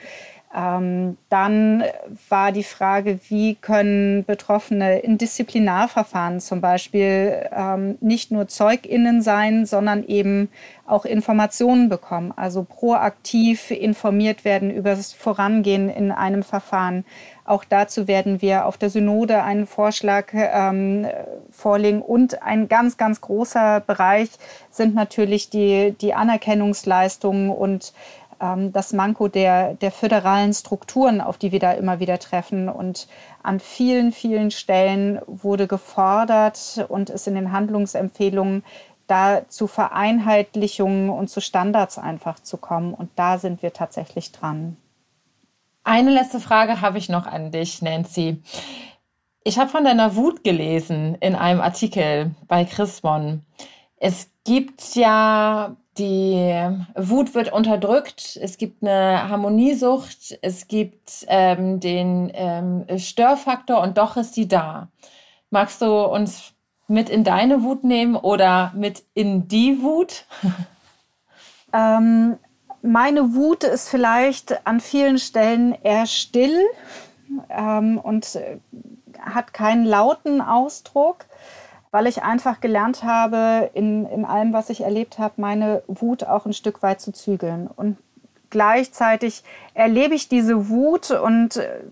Ähm, 0.57 1.18
dann 1.28 1.84
war 2.30 2.50
die 2.50 2.64
Frage, 2.64 3.20
wie 3.28 3.57
können 3.57 4.24
Betroffene 4.24 5.00
in 5.00 5.18
Disziplinarverfahren 5.18 6.40
zum 6.40 6.62
Beispiel 6.62 7.46
ähm, 7.54 7.98
nicht 8.00 8.30
nur 8.30 8.48
ZeugInnen 8.48 9.20
sein, 9.20 9.66
sondern 9.66 10.02
eben 10.07 10.48
auch 10.86 11.04
Informationen 11.04 11.90
bekommen, 11.90 12.32
also 12.36 12.62
proaktiv 12.64 13.70
informiert 13.70 14.46
werden 14.46 14.70
über 14.70 14.90
das 14.94 15.12
Vorangehen 15.12 15.90
in 15.90 16.11
einem 16.11 16.42
Verfahren. 16.42 17.04
Auch 17.44 17.64
dazu 17.64 18.09
werden 18.09 18.40
wir 18.40 18.64
auf 18.64 18.78
der 18.78 18.88
Synode 18.88 19.42
einen 19.42 19.66
Vorschlag 19.66 20.28
ähm, 20.32 21.07
vorlegen. 21.50 22.00
Und 22.00 22.42
ein 22.42 22.68
ganz, 22.68 22.96
ganz 22.96 23.20
großer 23.20 23.80
Bereich 23.80 24.30
sind 24.70 24.94
natürlich 24.94 25.50
die, 25.50 25.94
die 26.00 26.14
Anerkennungsleistungen 26.14 27.50
und 27.50 27.92
das 28.39 28.93
Manko 28.93 29.28
der, 29.28 29.74
der 29.74 29.91
föderalen 29.91 30.53
Strukturen, 30.53 31.20
auf 31.20 31.39
die 31.39 31.53
wir 31.53 31.61
da 31.61 31.72
immer 31.72 32.01
wieder 32.01 32.18
treffen. 32.18 32.68
Und 32.68 33.09
an 33.43 33.61
vielen, 33.61 34.12
vielen 34.12 34.51
Stellen 34.51 35.20
wurde 35.26 35.66
gefordert 35.66 36.84
und 36.89 37.11
ist 37.11 37.26
in 37.26 37.34
den 37.34 37.53
Handlungsempfehlungen 37.53 38.62
da 39.07 39.49
zu 39.49 39.66
Vereinheitlichungen 39.66 41.11
und 41.11 41.28
zu 41.28 41.41
Standards 41.41 41.99
einfach 41.99 42.41
zu 42.41 42.57
kommen. 42.57 42.93
Und 42.93 43.11
da 43.16 43.39
sind 43.39 43.62
wir 43.62 43.72
tatsächlich 43.72 44.32
dran. 44.32 44.76
Eine 45.84 46.11
letzte 46.11 46.41
Frage 46.41 46.80
habe 46.80 46.99
ich 46.99 47.09
noch 47.09 47.26
an 47.26 47.53
dich, 47.53 47.80
Nancy. 47.80 48.43
Ich 49.45 49.59
habe 49.61 49.70
von 49.70 49.84
deiner 49.84 50.16
Wut 50.16 50.43
gelesen 50.43 51.16
in 51.20 51.37
einem 51.37 51.61
Artikel 51.61 52.34
bei 52.49 52.64
Chrismon. 52.64 53.45
Es 53.97 54.28
gibt 54.45 54.97
ja 54.97 55.76
die 55.99 56.68
Wut 56.94 57.34
wird 57.34 57.53
unterdrückt, 57.53 58.38
es 58.42 58.59
gibt 58.59 58.82
eine 58.82 59.28
Harmoniesucht, 59.28 60.38
es 60.42 60.68
gibt 60.68 61.24
ähm, 61.28 61.80
den 61.80 62.30
ähm, 62.34 62.86
Störfaktor 62.99 63.80
und 63.80 63.99
doch 63.99 64.16
ist 64.16 64.34
sie 64.34 64.49
da. 64.49 64.88
Magst 65.51 65.80
du 65.82 65.86
uns 65.86 66.53
mit 66.88 67.09
in 67.09 67.24
deine 67.24 67.62
Wut 67.62 67.84
nehmen 67.84 68.16
oder 68.16 68.72
mit 68.74 69.05
in 69.14 69.49
die 69.49 69.82
Wut? 69.82 70.26
ähm, 71.72 72.38
meine 72.82 73.34
Wut 73.34 73.64
ist 73.64 73.88
vielleicht 73.88 74.66
an 74.66 74.80
vielen 74.80 75.18
Stellen 75.18 75.76
eher 75.82 76.07
still 76.07 76.61
ähm, 77.49 77.99
und 77.99 78.36
äh, 78.36 78.59
hat 79.20 79.53
keinen 79.53 79.84
lauten 79.84 80.40
Ausdruck 80.40 81.26
weil 81.91 82.07
ich 82.07 82.22
einfach 82.22 82.61
gelernt 82.61 83.03
habe, 83.03 83.70
in, 83.74 84.07
in 84.07 84.24
allem, 84.24 84.53
was 84.53 84.70
ich 84.70 84.82
erlebt 84.82 85.18
habe, 85.18 85.34
meine 85.37 85.82
Wut 85.87 86.24
auch 86.24 86.47
ein 86.47 86.53
Stück 86.53 86.82
weit 86.82 87.01
zu 87.01 87.12
zügeln. 87.12 87.68
Und 87.68 87.97
gleichzeitig 88.51 89.43
erlebe 89.74 90.14
ich 90.14 90.28
diese 90.28 90.68
Wut 90.68 91.11
und 91.11 91.57
äh, 91.57 91.82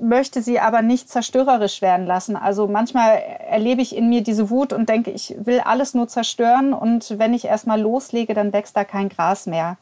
möchte 0.00 0.42
sie 0.42 0.58
aber 0.58 0.82
nicht 0.82 1.08
zerstörerisch 1.08 1.80
werden 1.80 2.06
lassen. 2.06 2.36
Also 2.36 2.66
manchmal 2.66 3.18
erlebe 3.48 3.82
ich 3.82 3.96
in 3.96 4.08
mir 4.08 4.22
diese 4.22 4.50
Wut 4.50 4.72
und 4.72 4.88
denke, 4.88 5.10
ich 5.10 5.34
will 5.38 5.60
alles 5.60 5.94
nur 5.94 6.08
zerstören 6.08 6.72
und 6.72 7.18
wenn 7.18 7.34
ich 7.34 7.44
erstmal 7.44 7.80
loslege, 7.80 8.34
dann 8.34 8.52
wächst 8.52 8.76
da 8.76 8.84
kein 8.84 9.08
Gras 9.08 9.46
mehr. 9.46 9.76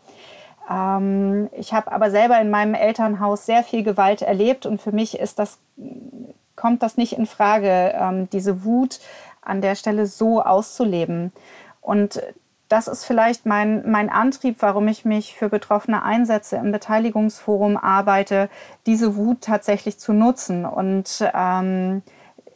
Ähm, 0.71 1.49
ich 1.53 1.73
habe 1.73 1.91
aber 1.91 2.11
selber 2.11 2.41
in 2.41 2.51
meinem 2.51 2.75
Elternhaus 2.75 3.47
sehr 3.47 3.64
viel 3.64 3.83
Gewalt 3.83 4.23
erlebt 4.23 4.66
und 4.66 4.81
für 4.81 4.93
mich 4.93 5.18
ist 5.18 5.39
das, 5.39 5.59
kommt 6.55 6.83
das 6.83 6.97
nicht 6.97 7.14
in 7.14 7.27
Frage, 7.27 7.95
ähm, 7.99 8.29
diese 8.31 8.64
Wut 8.64 9.01
an 9.43 9.61
der 9.61 9.74
Stelle 9.74 10.07
so 10.07 10.43
auszuleben. 10.43 11.32
Und 11.80 12.22
das 12.68 12.86
ist 12.86 13.05
vielleicht 13.05 13.47
mein, 13.47 13.91
mein 13.91 14.11
Antrieb, 14.11 14.57
warum 14.61 14.86
ich 14.86 15.05
mich 15.05 15.34
für 15.34 15.49
Betroffene 15.49 16.03
einsetze, 16.05 16.57
im 16.57 16.70
Beteiligungsforum 16.70 17.76
arbeite, 17.76 18.49
diese 18.86 19.16
Wut 19.16 19.41
tatsächlich 19.41 19.99
zu 19.99 20.12
nutzen 20.12 20.64
und 20.64 21.28
ähm, 21.34 22.03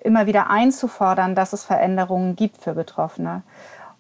immer 0.01 0.27
wieder 0.27 0.51
einzufordern, 0.51 1.35
dass 1.35 1.53
es 1.53 1.65
Veränderungen 1.65 2.37
gibt 2.37 2.59
für 2.59 2.75
Betroffene. 2.75 3.43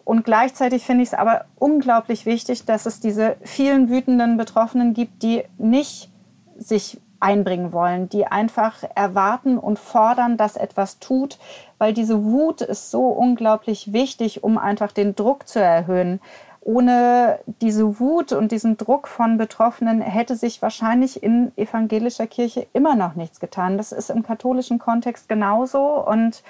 Und 0.04 0.24
gleichzeitig 0.24 0.84
finde 0.84 1.02
ich 1.02 1.08
es 1.08 1.14
aber 1.14 1.46
unglaublich 1.56 2.26
wichtig, 2.26 2.64
dass 2.64 2.86
es 2.86 3.00
diese 3.00 3.36
vielen 3.42 3.88
wütenden 3.88 4.36
Betroffenen 4.36 4.94
gibt, 4.94 5.22
die 5.22 5.42
nicht 5.56 6.12
sich 6.56 7.00
einbringen 7.24 7.72
wollen, 7.72 8.08
die 8.10 8.26
einfach 8.26 8.84
erwarten 8.94 9.56
und 9.58 9.78
fordern, 9.78 10.36
dass 10.36 10.56
etwas 10.56 10.98
tut, 10.98 11.38
weil 11.78 11.94
diese 11.94 12.22
Wut 12.22 12.60
ist 12.60 12.90
so 12.90 13.08
unglaublich 13.08 13.92
wichtig, 13.94 14.44
um 14.44 14.58
einfach 14.58 14.92
den 14.92 15.16
Druck 15.16 15.48
zu 15.48 15.58
erhöhen. 15.58 16.20
Ohne 16.60 17.40
diese 17.60 17.98
Wut 17.98 18.32
und 18.32 18.52
diesen 18.52 18.76
Druck 18.76 19.08
von 19.08 19.38
Betroffenen 19.38 20.00
hätte 20.00 20.36
sich 20.36 20.60
wahrscheinlich 20.62 21.22
in 21.22 21.52
evangelischer 21.56 22.26
Kirche 22.26 22.66
immer 22.72 22.94
noch 22.94 23.14
nichts 23.14 23.40
getan. 23.40 23.76
Das 23.76 23.92
ist 23.92 24.10
im 24.10 24.22
katholischen 24.22 24.78
Kontext 24.78 25.28
genauso. 25.28 26.06
Und 26.06 26.42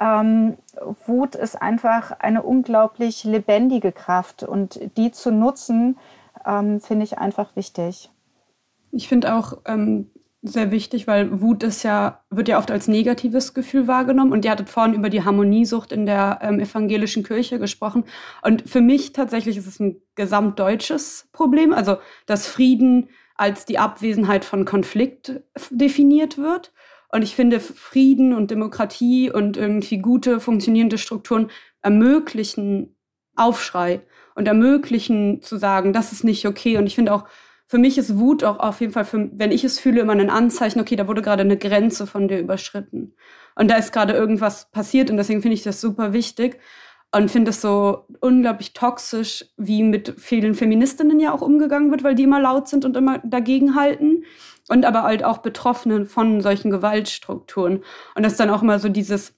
ähm, 0.00 0.56
Wut 1.06 1.34
ist 1.34 1.60
einfach 1.60 2.12
eine 2.20 2.42
unglaublich 2.42 3.24
lebendige 3.24 3.90
Kraft. 3.90 4.44
Und 4.44 4.78
die 4.96 5.10
zu 5.10 5.32
nutzen, 5.32 5.98
ähm, 6.46 6.80
finde 6.80 7.04
ich 7.04 7.18
einfach 7.18 7.56
wichtig. 7.56 8.10
Ich 8.92 9.08
finde 9.08 9.34
auch 9.34 9.58
ähm, 9.66 10.10
sehr 10.42 10.70
wichtig, 10.70 11.06
weil 11.06 11.40
Wut 11.40 11.62
ist 11.62 11.82
ja, 11.82 12.22
wird 12.30 12.48
ja 12.48 12.58
oft 12.58 12.70
als 12.70 12.88
negatives 12.88 13.54
Gefühl 13.54 13.88
wahrgenommen. 13.88 14.32
Und 14.32 14.44
ihr 14.44 14.50
hattet 14.50 14.68
vorhin 14.68 14.94
über 14.94 15.10
die 15.10 15.24
Harmoniesucht 15.24 15.92
in 15.92 16.06
der 16.06 16.38
ähm, 16.42 16.60
evangelischen 16.60 17.24
Kirche 17.24 17.58
gesprochen. 17.58 18.04
Und 18.42 18.68
für 18.68 18.80
mich 18.80 19.12
tatsächlich 19.12 19.56
ist 19.56 19.66
es 19.66 19.80
ein 19.80 20.00
gesamtdeutsches 20.14 21.28
Problem. 21.32 21.72
Also, 21.72 21.96
dass 22.26 22.46
Frieden 22.46 23.08
als 23.34 23.64
die 23.64 23.78
Abwesenheit 23.78 24.44
von 24.44 24.64
Konflikt 24.64 25.40
definiert 25.70 26.38
wird. 26.38 26.72
Und 27.10 27.22
ich 27.22 27.34
finde, 27.34 27.60
Frieden 27.60 28.34
und 28.34 28.50
Demokratie 28.50 29.30
und 29.30 29.56
irgendwie 29.56 29.98
gute, 29.98 30.40
funktionierende 30.40 30.98
Strukturen 30.98 31.50
ermöglichen 31.82 32.96
Aufschrei 33.34 34.02
und 34.34 34.46
ermöglichen 34.46 35.40
zu 35.42 35.56
sagen, 35.56 35.92
das 35.92 36.12
ist 36.12 36.24
nicht 36.24 36.46
okay. 36.46 36.76
Und 36.76 36.86
ich 36.86 36.94
finde 36.94 37.14
auch, 37.14 37.24
für 37.68 37.78
mich 37.78 37.98
ist 37.98 38.18
Wut 38.18 38.44
auch 38.44 38.58
auf 38.58 38.80
jeden 38.80 38.94
Fall, 38.94 39.04
für, 39.04 39.30
wenn 39.34 39.52
ich 39.52 39.62
es 39.62 39.78
fühle, 39.78 40.00
immer 40.00 40.14
ein 40.14 40.30
Anzeichen, 40.30 40.80
okay, 40.80 40.96
da 40.96 41.06
wurde 41.06 41.20
gerade 41.22 41.42
eine 41.42 41.58
Grenze 41.58 42.06
von 42.06 42.26
dir 42.26 42.40
überschritten. 42.40 43.14
Und 43.54 43.70
da 43.70 43.76
ist 43.76 43.92
gerade 43.92 44.14
irgendwas 44.14 44.70
passiert 44.70 45.10
und 45.10 45.18
deswegen 45.18 45.42
finde 45.42 45.54
ich 45.54 45.62
das 45.62 45.80
super 45.80 46.14
wichtig 46.14 46.58
und 47.14 47.30
finde 47.30 47.50
es 47.50 47.60
so 47.60 48.06
unglaublich 48.20 48.72
toxisch, 48.72 49.44
wie 49.56 49.82
mit 49.82 50.14
vielen 50.18 50.54
Feministinnen 50.54 51.20
ja 51.20 51.32
auch 51.32 51.42
umgegangen 51.42 51.90
wird, 51.90 52.04
weil 52.04 52.14
die 52.14 52.24
immer 52.24 52.40
laut 52.40 52.68
sind 52.68 52.84
und 52.84 52.96
immer 52.96 53.18
dagegen 53.18 53.74
halten. 53.74 54.24
Und 54.70 54.84
aber 54.84 55.02
halt 55.02 55.24
auch 55.24 55.38
Betroffenen 55.38 56.06
von 56.06 56.42
solchen 56.42 56.70
Gewaltstrukturen. 56.70 57.84
Und 58.14 58.22
das 58.22 58.32
ist 58.32 58.40
dann 58.40 58.50
auch 58.50 58.60
immer 58.62 58.78
so 58.78 58.90
dieses, 58.90 59.34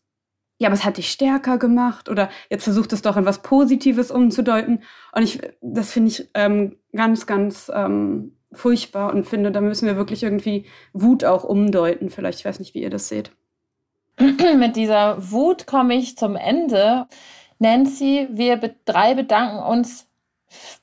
ja, 0.59 0.66
aber 0.66 0.74
es 0.74 0.85
hat 0.85 0.97
dich 0.97 1.11
stärker 1.11 1.57
gemacht 1.57 2.09
oder 2.09 2.31
jetzt 2.51 2.64
versucht 2.64 2.93
es 2.93 3.03
doch 3.03 3.16
in 3.16 3.26
was 3.26 3.43
Positives 3.43 4.11
umzudeuten. 4.11 4.83
Und 5.12 5.22
ich, 5.22 5.41
das 5.61 5.93
finde 5.93 6.11
ich 6.11 6.28
ähm, 6.35 6.80
ganz, 6.95 7.26
ganz 7.26 7.70
ähm, 7.74 8.36
furchtbar 8.53 9.12
und 9.12 9.24
finde, 9.24 9.53
da 9.53 9.61
müssen 9.61 9.86
wir 9.86 9.97
wirklich 9.97 10.22
irgendwie 10.22 10.66
Wut 10.93 11.24
auch 11.24 11.45
umdeuten. 11.45 12.11
Vielleicht, 12.11 12.41
ich 12.41 12.45
weiß 12.45 12.59
nicht, 12.59 12.74
wie 12.74 12.82
ihr 12.82 12.91
das 12.91 13.09
seht. 13.09 13.32
Mit 14.18 14.76
dieser 14.76 15.30
Wut 15.30 15.66
komme 15.66 15.95
ich 15.95 16.16
zum 16.16 16.36
Ende. 16.36 17.07
Nancy, 17.59 18.28
wir 18.30 18.59
drei 18.84 19.14
bedanken 19.14 19.59
uns 19.59 20.07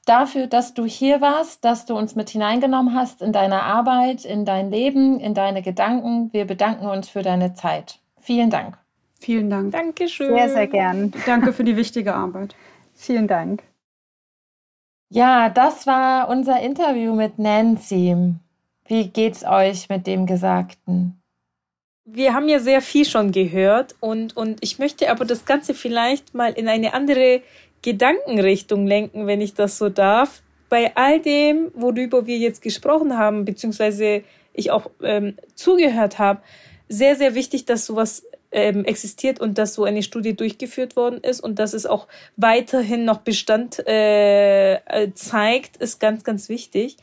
dafür, 0.06 0.48
dass 0.48 0.74
du 0.74 0.86
hier 0.86 1.22
warst, 1.22 1.66
dass 1.66 1.86
du 1.86 1.98
uns 1.98 2.16
mit 2.16 2.30
hineingenommen 2.30 2.94
hast 2.94 3.22
in 3.22 3.34
deine 3.34 3.64
Arbeit, 3.64 4.24
in 4.24 4.46
dein 4.46 4.72
Leben, 4.72 5.20
in 5.20 5.34
deine 5.34 5.62
Gedanken. 5.62 6.32
Wir 6.32 6.46
bedanken 6.46 6.86
uns 6.86 7.10
für 7.10 7.22
deine 7.22 7.54
Zeit. 7.54 8.00
Vielen 8.20 8.50
Dank. 8.50 8.78
Vielen 9.20 9.50
Dank. 9.50 9.72
Dankeschön. 9.72 10.34
Sehr, 10.34 10.50
sehr 10.50 10.68
gern. 10.68 11.12
Danke 11.26 11.52
für 11.52 11.64
die 11.64 11.76
wichtige 11.76 12.14
Arbeit. 12.14 12.56
Vielen 12.94 13.28
Dank. 13.28 13.64
Ja, 15.10 15.48
das 15.50 15.88
war 15.88 16.28
unser 16.28 16.60
Interview 16.60 17.16
mit 17.16 17.40
Nancy. 17.40 18.36
Wie 18.86 19.08
geht's 19.08 19.46
euch 19.46 19.88
mit 19.88 20.06
dem 20.06 20.26
Gesagten? 20.26 21.22
Wir 22.04 22.34
haben 22.34 22.50
ja 22.50 22.60
sehr 22.60 22.82
viel 22.82 23.06
schon 23.06 23.32
gehört 23.32 23.96
und, 24.02 24.36
und 24.36 24.58
ich 24.62 24.80
möchte 24.80 25.10
aber 25.10 25.24
das 25.24 25.46
Ganze 25.46 25.74
vielleicht 25.74 26.34
mal 26.34 26.52
in 26.52 26.68
eine 26.68 26.94
andere 26.94 27.42
Gedankenrichtung 27.82 28.86
lenken, 28.86 29.28
wenn 29.28 29.40
ich 29.40 29.54
das 29.54 29.78
so 29.78 29.90
darf. 29.90 30.42
Bei 30.70 30.96
all 30.96 31.22
dem, 31.22 31.72
worüber 31.74 32.26
wir 32.26 32.38
jetzt 32.38 32.62
gesprochen 32.62 33.18
haben, 33.18 33.46
beziehungsweise 33.46 34.24
ich 34.54 34.72
auch 34.72 34.90
ähm, 35.02 35.38
zugehört 35.56 36.20
habe, 36.20 36.42
sehr, 36.90 37.16
sehr 37.16 37.34
wichtig, 37.34 37.66
dass 37.66 37.86
sowas 37.86 38.26
ähm, 38.58 38.86
existiert 38.86 39.40
und 39.40 39.60
dass 39.60 39.76
so 39.76 39.84
eine 39.84 40.02
Studie 40.02 40.36
durchgeführt 40.36 40.96
worden 40.96 41.20
ist 41.22 41.42
und 41.42 41.60
dass 41.60 41.74
es 41.74 41.86
auch 41.86 42.08
weiterhin 42.38 43.06
noch 43.06 43.20
Bestand 43.20 43.88
äh, 43.88 44.80
zeigt, 45.14 45.78
ist 45.78 46.00
ganz, 46.00 46.24
ganz 46.24 46.50
wichtig. 46.50 46.98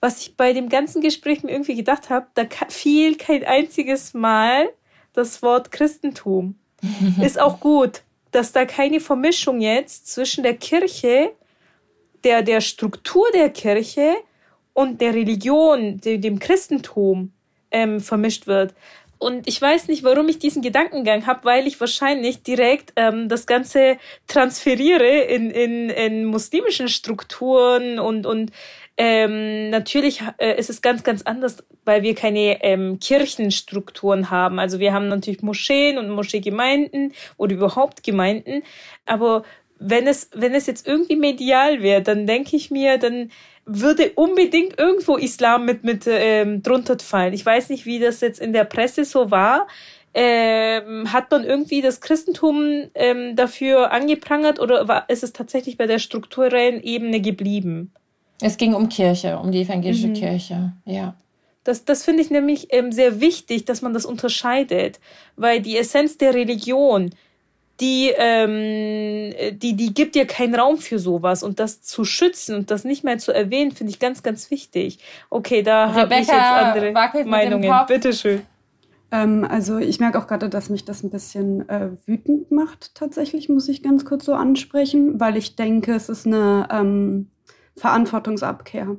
Was 0.00 0.20
ich 0.20 0.36
bei 0.36 0.52
dem 0.52 0.68
ganzen 0.68 1.00
Gespräch 1.00 1.42
mir 1.42 1.52
irgendwie 1.52 1.74
gedacht 1.74 2.10
habe, 2.10 2.26
da 2.34 2.44
fiel 2.68 3.16
kein 3.16 3.44
einziges 3.44 4.12
Mal 4.12 4.68
das 5.14 5.40
Wort 5.42 5.72
Christentum. 5.72 6.56
ist 7.22 7.40
auch 7.40 7.60
gut, 7.60 8.02
dass 8.30 8.52
da 8.52 8.66
keine 8.66 9.00
Vermischung 9.00 9.62
jetzt 9.62 10.06
zwischen 10.06 10.44
der 10.44 10.56
Kirche, 10.56 11.32
der, 12.24 12.42
der 12.42 12.60
Struktur 12.60 13.24
der 13.32 13.48
Kirche 13.48 14.16
und 14.74 15.00
der 15.00 15.14
Religion, 15.14 15.98
dem, 15.98 16.20
dem 16.20 16.38
Christentum 16.38 17.32
ähm, 17.70 18.00
vermischt 18.00 18.46
wird. 18.46 18.74
Und 19.20 19.46
ich 19.46 19.60
weiß 19.60 19.88
nicht, 19.88 20.02
warum 20.02 20.28
ich 20.30 20.38
diesen 20.38 20.62
Gedankengang 20.62 21.26
habe, 21.26 21.44
weil 21.44 21.66
ich 21.66 21.78
wahrscheinlich 21.78 22.42
direkt 22.42 22.94
ähm, 22.96 23.28
das 23.28 23.46
Ganze 23.46 23.98
transferiere 24.26 25.04
in, 25.04 25.50
in, 25.50 25.90
in 25.90 26.24
muslimischen 26.24 26.88
Strukturen 26.88 27.98
und, 27.98 28.24
und 28.24 28.50
ähm, 28.96 29.68
natürlich 29.68 30.22
äh, 30.38 30.58
ist 30.58 30.70
es 30.70 30.80
ganz, 30.80 31.04
ganz 31.04 31.20
anders, 31.20 31.62
weil 31.84 32.02
wir 32.02 32.14
keine 32.14 32.64
ähm, 32.64 32.98
Kirchenstrukturen 32.98 34.30
haben. 34.30 34.58
Also 34.58 34.78
wir 34.80 34.94
haben 34.94 35.08
natürlich 35.08 35.42
Moscheen 35.42 35.98
und 35.98 36.08
Moscheegemeinden 36.08 37.12
oder 37.36 37.52
überhaupt 37.52 38.02
Gemeinden. 38.02 38.62
Aber 39.04 39.44
wenn 39.78 40.06
es, 40.06 40.30
wenn 40.34 40.54
es 40.54 40.66
jetzt 40.66 40.88
irgendwie 40.88 41.16
medial 41.16 41.82
wäre, 41.82 42.00
dann 42.00 42.26
denke 42.26 42.56
ich 42.56 42.70
mir, 42.70 42.96
dann 42.96 43.30
würde 43.72 44.12
unbedingt 44.16 44.78
irgendwo 44.78 45.16
Islam 45.16 45.64
mit, 45.64 45.84
mit 45.84 46.04
ähm, 46.06 46.62
drunter 46.62 46.98
fallen. 46.98 47.32
Ich 47.32 47.46
weiß 47.46 47.68
nicht, 47.68 47.86
wie 47.86 47.98
das 47.98 48.20
jetzt 48.20 48.40
in 48.40 48.52
der 48.52 48.64
Presse 48.64 49.04
so 49.04 49.30
war. 49.30 49.68
Ähm, 50.12 51.12
hat 51.12 51.30
man 51.30 51.44
irgendwie 51.44 51.82
das 51.82 52.00
Christentum 52.00 52.88
ähm, 52.94 53.36
dafür 53.36 53.92
angeprangert 53.92 54.58
oder 54.58 54.88
war, 54.88 55.08
ist 55.08 55.22
es 55.22 55.32
tatsächlich 55.32 55.76
bei 55.76 55.86
der 55.86 56.00
strukturellen 56.00 56.82
Ebene 56.82 57.20
geblieben? 57.20 57.92
Es 58.40 58.56
ging 58.56 58.74
um 58.74 58.88
Kirche, 58.88 59.38
um 59.38 59.52
die 59.52 59.60
evangelische 59.60 60.08
mhm. 60.08 60.14
Kirche, 60.14 60.72
ja. 60.84 61.14
Das, 61.62 61.84
das 61.84 62.04
finde 62.04 62.22
ich 62.22 62.30
nämlich 62.30 62.68
ähm, 62.70 62.90
sehr 62.90 63.20
wichtig, 63.20 63.66
dass 63.66 63.82
man 63.82 63.94
das 63.94 64.04
unterscheidet, 64.04 64.98
weil 65.36 65.60
die 65.60 65.76
Essenz 65.76 66.18
der 66.18 66.34
Religion, 66.34 67.10
die, 67.80 68.12
ähm, 68.16 69.32
die, 69.58 69.74
die 69.74 69.94
gibt 69.94 70.14
dir 70.14 70.26
keinen 70.26 70.54
Raum 70.54 70.78
für 70.78 70.98
sowas 70.98 71.42
und 71.42 71.58
das 71.58 71.82
zu 71.82 72.04
schützen 72.04 72.54
und 72.54 72.70
das 72.70 72.84
nicht 72.84 73.04
mehr 73.04 73.18
zu 73.18 73.32
erwähnen, 73.32 73.72
finde 73.72 73.92
ich 73.92 73.98
ganz, 73.98 74.22
ganz 74.22 74.50
wichtig. 74.50 74.98
Okay, 75.30 75.62
da 75.62 75.94
habe 75.94 76.14
ich 76.14 76.28
jetzt 76.28 76.32
andere 76.32 76.92
Meinungen. 77.24 77.86
Bitteschön. 77.86 78.42
Ähm, 79.10 79.46
also 79.48 79.78
ich 79.78 79.98
merke 79.98 80.18
auch 80.18 80.26
gerade, 80.26 80.48
dass 80.48 80.70
mich 80.70 80.84
das 80.84 81.02
ein 81.02 81.10
bisschen 81.10 81.68
äh, 81.68 81.90
wütend 82.06 82.50
macht, 82.50 82.94
tatsächlich, 82.94 83.48
muss 83.48 83.68
ich 83.68 83.82
ganz 83.82 84.04
kurz 84.04 84.24
so 84.24 84.34
ansprechen, 84.34 85.18
weil 85.18 85.36
ich 85.36 85.56
denke, 85.56 85.94
es 85.94 86.08
ist 86.08 86.26
eine 86.26 86.68
ähm, 86.70 87.30
Verantwortungsabkehr. 87.76 88.96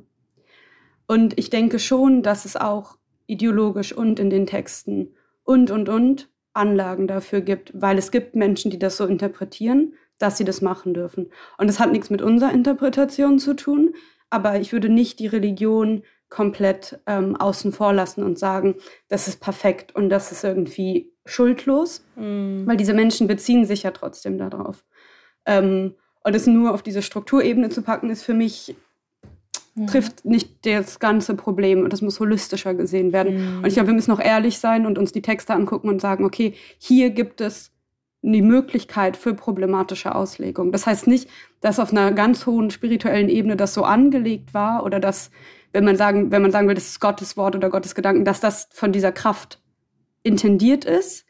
Und 1.06 1.38
ich 1.38 1.50
denke 1.50 1.78
schon, 1.78 2.22
dass 2.22 2.44
es 2.44 2.56
auch 2.56 2.96
ideologisch 3.26 3.92
und 3.92 4.18
in 4.18 4.30
den 4.30 4.46
Texten 4.46 5.14
und, 5.44 5.70
und, 5.70 5.88
und 5.88 6.28
Anlagen 6.54 7.06
dafür 7.06 7.40
gibt, 7.40 7.72
weil 7.74 7.98
es 7.98 8.10
gibt 8.10 8.34
Menschen, 8.34 8.70
die 8.70 8.78
das 8.78 8.96
so 8.96 9.06
interpretieren, 9.06 9.94
dass 10.18 10.38
sie 10.38 10.44
das 10.44 10.62
machen 10.62 10.94
dürfen. 10.94 11.30
Und 11.58 11.68
es 11.68 11.80
hat 11.80 11.92
nichts 11.92 12.10
mit 12.10 12.22
unserer 12.22 12.52
Interpretation 12.52 13.38
zu 13.38 13.54
tun, 13.54 13.94
aber 14.30 14.60
ich 14.60 14.72
würde 14.72 14.88
nicht 14.88 15.18
die 15.18 15.26
Religion 15.26 16.02
komplett 16.28 16.98
ähm, 17.06 17.36
außen 17.36 17.72
vor 17.72 17.92
lassen 17.92 18.22
und 18.22 18.38
sagen, 18.38 18.76
das 19.08 19.28
ist 19.28 19.40
perfekt 19.40 19.94
und 19.94 20.08
das 20.08 20.32
ist 20.32 20.44
irgendwie 20.44 21.12
schuldlos, 21.26 22.06
mm. 22.16 22.66
weil 22.66 22.78
diese 22.78 22.94
Menschen 22.94 23.26
beziehen 23.26 23.66
sich 23.66 23.82
ja 23.82 23.90
trotzdem 23.90 24.38
darauf. 24.38 24.84
Ähm, 25.44 25.94
und 26.24 26.34
es 26.34 26.46
nur 26.46 26.72
auf 26.72 26.82
diese 26.82 27.02
Strukturebene 27.02 27.68
zu 27.68 27.82
packen, 27.82 28.08
ist 28.08 28.22
für 28.22 28.32
mich 28.32 28.74
mhm. 29.74 29.86
trifft 29.86 30.24
nicht 30.24 30.66
das 30.66 30.98
ganze 30.98 31.34
Problem 31.34 31.82
und 31.82 31.92
das 31.92 32.02
muss 32.02 32.20
holistischer 32.20 32.74
gesehen 32.74 33.12
werden. 33.12 33.34
Mhm. 33.34 33.58
Und 33.58 33.66
ich 33.66 33.74
glaube, 33.74 33.88
wir 33.88 33.94
müssen 33.94 34.12
auch 34.12 34.20
ehrlich 34.20 34.58
sein 34.58 34.86
und 34.86 34.98
uns 34.98 35.12
die 35.12 35.22
Texte 35.22 35.54
angucken 35.54 35.88
und 35.88 36.00
sagen, 36.00 36.24
okay, 36.24 36.54
hier 36.78 37.10
gibt 37.10 37.40
es 37.40 37.72
die 38.22 38.42
Möglichkeit 38.42 39.16
für 39.16 39.34
problematische 39.34 40.14
Auslegung. 40.14 40.70
Das 40.70 40.86
heißt 40.86 41.08
nicht, 41.08 41.28
dass 41.60 41.80
auf 41.80 41.90
einer 41.90 42.12
ganz 42.12 42.46
hohen 42.46 42.70
spirituellen 42.70 43.28
Ebene 43.28 43.56
das 43.56 43.74
so 43.74 43.82
angelegt 43.82 44.54
war 44.54 44.84
oder 44.84 45.00
dass, 45.00 45.30
wenn 45.72 45.84
man 45.84 45.96
sagen, 45.96 46.30
wenn 46.30 46.42
man 46.42 46.52
sagen 46.52 46.68
will, 46.68 46.76
das 46.76 46.86
ist 46.86 47.00
Gottes 47.00 47.36
Wort 47.36 47.56
oder 47.56 47.68
Gottes 47.68 47.94
Gedanken, 47.94 48.24
dass 48.24 48.40
das 48.40 48.68
von 48.72 48.92
dieser 48.92 49.10
Kraft 49.10 49.60
intendiert 50.22 50.84
ist. 50.84 51.26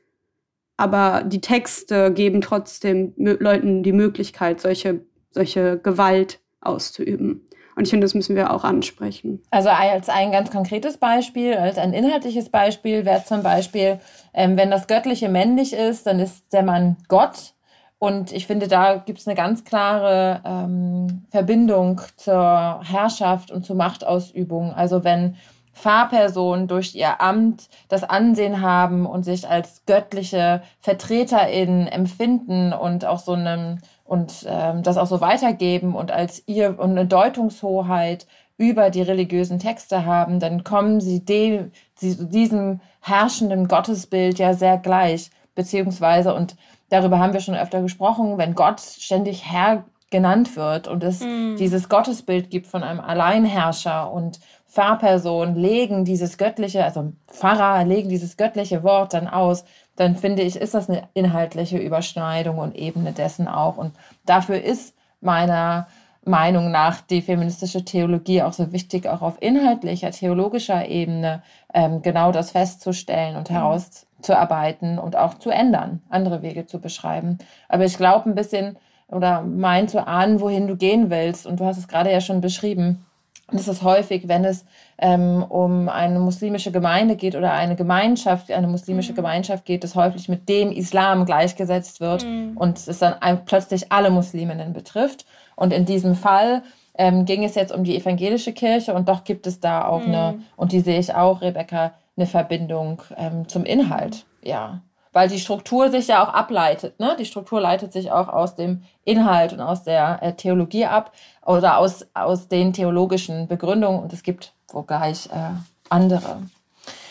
Aber 0.76 1.22
die 1.22 1.40
Texte 1.40 2.12
geben 2.12 2.40
trotzdem 2.40 3.14
Leuten 3.16 3.82
die 3.82 3.92
Möglichkeit, 3.92 4.60
solche, 4.60 5.06
solche 5.30 5.78
Gewalt 5.78 6.40
auszuüben. 6.60 7.46
Und 7.74 7.84
ich 7.84 7.90
finde, 7.90 8.04
das 8.04 8.14
müssen 8.14 8.36
wir 8.36 8.52
auch 8.52 8.64
ansprechen. 8.64 9.42
Also 9.50 9.70
als 9.70 10.08
ein 10.08 10.30
ganz 10.30 10.50
konkretes 10.50 10.98
Beispiel, 10.98 11.54
als 11.54 11.78
ein 11.78 11.92
inhaltliches 11.92 12.50
Beispiel 12.50 13.04
wäre 13.04 13.24
zum 13.24 13.42
Beispiel, 13.42 13.98
ähm, 14.34 14.56
wenn 14.56 14.70
das 14.70 14.86
Göttliche 14.86 15.28
männlich 15.28 15.72
ist, 15.72 16.06
dann 16.06 16.20
ist 16.20 16.52
der 16.52 16.62
Mann 16.62 16.96
Gott. 17.08 17.54
Und 17.98 18.32
ich 18.32 18.46
finde, 18.46 18.66
da 18.66 18.96
gibt 18.96 19.20
es 19.20 19.28
eine 19.28 19.36
ganz 19.36 19.64
klare 19.64 20.40
ähm, 20.44 21.24
Verbindung 21.30 22.00
zur 22.16 22.80
Herrschaft 22.82 23.50
und 23.50 23.64
zur 23.64 23.76
Machtausübung. 23.76 24.74
Also 24.74 25.04
wenn 25.04 25.36
Fahrpersonen 25.72 26.68
durch 26.68 26.94
ihr 26.94 27.20
Amt 27.20 27.68
das 27.88 28.04
Ansehen 28.04 28.60
haben 28.60 29.06
und 29.06 29.24
sich 29.24 29.48
als 29.48 29.82
göttliche 29.86 30.62
VertreterInnen 30.80 31.86
empfinden 31.86 32.72
und 32.72 33.04
auch 33.04 33.18
so 33.18 33.32
einem 33.32 33.78
und 34.04 34.46
ähm, 34.48 34.82
das 34.82 34.96
auch 34.96 35.06
so 35.06 35.20
weitergeben 35.20 35.94
und 35.94 36.10
als 36.10 36.42
ihr 36.46 36.78
und 36.78 36.90
eine 36.90 37.06
Deutungshoheit 37.06 38.26
über 38.56 38.90
die 38.90 39.02
religiösen 39.02 39.58
Texte 39.58 40.04
haben, 40.04 40.38
dann 40.38 40.64
kommen 40.64 41.00
sie 41.00 41.24
dem, 41.24 41.72
sie, 41.94 42.28
diesem 42.28 42.80
herrschenden 43.00 43.66
Gottesbild 43.68 44.38
ja 44.38 44.54
sehr 44.54 44.78
gleich, 44.78 45.30
beziehungsweise, 45.54 46.34
und 46.34 46.56
darüber 46.88 47.18
haben 47.18 47.32
wir 47.32 47.40
schon 47.40 47.56
öfter 47.56 47.82
gesprochen, 47.82 48.38
wenn 48.38 48.54
Gott 48.54 48.80
ständig 48.80 49.50
Herr 49.50 49.84
genannt 50.10 50.56
wird 50.56 50.86
und 50.86 51.02
es 51.02 51.20
mm. 51.20 51.56
dieses 51.56 51.88
Gottesbild 51.88 52.50
gibt 52.50 52.66
von 52.66 52.84
einem 52.84 53.00
Alleinherrscher 53.00 54.12
und 54.12 54.38
Pfarrpersonen 54.68 55.56
legen 55.56 56.04
dieses 56.04 56.38
göttliche, 56.38 56.84
also 56.84 57.12
Pfarrer 57.28 57.84
legen 57.84 58.08
dieses 58.08 58.36
göttliche 58.36 58.84
Wort 58.84 59.14
dann 59.14 59.26
aus, 59.26 59.64
dann 59.96 60.16
finde 60.16 60.42
ich, 60.42 60.56
ist 60.56 60.74
das 60.74 60.88
eine 60.88 61.08
inhaltliche 61.14 61.78
Überschneidung 61.78 62.58
und 62.58 62.74
Ebene 62.76 63.12
dessen 63.12 63.48
auch. 63.48 63.76
Und 63.76 63.92
dafür 64.24 64.62
ist 64.62 64.94
meiner 65.20 65.86
Meinung 66.24 66.70
nach 66.70 67.00
die 67.00 67.20
feministische 67.20 67.84
Theologie 67.84 68.42
auch 68.42 68.52
so 68.52 68.72
wichtig, 68.72 69.06
auch 69.06 69.22
auf 69.22 69.40
inhaltlicher, 69.40 70.10
theologischer 70.12 70.86
Ebene 70.88 71.42
ähm, 71.74 72.00
genau 72.02 72.32
das 72.32 72.52
festzustellen 72.52 73.36
und 73.36 73.50
mhm. 73.50 73.54
herauszuarbeiten 73.54 74.98
und 74.98 75.16
auch 75.16 75.34
zu 75.34 75.50
ändern, 75.50 76.00
andere 76.08 76.42
Wege 76.42 76.66
zu 76.66 76.80
beschreiben. 76.80 77.38
Aber 77.68 77.84
ich 77.84 77.96
glaube 77.96 78.30
ein 78.30 78.34
bisschen 78.34 78.76
oder 79.08 79.42
mein 79.42 79.88
zu 79.88 80.06
ahnen, 80.06 80.40
wohin 80.40 80.66
du 80.66 80.76
gehen 80.76 81.10
willst. 81.10 81.46
Und 81.46 81.60
du 81.60 81.66
hast 81.66 81.76
es 81.76 81.88
gerade 81.88 82.10
ja 82.10 82.20
schon 82.20 82.40
beschrieben 82.40 83.04
das 83.50 83.68
ist 83.68 83.82
häufig, 83.82 84.28
wenn 84.28 84.44
es 84.44 84.64
ähm, 84.98 85.42
um 85.42 85.88
eine 85.88 86.18
muslimische 86.18 86.72
Gemeinde 86.72 87.16
geht 87.16 87.34
oder 87.34 87.52
eine 87.52 87.76
Gemeinschaft, 87.76 88.50
eine 88.50 88.68
muslimische 88.68 89.12
mhm. 89.12 89.16
Gemeinschaft 89.16 89.64
geht, 89.64 89.84
das 89.84 89.94
häufig 89.94 90.28
mit 90.28 90.48
dem 90.48 90.72
Islam 90.72 91.26
gleichgesetzt 91.26 92.00
wird 92.00 92.24
mhm. 92.24 92.56
und 92.56 92.78
es 92.78 92.98
dann 92.98 93.14
ein, 93.20 93.44
plötzlich 93.44 93.92
alle 93.92 94.10
Musliminnen 94.10 94.72
betrifft. 94.72 95.26
Und 95.56 95.72
in 95.72 95.84
diesem 95.84 96.14
Fall 96.14 96.62
ähm, 96.94 97.24
ging 97.24 97.44
es 97.44 97.54
jetzt 97.54 97.72
um 97.72 97.84
die 97.84 97.96
evangelische 97.96 98.52
Kirche 98.52 98.94
und 98.94 99.08
doch 99.08 99.24
gibt 99.24 99.46
es 99.46 99.60
da 99.60 99.86
auch 99.86 100.06
mhm. 100.06 100.14
eine, 100.14 100.38
und 100.56 100.72
die 100.72 100.80
sehe 100.80 100.98
ich 100.98 101.14
auch, 101.14 101.42
Rebecca, 101.42 101.92
eine 102.16 102.26
Verbindung 102.26 103.02
ähm, 103.16 103.48
zum 103.48 103.64
Inhalt. 103.64 104.24
Ja 104.42 104.82
weil 105.12 105.28
die 105.28 105.38
Struktur 105.38 105.90
sich 105.90 106.08
ja 106.08 106.24
auch 106.24 106.32
ableitet. 106.32 106.98
Ne? 106.98 107.16
Die 107.18 107.24
Struktur 107.24 107.60
leitet 107.60 107.92
sich 107.92 108.10
auch 108.10 108.28
aus 108.28 108.54
dem 108.54 108.82
Inhalt 109.04 109.52
und 109.52 109.60
aus 109.60 109.82
der 109.84 110.22
äh, 110.22 110.34
Theologie 110.34 110.86
ab 110.86 111.12
oder 111.44 111.78
aus, 111.78 112.06
aus 112.14 112.48
den 112.48 112.72
theologischen 112.72 113.48
Begründungen 113.48 114.00
und 114.02 114.12
es 114.12 114.22
gibt 114.22 114.54
wogleich 114.72 115.26
äh, 115.26 115.50
andere. 115.88 116.42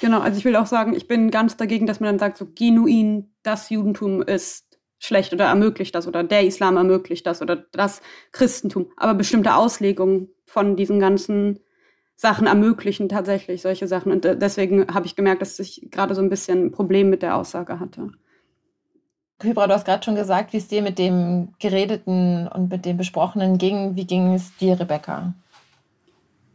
Genau, 0.02 0.20
also 0.20 0.38
ich 0.38 0.46
will 0.46 0.56
auch 0.56 0.66
sagen, 0.66 0.96
ich 0.96 1.08
bin 1.08 1.32
ganz 1.32 1.58
dagegen, 1.58 1.86
dass 1.86 2.00
man 2.00 2.10
dann 2.10 2.20
sagt, 2.20 2.38
so 2.38 2.48
genuin, 2.54 3.32
das 3.44 3.70
Judentum 3.70 4.22
ist 4.22 4.66
schlecht 5.00 5.34
oder 5.34 5.46
ermöglicht 5.46 5.96
das 5.96 6.08
oder 6.08 6.24
der 6.24 6.46
Islam 6.46 6.78
ermöglicht 6.78 7.26
das 7.26 7.42
oder 7.42 7.56
das 7.56 8.02
Christentum. 8.32 8.92
Aber 8.98 9.14
bestimmte 9.14 9.56
Auslegungen 9.56 10.30
von 10.46 10.76
diesen 10.76 11.00
ganzen 11.00 11.60
Sachen 12.22 12.46
ermöglichen 12.46 13.10
tatsächlich 13.10 13.64
solche 13.64 13.88
Sachen. 13.88 14.12
Und 14.12 14.24
äh, 14.26 14.38
deswegen 14.38 14.94
habe 14.94 15.08
ich 15.08 15.16
gemerkt, 15.16 15.42
dass 15.42 15.58
ich 15.58 15.88
gerade 15.90 16.14
so 16.14 16.22
ein 16.22 16.30
bisschen 16.30 16.68
ein 16.68 16.72
Problem 16.72 17.10
mit 17.10 17.24
der 17.24 17.36
Aussage 17.36 17.80
hatte. 17.80 18.12
Hybra, 19.42 19.66
du 19.66 19.74
hast 19.74 19.86
gerade 19.86 20.04
schon 20.04 20.14
gesagt, 20.14 20.54
wie 20.54 20.58
es 20.58 20.68
dir 20.68 20.84
mit 20.84 21.00
dem 21.00 21.56
Geredeten 21.58 22.48
und 22.48 22.70
mit 22.70 22.86
dem 22.86 22.98
Besprochenen 22.98 23.58
ging. 23.58 23.96
Wie 23.96 24.06
ging 24.06 24.36
es 24.36 24.56
dir, 24.58 24.80
Rebecca? 24.80 25.34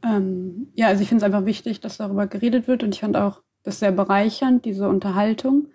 Ähm, 0.05 0.69
ja, 0.77 0.87
also 0.87 1.03
ich 1.03 1.09
finde 1.09 1.25
es 1.25 1.27
einfach 1.27 1.47
wichtig, 1.47 1.81
dass 1.81 1.97
darüber 1.97 2.29
geredet 2.29 2.69
wird 2.69 2.85
und 2.85 2.95
ich 2.95 3.01
fand 3.01 3.17
auch 3.17 3.43
das 3.65 3.81
sehr 3.81 3.91
bereichernd, 3.91 4.65
diese 4.65 4.89
Unterhaltung. 4.89 5.67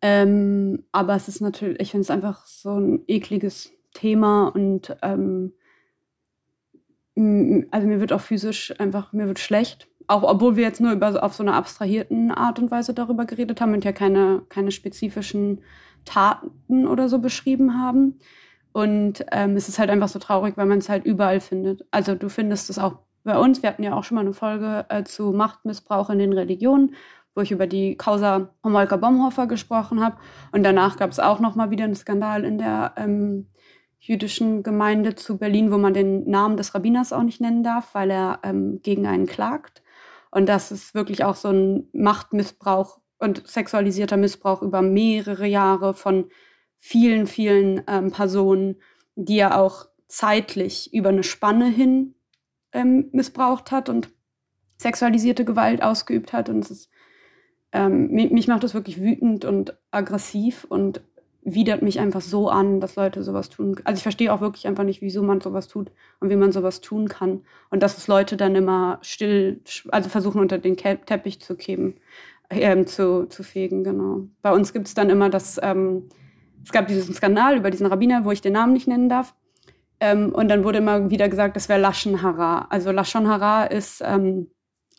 Ähm, 0.00 0.84
aber 0.90 1.14
es 1.16 1.28
ist 1.28 1.42
natürlich, 1.42 1.78
ich 1.80 1.90
finde 1.90 2.04
es 2.04 2.10
einfach 2.10 2.46
so 2.46 2.80
ein 2.80 3.04
ekliges 3.08 3.72
Thema 3.92 4.48
und 4.48 4.96
ähm, 5.02 5.52
also 7.70 7.86
mir 7.86 8.00
wird 8.00 8.12
auch 8.12 8.20
physisch 8.20 8.72
einfach, 8.78 9.12
mir 9.12 9.26
wird 9.26 9.38
schlecht. 9.38 9.88
Auch 10.06 10.22
obwohl 10.22 10.56
wir 10.56 10.62
jetzt 10.62 10.80
nur 10.80 10.92
über, 10.92 11.22
auf 11.22 11.34
so 11.34 11.42
einer 11.42 11.54
abstrahierten 11.54 12.30
Art 12.30 12.58
und 12.58 12.70
Weise 12.70 12.94
darüber 12.94 13.26
geredet 13.26 13.60
haben 13.60 13.74
und 13.74 13.84
ja 13.84 13.92
keine, 13.92 14.42
keine 14.48 14.70
spezifischen 14.70 15.60
Taten 16.04 16.86
oder 16.86 17.08
so 17.08 17.18
beschrieben 17.18 17.78
haben. 17.78 18.18
Und 18.72 19.24
ähm, 19.32 19.56
es 19.56 19.68
ist 19.68 19.78
halt 19.78 19.90
einfach 19.90 20.08
so 20.08 20.18
traurig, 20.18 20.56
weil 20.56 20.66
man 20.66 20.78
es 20.78 20.88
halt 20.88 21.04
überall 21.04 21.40
findet. 21.40 21.84
Also 21.90 22.14
du 22.14 22.28
findest 22.28 22.70
es 22.70 22.78
auch 22.78 22.98
bei 23.24 23.36
uns. 23.36 23.62
Wir 23.62 23.70
hatten 23.70 23.82
ja 23.82 23.94
auch 23.94 24.04
schon 24.04 24.14
mal 24.14 24.22
eine 24.22 24.32
Folge 24.32 24.86
äh, 24.88 25.02
zu 25.04 25.32
Machtmissbrauch 25.32 26.10
in 26.10 26.18
den 26.20 26.32
Religionen, 26.32 26.94
wo 27.34 27.40
ich 27.40 27.50
über 27.50 27.66
die 27.66 27.96
Causa 27.96 28.50
Homolka 28.62 28.96
Bomhofer 28.96 29.46
gesprochen 29.46 30.02
habe. 30.02 30.16
Und 30.52 30.62
danach 30.62 30.96
gab 30.96 31.10
es 31.10 31.18
auch 31.18 31.40
noch 31.40 31.56
mal 31.56 31.70
wieder 31.70 31.84
einen 31.84 31.96
Skandal 31.96 32.44
in 32.44 32.58
der 32.58 32.92
ähm, 32.96 33.48
jüdischen 33.98 34.62
Gemeinde 34.62 35.14
zu 35.14 35.38
Berlin, 35.38 35.72
wo 35.72 35.78
man 35.78 35.94
den 35.94 36.28
Namen 36.28 36.56
des 36.56 36.74
Rabbiners 36.74 37.12
auch 37.12 37.22
nicht 37.22 37.40
nennen 37.40 37.62
darf, 37.62 37.94
weil 37.94 38.10
er 38.10 38.40
ähm, 38.42 38.80
gegen 38.82 39.06
einen 39.06 39.26
klagt. 39.26 39.82
Und 40.30 40.48
das 40.48 40.70
ist 40.72 40.94
wirklich 40.94 41.24
auch 41.24 41.36
so 41.36 41.48
ein 41.48 41.88
Machtmissbrauch 41.92 43.00
und 43.18 43.46
sexualisierter 43.46 44.16
Missbrauch 44.16 44.62
über 44.62 44.82
mehrere 44.82 45.46
Jahre 45.46 45.94
von 45.94 46.30
vielen, 46.76 47.26
vielen 47.26 47.82
ähm, 47.88 48.12
Personen, 48.12 48.76
die 49.16 49.36
ja 49.36 49.58
auch 49.58 49.86
zeitlich 50.06 50.92
über 50.94 51.08
eine 51.08 51.24
Spanne 51.24 51.66
hin 51.66 52.14
ähm, 52.72 53.08
missbraucht 53.12 53.70
hat 53.70 53.88
und 53.88 54.10
sexualisierte 54.76 55.44
Gewalt 55.44 55.82
ausgeübt 55.82 56.32
hat. 56.32 56.48
Und 56.48 56.60
es 56.60 56.70
ist, 56.70 56.90
ähm, 57.72 58.08
mich 58.10 58.46
macht 58.46 58.62
das 58.62 58.74
wirklich 58.74 59.00
wütend 59.00 59.44
und 59.44 59.76
aggressiv 59.90 60.64
und 60.68 61.02
widert 61.42 61.82
mich 61.82 62.00
einfach 62.00 62.20
so 62.20 62.48
an, 62.48 62.80
dass 62.80 62.96
Leute 62.96 63.22
sowas 63.22 63.48
tun. 63.48 63.76
Also 63.84 63.98
ich 63.98 64.02
verstehe 64.02 64.32
auch 64.32 64.40
wirklich 64.40 64.66
einfach 64.66 64.84
nicht, 64.84 65.00
wieso 65.00 65.22
man 65.22 65.40
sowas 65.40 65.68
tut 65.68 65.90
und 66.20 66.30
wie 66.30 66.36
man 66.36 66.52
sowas 66.52 66.80
tun 66.80 67.08
kann. 67.08 67.42
Und 67.70 67.82
dass 67.82 67.96
es 67.96 68.08
Leute 68.08 68.36
dann 68.36 68.54
immer 68.54 68.98
still, 69.02 69.60
also 69.88 70.08
versuchen 70.08 70.40
unter 70.40 70.58
den 70.58 70.76
Teppich 70.76 71.40
zu 71.40 71.56
geben, 71.56 71.94
äh, 72.48 72.84
zu, 72.84 73.26
zu 73.26 73.42
fegen, 73.42 73.84
genau. 73.84 74.26
Bei 74.42 74.52
uns 74.52 74.72
gibt 74.72 74.88
es 74.88 74.94
dann 74.94 75.10
immer 75.10 75.30
das, 75.30 75.58
ähm, 75.62 76.08
es 76.64 76.72
gab 76.72 76.88
diesen 76.88 77.14
Skandal 77.14 77.56
über 77.56 77.70
diesen 77.70 77.86
Rabbiner, 77.86 78.24
wo 78.24 78.32
ich 78.32 78.40
den 78.40 78.52
Namen 78.54 78.72
nicht 78.72 78.88
nennen 78.88 79.08
darf. 79.08 79.34
Ähm, 80.00 80.32
und 80.32 80.48
dann 80.48 80.64
wurde 80.64 80.78
immer 80.78 81.10
wieder 81.10 81.28
gesagt, 81.28 81.56
das 81.56 81.68
wäre 81.68 81.80
Lashon 81.80 82.22
Hara. 82.22 82.66
Also 82.70 82.90
Lashon 82.92 83.28
Hara 83.28 83.64
ist 83.64 84.02
ähm, 84.04 84.48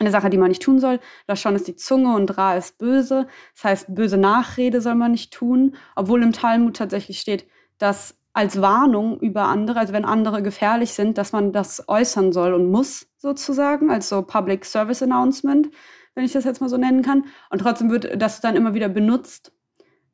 eine 0.00 0.10
Sache, 0.10 0.30
die 0.30 0.38
man 0.38 0.48
nicht 0.48 0.62
tun 0.62 0.80
soll. 0.80 0.98
Lashon 1.28 1.54
ist 1.54 1.68
die 1.68 1.76
Zunge 1.76 2.14
und 2.14 2.36
Ra 2.36 2.56
ist 2.56 2.78
böse. 2.78 3.26
Das 3.54 3.64
heißt, 3.64 3.94
böse 3.94 4.16
Nachrede 4.16 4.80
soll 4.80 4.94
man 4.94 5.12
nicht 5.12 5.32
tun, 5.32 5.76
obwohl 5.94 6.22
im 6.22 6.32
Talmud 6.32 6.76
tatsächlich 6.76 7.20
steht, 7.20 7.46
dass 7.78 8.16
als 8.32 8.60
Warnung 8.60 9.18
über 9.20 9.44
andere, 9.44 9.78
also 9.78 9.92
wenn 9.92 10.04
andere 10.04 10.42
gefährlich 10.42 10.92
sind, 10.92 11.18
dass 11.18 11.32
man 11.32 11.52
das 11.52 11.88
äußern 11.88 12.32
soll 12.32 12.54
und 12.54 12.70
muss 12.70 13.08
sozusagen, 13.18 13.90
als 13.90 14.08
so 14.08 14.22
Public 14.22 14.64
Service 14.64 15.02
Announcement, 15.02 15.68
wenn 16.14 16.24
ich 16.24 16.32
das 16.32 16.44
jetzt 16.44 16.60
mal 16.60 16.68
so 16.68 16.76
nennen 16.76 17.02
kann. 17.02 17.24
Und 17.50 17.60
trotzdem 17.60 17.90
wird 17.90 18.20
das 18.20 18.40
dann 18.40 18.56
immer 18.56 18.72
wieder 18.72 18.88
benutzt, 18.88 19.52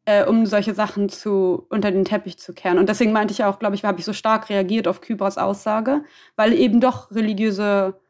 äh, 0.06 0.24
um 0.24 0.46
solche 0.46 0.74
Sachen 0.74 1.08
zu 1.08 1.66
unter 1.68 1.90
den 1.90 2.04
Teppich 2.04 2.38
zu 2.38 2.54
kehren. 2.54 2.78
Und 2.78 2.88
deswegen 2.88 3.12
meinte 3.12 3.32
ich 3.32 3.44
auch, 3.44 3.58
glaube 3.58 3.74
ich, 3.74 3.84
habe 3.84 3.98
ich 3.98 4.04
so 4.04 4.12
stark 4.12 4.48
reagiert 4.48 4.88
auf 4.88 5.00
Kybras 5.00 5.38
Aussage, 5.38 6.02
weil 6.36 6.52
eben 6.54 6.80
doch 6.80 7.10
religiöse 7.10 8.00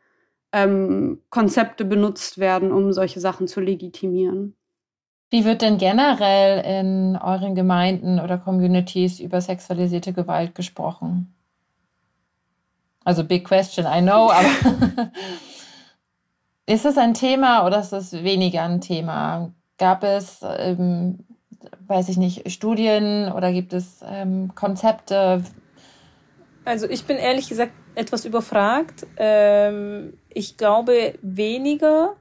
ähm, 0.52 1.20
Konzepte 1.30 1.84
benutzt 1.84 2.38
werden, 2.38 2.72
um 2.72 2.92
solche 2.92 3.20
Sachen 3.20 3.48
zu 3.48 3.60
legitimieren. 3.60 4.56
Wie 5.30 5.44
wird 5.44 5.62
denn 5.62 5.78
generell 5.78 6.64
in 6.64 7.16
euren 7.16 7.54
Gemeinden 7.54 8.20
oder 8.20 8.38
Communities 8.38 9.18
über 9.18 9.40
sexualisierte 9.40 10.12
Gewalt 10.12 10.54
gesprochen? 10.54 11.34
Also 13.04 13.24
big 13.24 13.44
question, 13.44 13.86
I 13.86 14.00
know, 14.00 14.30
aber 14.30 15.10
ist 16.66 16.84
es 16.84 16.96
ein 16.96 17.14
Thema 17.14 17.66
oder 17.66 17.80
ist 17.80 17.92
es 17.92 18.12
weniger 18.12 18.62
ein 18.62 18.80
Thema? 18.80 19.52
Gab 19.78 20.04
es 20.04 20.40
ähm, 20.42 21.26
weiß 21.86 22.08
ich 22.08 22.16
nicht, 22.16 22.50
Studien 22.50 23.30
oder 23.32 23.52
gibt 23.52 23.72
es 23.72 24.00
ähm, 24.06 24.54
Konzepte? 24.54 25.42
Also 26.64 26.88
ich 26.88 27.04
bin 27.04 27.16
ehrlich 27.16 27.48
gesagt 27.48 27.72
etwas 27.96 28.24
überfragt. 28.24 29.06
Ähm, 29.16 30.16
ich 30.28 30.56
glaube 30.56 31.14
weniger, 31.22 32.14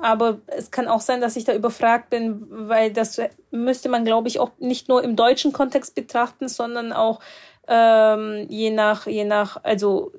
aber 0.00 0.38
es 0.46 0.70
kann 0.70 0.86
auch 0.86 1.00
sein, 1.00 1.20
dass 1.20 1.36
ich 1.36 1.44
da 1.44 1.54
überfragt 1.54 2.10
bin, 2.10 2.46
weil 2.50 2.92
das 2.92 3.20
müsste 3.50 3.88
man, 3.88 4.04
glaube 4.04 4.28
ich, 4.28 4.38
auch 4.38 4.50
nicht 4.58 4.88
nur 4.88 5.02
im 5.02 5.16
deutschen 5.16 5.52
Kontext 5.52 5.94
betrachten, 5.94 6.48
sondern 6.48 6.92
auch 6.92 7.20
ähm, 7.66 8.46
je 8.48 8.70
nach, 8.70 9.06
je 9.06 9.24
nach, 9.24 9.62
also 9.64 10.12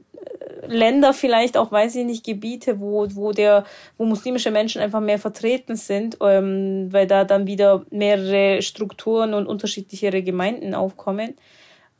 Länder 0.68 1.14
vielleicht 1.14 1.58
auch, 1.58 1.72
weiß 1.72 1.96
ich 1.96 2.06
nicht, 2.06 2.26
Gebiete, 2.26 2.80
wo, 2.80 3.08
wo 3.16 3.32
der, 3.32 3.66
wo 3.98 4.06
muslimische 4.06 4.52
Menschen 4.52 4.82
einfach 4.82 5.00
mehr 5.00 5.20
vertreten 5.20 5.76
sind, 5.76 6.18
ähm, 6.22 6.92
weil 6.92 7.08
da 7.08 7.24
dann 7.24 7.48
wieder 7.48 7.86
mehrere 7.90 8.62
Strukturen 8.62 9.34
und 9.34 9.48
unterschiedlichere 9.48 10.22
Gemeinden 10.22 10.76
aufkommen. 10.76 11.36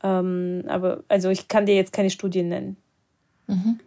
Ähm, 0.02 0.64
aber 0.68 1.04
also 1.08 1.28
ich 1.30 1.48
kann 1.48 1.66
dir 1.66 1.74
jetzt 1.74 1.92
keine 1.92 2.10
Studien 2.10 2.48
nennen. 2.48 2.76
Mhm. 3.46 3.80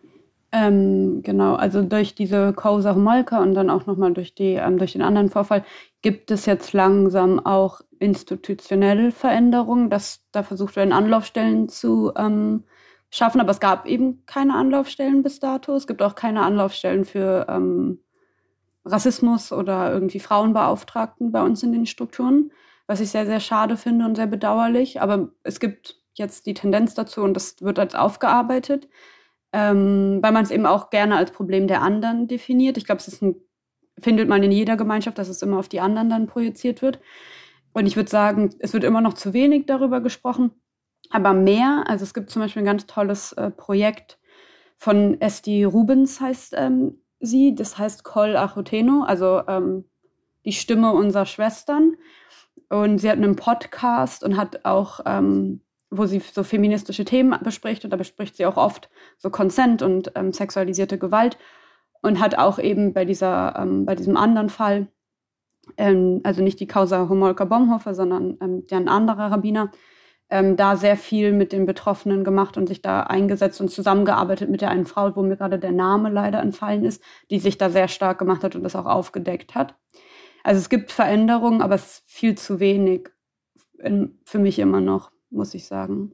Ähm, 0.51 1.23
genau, 1.23 1.55
also 1.55 1.81
durch 1.81 2.13
diese 2.13 2.53
Causa 2.53 2.93
Homolka 2.93 3.41
und 3.41 3.55
dann 3.55 3.71
auch 3.71 3.87
nochmal 3.87 4.13
durch, 4.13 4.35
ähm, 4.37 4.77
durch 4.77 4.93
den 4.93 5.01
anderen 5.01 5.29
Vorfall 5.29 5.63
gibt 6.03 6.29
es 6.29 6.45
jetzt 6.45 6.73
langsam 6.73 7.43
auch 7.43 7.81
institutionelle 7.97 9.11
Veränderungen, 9.11 9.89
dass 9.89 10.21
da 10.31 10.43
versucht 10.43 10.75
werden, 10.75 10.93
Anlaufstellen 10.93 11.69
zu 11.69 12.11
ähm, 12.15 12.65
schaffen, 13.09 13.41
aber 13.41 13.49
es 13.49 13.59
gab 13.59 13.87
eben 13.87 14.25
keine 14.27 14.53
Anlaufstellen 14.53 15.23
bis 15.23 15.39
dato. 15.39 15.75
Es 15.75 15.87
gibt 15.87 16.03
auch 16.03 16.13
keine 16.13 16.43
Anlaufstellen 16.43 17.05
für 17.05 17.47
ähm, 17.49 17.99
Rassismus 18.85 19.51
oder 19.51 19.91
irgendwie 19.91 20.19
Frauenbeauftragten 20.19 21.31
bei 21.31 21.41
uns 21.41 21.63
in 21.63 21.71
den 21.71 21.85
Strukturen, 21.87 22.51
was 22.85 22.99
ich 22.99 23.09
sehr, 23.09 23.25
sehr 23.25 23.39
schade 23.39 23.75
finde 23.75 24.05
und 24.05 24.15
sehr 24.15 24.27
bedauerlich. 24.27 25.01
Aber 25.01 25.29
es 25.41 25.59
gibt 25.59 26.02
jetzt 26.15 26.45
die 26.45 26.53
Tendenz 26.53 26.93
dazu 26.93 27.21
und 27.23 27.33
das 27.33 27.61
wird 27.61 27.79
als 27.79 27.95
aufgearbeitet, 27.95 28.87
ähm, 29.51 30.19
weil 30.21 30.31
man 30.31 30.43
es 30.43 30.51
eben 30.51 30.65
auch 30.65 30.89
gerne 30.89 31.17
als 31.17 31.31
Problem 31.31 31.67
der 31.67 31.81
anderen 31.81 32.27
definiert. 32.27 32.77
Ich 32.77 32.85
glaube, 32.85 32.99
es 32.99 33.07
ist 33.07 33.21
ein, 33.21 33.35
findet 33.99 34.29
man 34.29 34.43
in 34.43 34.51
jeder 34.51 34.77
Gemeinschaft, 34.77 35.17
dass 35.17 35.29
es 35.29 35.41
immer 35.41 35.59
auf 35.59 35.69
die 35.69 35.79
anderen 35.79 36.09
dann 36.09 36.27
projiziert 36.27 36.81
wird. 36.81 36.99
Und 37.73 37.87
ich 37.87 37.95
würde 37.95 38.09
sagen, 38.09 38.51
es 38.59 38.73
wird 38.73 38.83
immer 38.83 39.01
noch 39.01 39.13
zu 39.13 39.33
wenig 39.33 39.65
darüber 39.65 40.01
gesprochen 40.01 40.51
aber 41.13 41.33
mehr. 41.33 41.83
Also 41.87 42.03
es 42.03 42.13
gibt 42.13 42.29
zum 42.29 42.41
Beispiel 42.41 42.63
ein 42.63 42.65
ganz 42.65 42.85
tolles 42.85 43.33
äh, 43.33 43.51
Projekt 43.51 44.19
von 44.77 45.21
Esti 45.21 45.63
Rubens, 45.63 46.19
heißt 46.19 46.55
ähm, 46.57 46.99
sie. 47.19 47.55
Das 47.55 47.77
heißt 47.77 48.03
Kol 48.03 48.35
Achoteno, 48.35 49.03
also 49.03 49.43
ähm, 49.47 49.85
die 50.43 50.51
Stimme 50.51 50.91
unserer 50.91 51.25
Schwestern. 51.25 51.95
Und 52.69 52.97
sie 52.97 53.09
hat 53.09 53.17
einen 53.17 53.35
Podcast 53.35 54.23
und 54.23 54.37
hat 54.37 54.65
auch, 54.65 55.01
ähm, 55.05 55.61
wo 55.97 56.05
sie 56.05 56.19
so 56.19 56.43
feministische 56.43 57.05
Themen 57.05 57.37
bespricht. 57.43 57.83
Und 57.83 57.91
da 57.91 57.97
bespricht 57.97 58.35
sie 58.35 58.45
auch 58.45 58.57
oft 58.57 58.89
so 59.17 59.29
Consent 59.29 59.81
und 59.81 60.11
ähm, 60.15 60.33
sexualisierte 60.33 60.97
Gewalt. 60.97 61.37
Und 62.01 62.19
hat 62.19 62.37
auch 62.37 62.59
eben 62.59 62.93
bei, 62.93 63.05
dieser, 63.05 63.55
ähm, 63.57 63.85
bei 63.85 63.95
diesem 63.95 64.17
anderen 64.17 64.49
Fall, 64.49 64.87
ähm, 65.77 66.19
also 66.23 66.41
nicht 66.41 66.59
die 66.59 66.67
Causa 66.67 67.07
Homolka 67.07 67.45
Bomhofer, 67.45 67.95
sondern 67.95 68.37
ähm, 68.41 68.67
der 68.67 68.77
ein 68.77 68.89
anderer 68.89 69.31
Rabbiner, 69.31 69.71
ähm, 70.29 70.57
da 70.57 70.75
sehr 70.75 70.97
viel 70.97 71.31
mit 71.31 71.51
den 71.51 71.65
Betroffenen 71.65 72.23
gemacht 72.23 72.57
und 72.57 72.67
sich 72.67 72.81
da 72.81 73.03
eingesetzt 73.03 73.61
und 73.61 73.69
zusammengearbeitet 73.69 74.49
mit 74.49 74.61
der 74.61 74.71
einen 74.71 74.85
Frau, 74.85 75.15
wo 75.15 75.21
mir 75.21 75.37
gerade 75.37 75.59
der 75.59 75.71
Name 75.71 76.09
leider 76.09 76.39
entfallen 76.39 76.85
ist, 76.85 77.03
die 77.29 77.39
sich 77.39 77.57
da 77.57 77.69
sehr 77.69 77.87
stark 77.87 78.19
gemacht 78.19 78.43
hat 78.43 78.55
und 78.55 78.63
das 78.63 78.75
auch 78.75 78.85
aufgedeckt 78.85 79.55
hat. 79.55 79.75
Also 80.43 80.59
es 80.59 80.69
gibt 80.69 80.91
Veränderungen, 80.91 81.61
aber 81.61 81.75
es 81.75 81.99
ist 81.99 82.03
viel 82.07 82.35
zu 82.35 82.59
wenig 82.59 83.09
in, 83.77 84.19
für 84.25 84.39
mich 84.39 84.59
immer 84.59 84.81
noch, 84.81 85.11
muss 85.33 85.53
ich 85.53 85.65
sagen. 85.65 86.13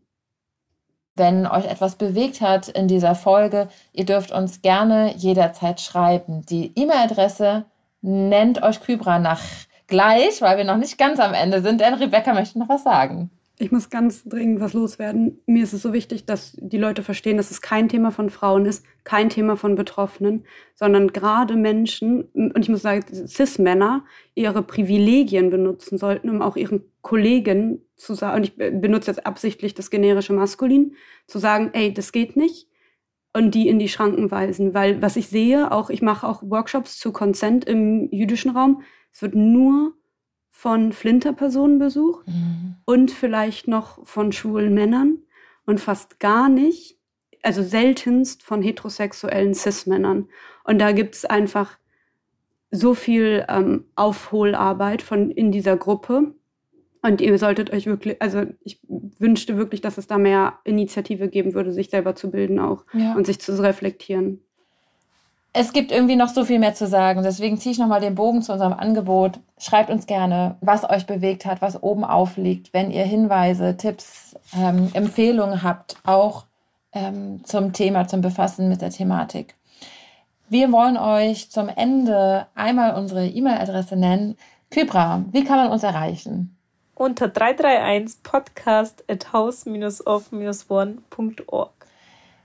Wenn 1.16 1.46
euch 1.46 1.66
etwas 1.66 1.98
bewegt 1.98 2.42
hat 2.42 2.70
in 2.70 2.88
dieser 2.88 3.14
Folge, 3.14 3.68
ihr 3.92 4.06
dürft 4.06 4.32
uns 4.32 4.62
gerne 4.62 5.14
jederzeit 5.18 5.82
schreiben. 5.82 6.46
Die 6.46 6.72
E-Mail-Adresse 6.76 7.66
nennt 8.02 8.64
euch 8.64 8.80
Kybra 8.80 9.20
nach 9.20 9.42
gleich, 9.88 10.42
weil 10.42 10.58
wir 10.58 10.64
noch 10.64 10.78
nicht 10.78 10.98
ganz 10.98 11.20
am 11.20 11.34
Ende 11.34 11.62
sind, 11.62 11.82
denn 11.82 11.96
Rebecca 11.96 12.34
möchte 12.34 12.60
noch 12.60 12.70
was 12.70 12.84
sagen. 12.84 13.32
Ich 13.62 13.74
muss 13.74 13.90
ganz 13.90 14.24
dringend 14.24 14.62
was 14.62 14.72
loswerden. 14.72 15.42
Mir 15.46 15.64
ist 15.64 15.74
es 15.74 15.82
so 15.82 15.92
wichtig, 15.92 16.26
dass 16.26 16.56
die 16.58 16.78
Leute 16.78 17.04
verstehen, 17.04 17.36
dass 17.36 17.52
es 17.52 17.62
kein 17.62 17.90
Thema 17.90 18.12
von 18.12 18.30
Frauen 18.30 18.66
ist, 18.66 18.86
kein 19.04 19.28
Thema 19.28 19.58
von 19.58 19.76
Betroffenen, 19.76 20.46
sondern 20.76 21.10
gerade 21.10 21.58
Menschen, 21.58 22.24
und 22.34 22.58
ich 22.58 22.70
muss 22.70 22.84
sagen, 22.84 23.04
Cis-Männer, 23.28 24.06
ihre 24.34 24.64
Privilegien 24.64 25.50
benutzen 25.50 25.98
sollten, 25.98 26.30
um 26.30 26.42
auch 26.42 26.56
ihren 26.56 26.84
Kollegen 27.02 27.82
zu 28.00 28.14
sagen, 28.16 28.38
und 28.38 28.44
ich 28.44 28.56
benutze 28.56 29.12
jetzt 29.12 29.26
absichtlich 29.26 29.74
das 29.74 29.90
generische 29.90 30.34
Maskulin, 30.34 30.96
zu 31.28 31.38
sagen, 31.38 31.70
ey, 31.74 31.94
das 31.94 32.12
geht 32.12 32.36
nicht, 32.36 32.68
und 33.34 33.54
die 33.54 33.68
in 33.68 33.80
die 33.80 33.90
Schranken 33.90 34.32
weisen. 34.32 34.74
Weil 34.74 35.02
was 35.02 35.16
ich 35.16 35.28
sehe, 35.28 35.72
auch 35.72 35.90
ich 35.90 36.02
mache 36.02 36.28
auch 36.28 36.42
Workshops 36.44 36.98
zu 36.98 37.12
Consent 37.12 37.66
im 37.66 38.10
jüdischen 38.12 38.52
Raum, 38.52 38.82
es 39.12 39.22
wird 39.22 39.36
nur 39.36 39.94
von 40.50 40.92
Flinterpersonen 40.92 41.80
besucht 41.80 42.28
mhm. 42.28 42.76
und 42.86 43.12
vielleicht 43.12 43.68
noch 43.68 44.06
von 44.06 44.32
schwulen 44.32 44.74
Männern 44.74 45.20
und 45.66 45.80
fast 45.80 46.20
gar 46.20 46.50
nicht, 46.50 46.98
also 47.44 47.64
seltenst 47.64 48.44
von 48.44 48.62
heterosexuellen 48.62 49.54
Cis-Männern. 49.54 50.28
Und 50.64 50.80
da 50.80 50.92
gibt 50.92 51.16
es 51.16 51.26
einfach 51.26 51.78
so 52.72 52.94
viel 52.94 53.46
ähm, 53.48 53.86
Aufholarbeit 53.96 55.02
von 55.02 55.32
in 55.32 55.52
dieser 55.52 55.78
Gruppe. 55.78 56.36
Und 57.02 57.22
ihr 57.22 57.38
solltet 57.38 57.72
euch 57.72 57.86
wirklich, 57.86 58.22
also 58.22 58.44
ich 58.64 58.80
wünschte 59.20 59.58
wirklich, 59.58 59.82
dass 59.82 59.98
es 59.98 60.08
da 60.08 60.18
mehr 60.18 60.60
Initiative 60.66 61.30
geben 61.30 61.54
würde, 61.54 61.72
sich 61.72 61.90
selber 61.90 62.16
zu 62.16 62.30
bilden 62.30 62.60
auch 62.60 62.84
ja. 62.94 63.14
und 63.16 63.26
sich 63.26 63.40
zu 63.40 63.54
reflektieren 63.62 64.42
es 65.52 65.74
gibt 65.74 65.92
irgendwie 65.92 66.16
noch 66.16 66.30
so 66.30 66.46
viel 66.46 66.60
mehr 66.60 66.74
zu 66.74 66.88
sagen. 66.88 67.24
Deswegen 67.24 67.58
ziehe 67.58 67.74
ich 67.74 67.80
nochmal 67.80 68.02
den 68.02 68.16
Bogen 68.16 68.42
zu 68.42 68.54
unserem 68.54 68.74
Angebot. 68.74 69.40
Schreibt 69.58 69.90
uns 69.90 70.06
gerne, 70.06 70.56
was 70.62 70.88
euch 70.88 71.06
bewegt 71.06 71.46
hat, 71.46 71.62
was 71.62 71.82
oben 71.82 72.04
aufliegt, 72.04 72.74
wenn 72.74 72.92
ihr 72.92 73.04
Hinweise, 73.04 73.76
Tipps, 73.76 74.36
ähm, 74.56 74.90
Empfehlungen 74.94 75.64
habt, 75.64 75.98
auch 76.06 76.46
ähm, 76.94 77.44
zum 77.46 77.74
Thema, 77.74 78.08
zum 78.08 78.22
Befassen 78.22 78.70
mit 78.70 78.82
der 78.82 78.92
Thematik. 78.92 79.56
Wir 80.50 80.72
wollen 80.72 80.98
euch 80.98 81.52
zum 81.52 81.70
Ende 81.70 82.48
einmal 82.56 82.96
unsere 82.96 83.28
E-Mail-Adresse 83.28 83.96
nennen. 83.96 84.36
Kybra, 84.72 85.26
wie 85.32 85.44
kann 85.44 85.58
man 85.58 85.72
uns 85.72 85.84
erreichen? 85.84 86.56
Unter 87.00 87.30
331 87.30 88.24
podcast 88.24 89.06
at 89.08 89.32
house-of-one.org. 89.32 91.72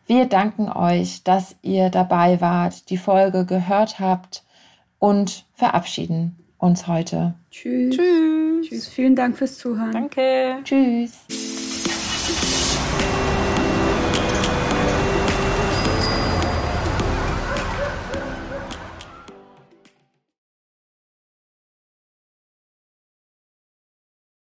Wir 0.06 0.26
danken 0.26 0.70
euch, 0.70 1.24
dass 1.24 1.56
ihr 1.62 1.90
dabei 1.90 2.40
wart, 2.40 2.88
die 2.88 2.96
Folge 2.96 3.46
gehört 3.46 3.98
habt 3.98 4.44
und 5.00 5.44
verabschieden 5.54 6.36
uns 6.58 6.86
heute. 6.86 7.34
Tschüss. 7.50 7.96
Tschüss. 7.96 8.68
Tschüss. 8.68 8.86
Vielen 8.86 9.16
Dank 9.16 9.36
fürs 9.36 9.58
Zuhören. 9.58 9.90
Danke. 9.90 10.58
Tschüss. 10.62 11.63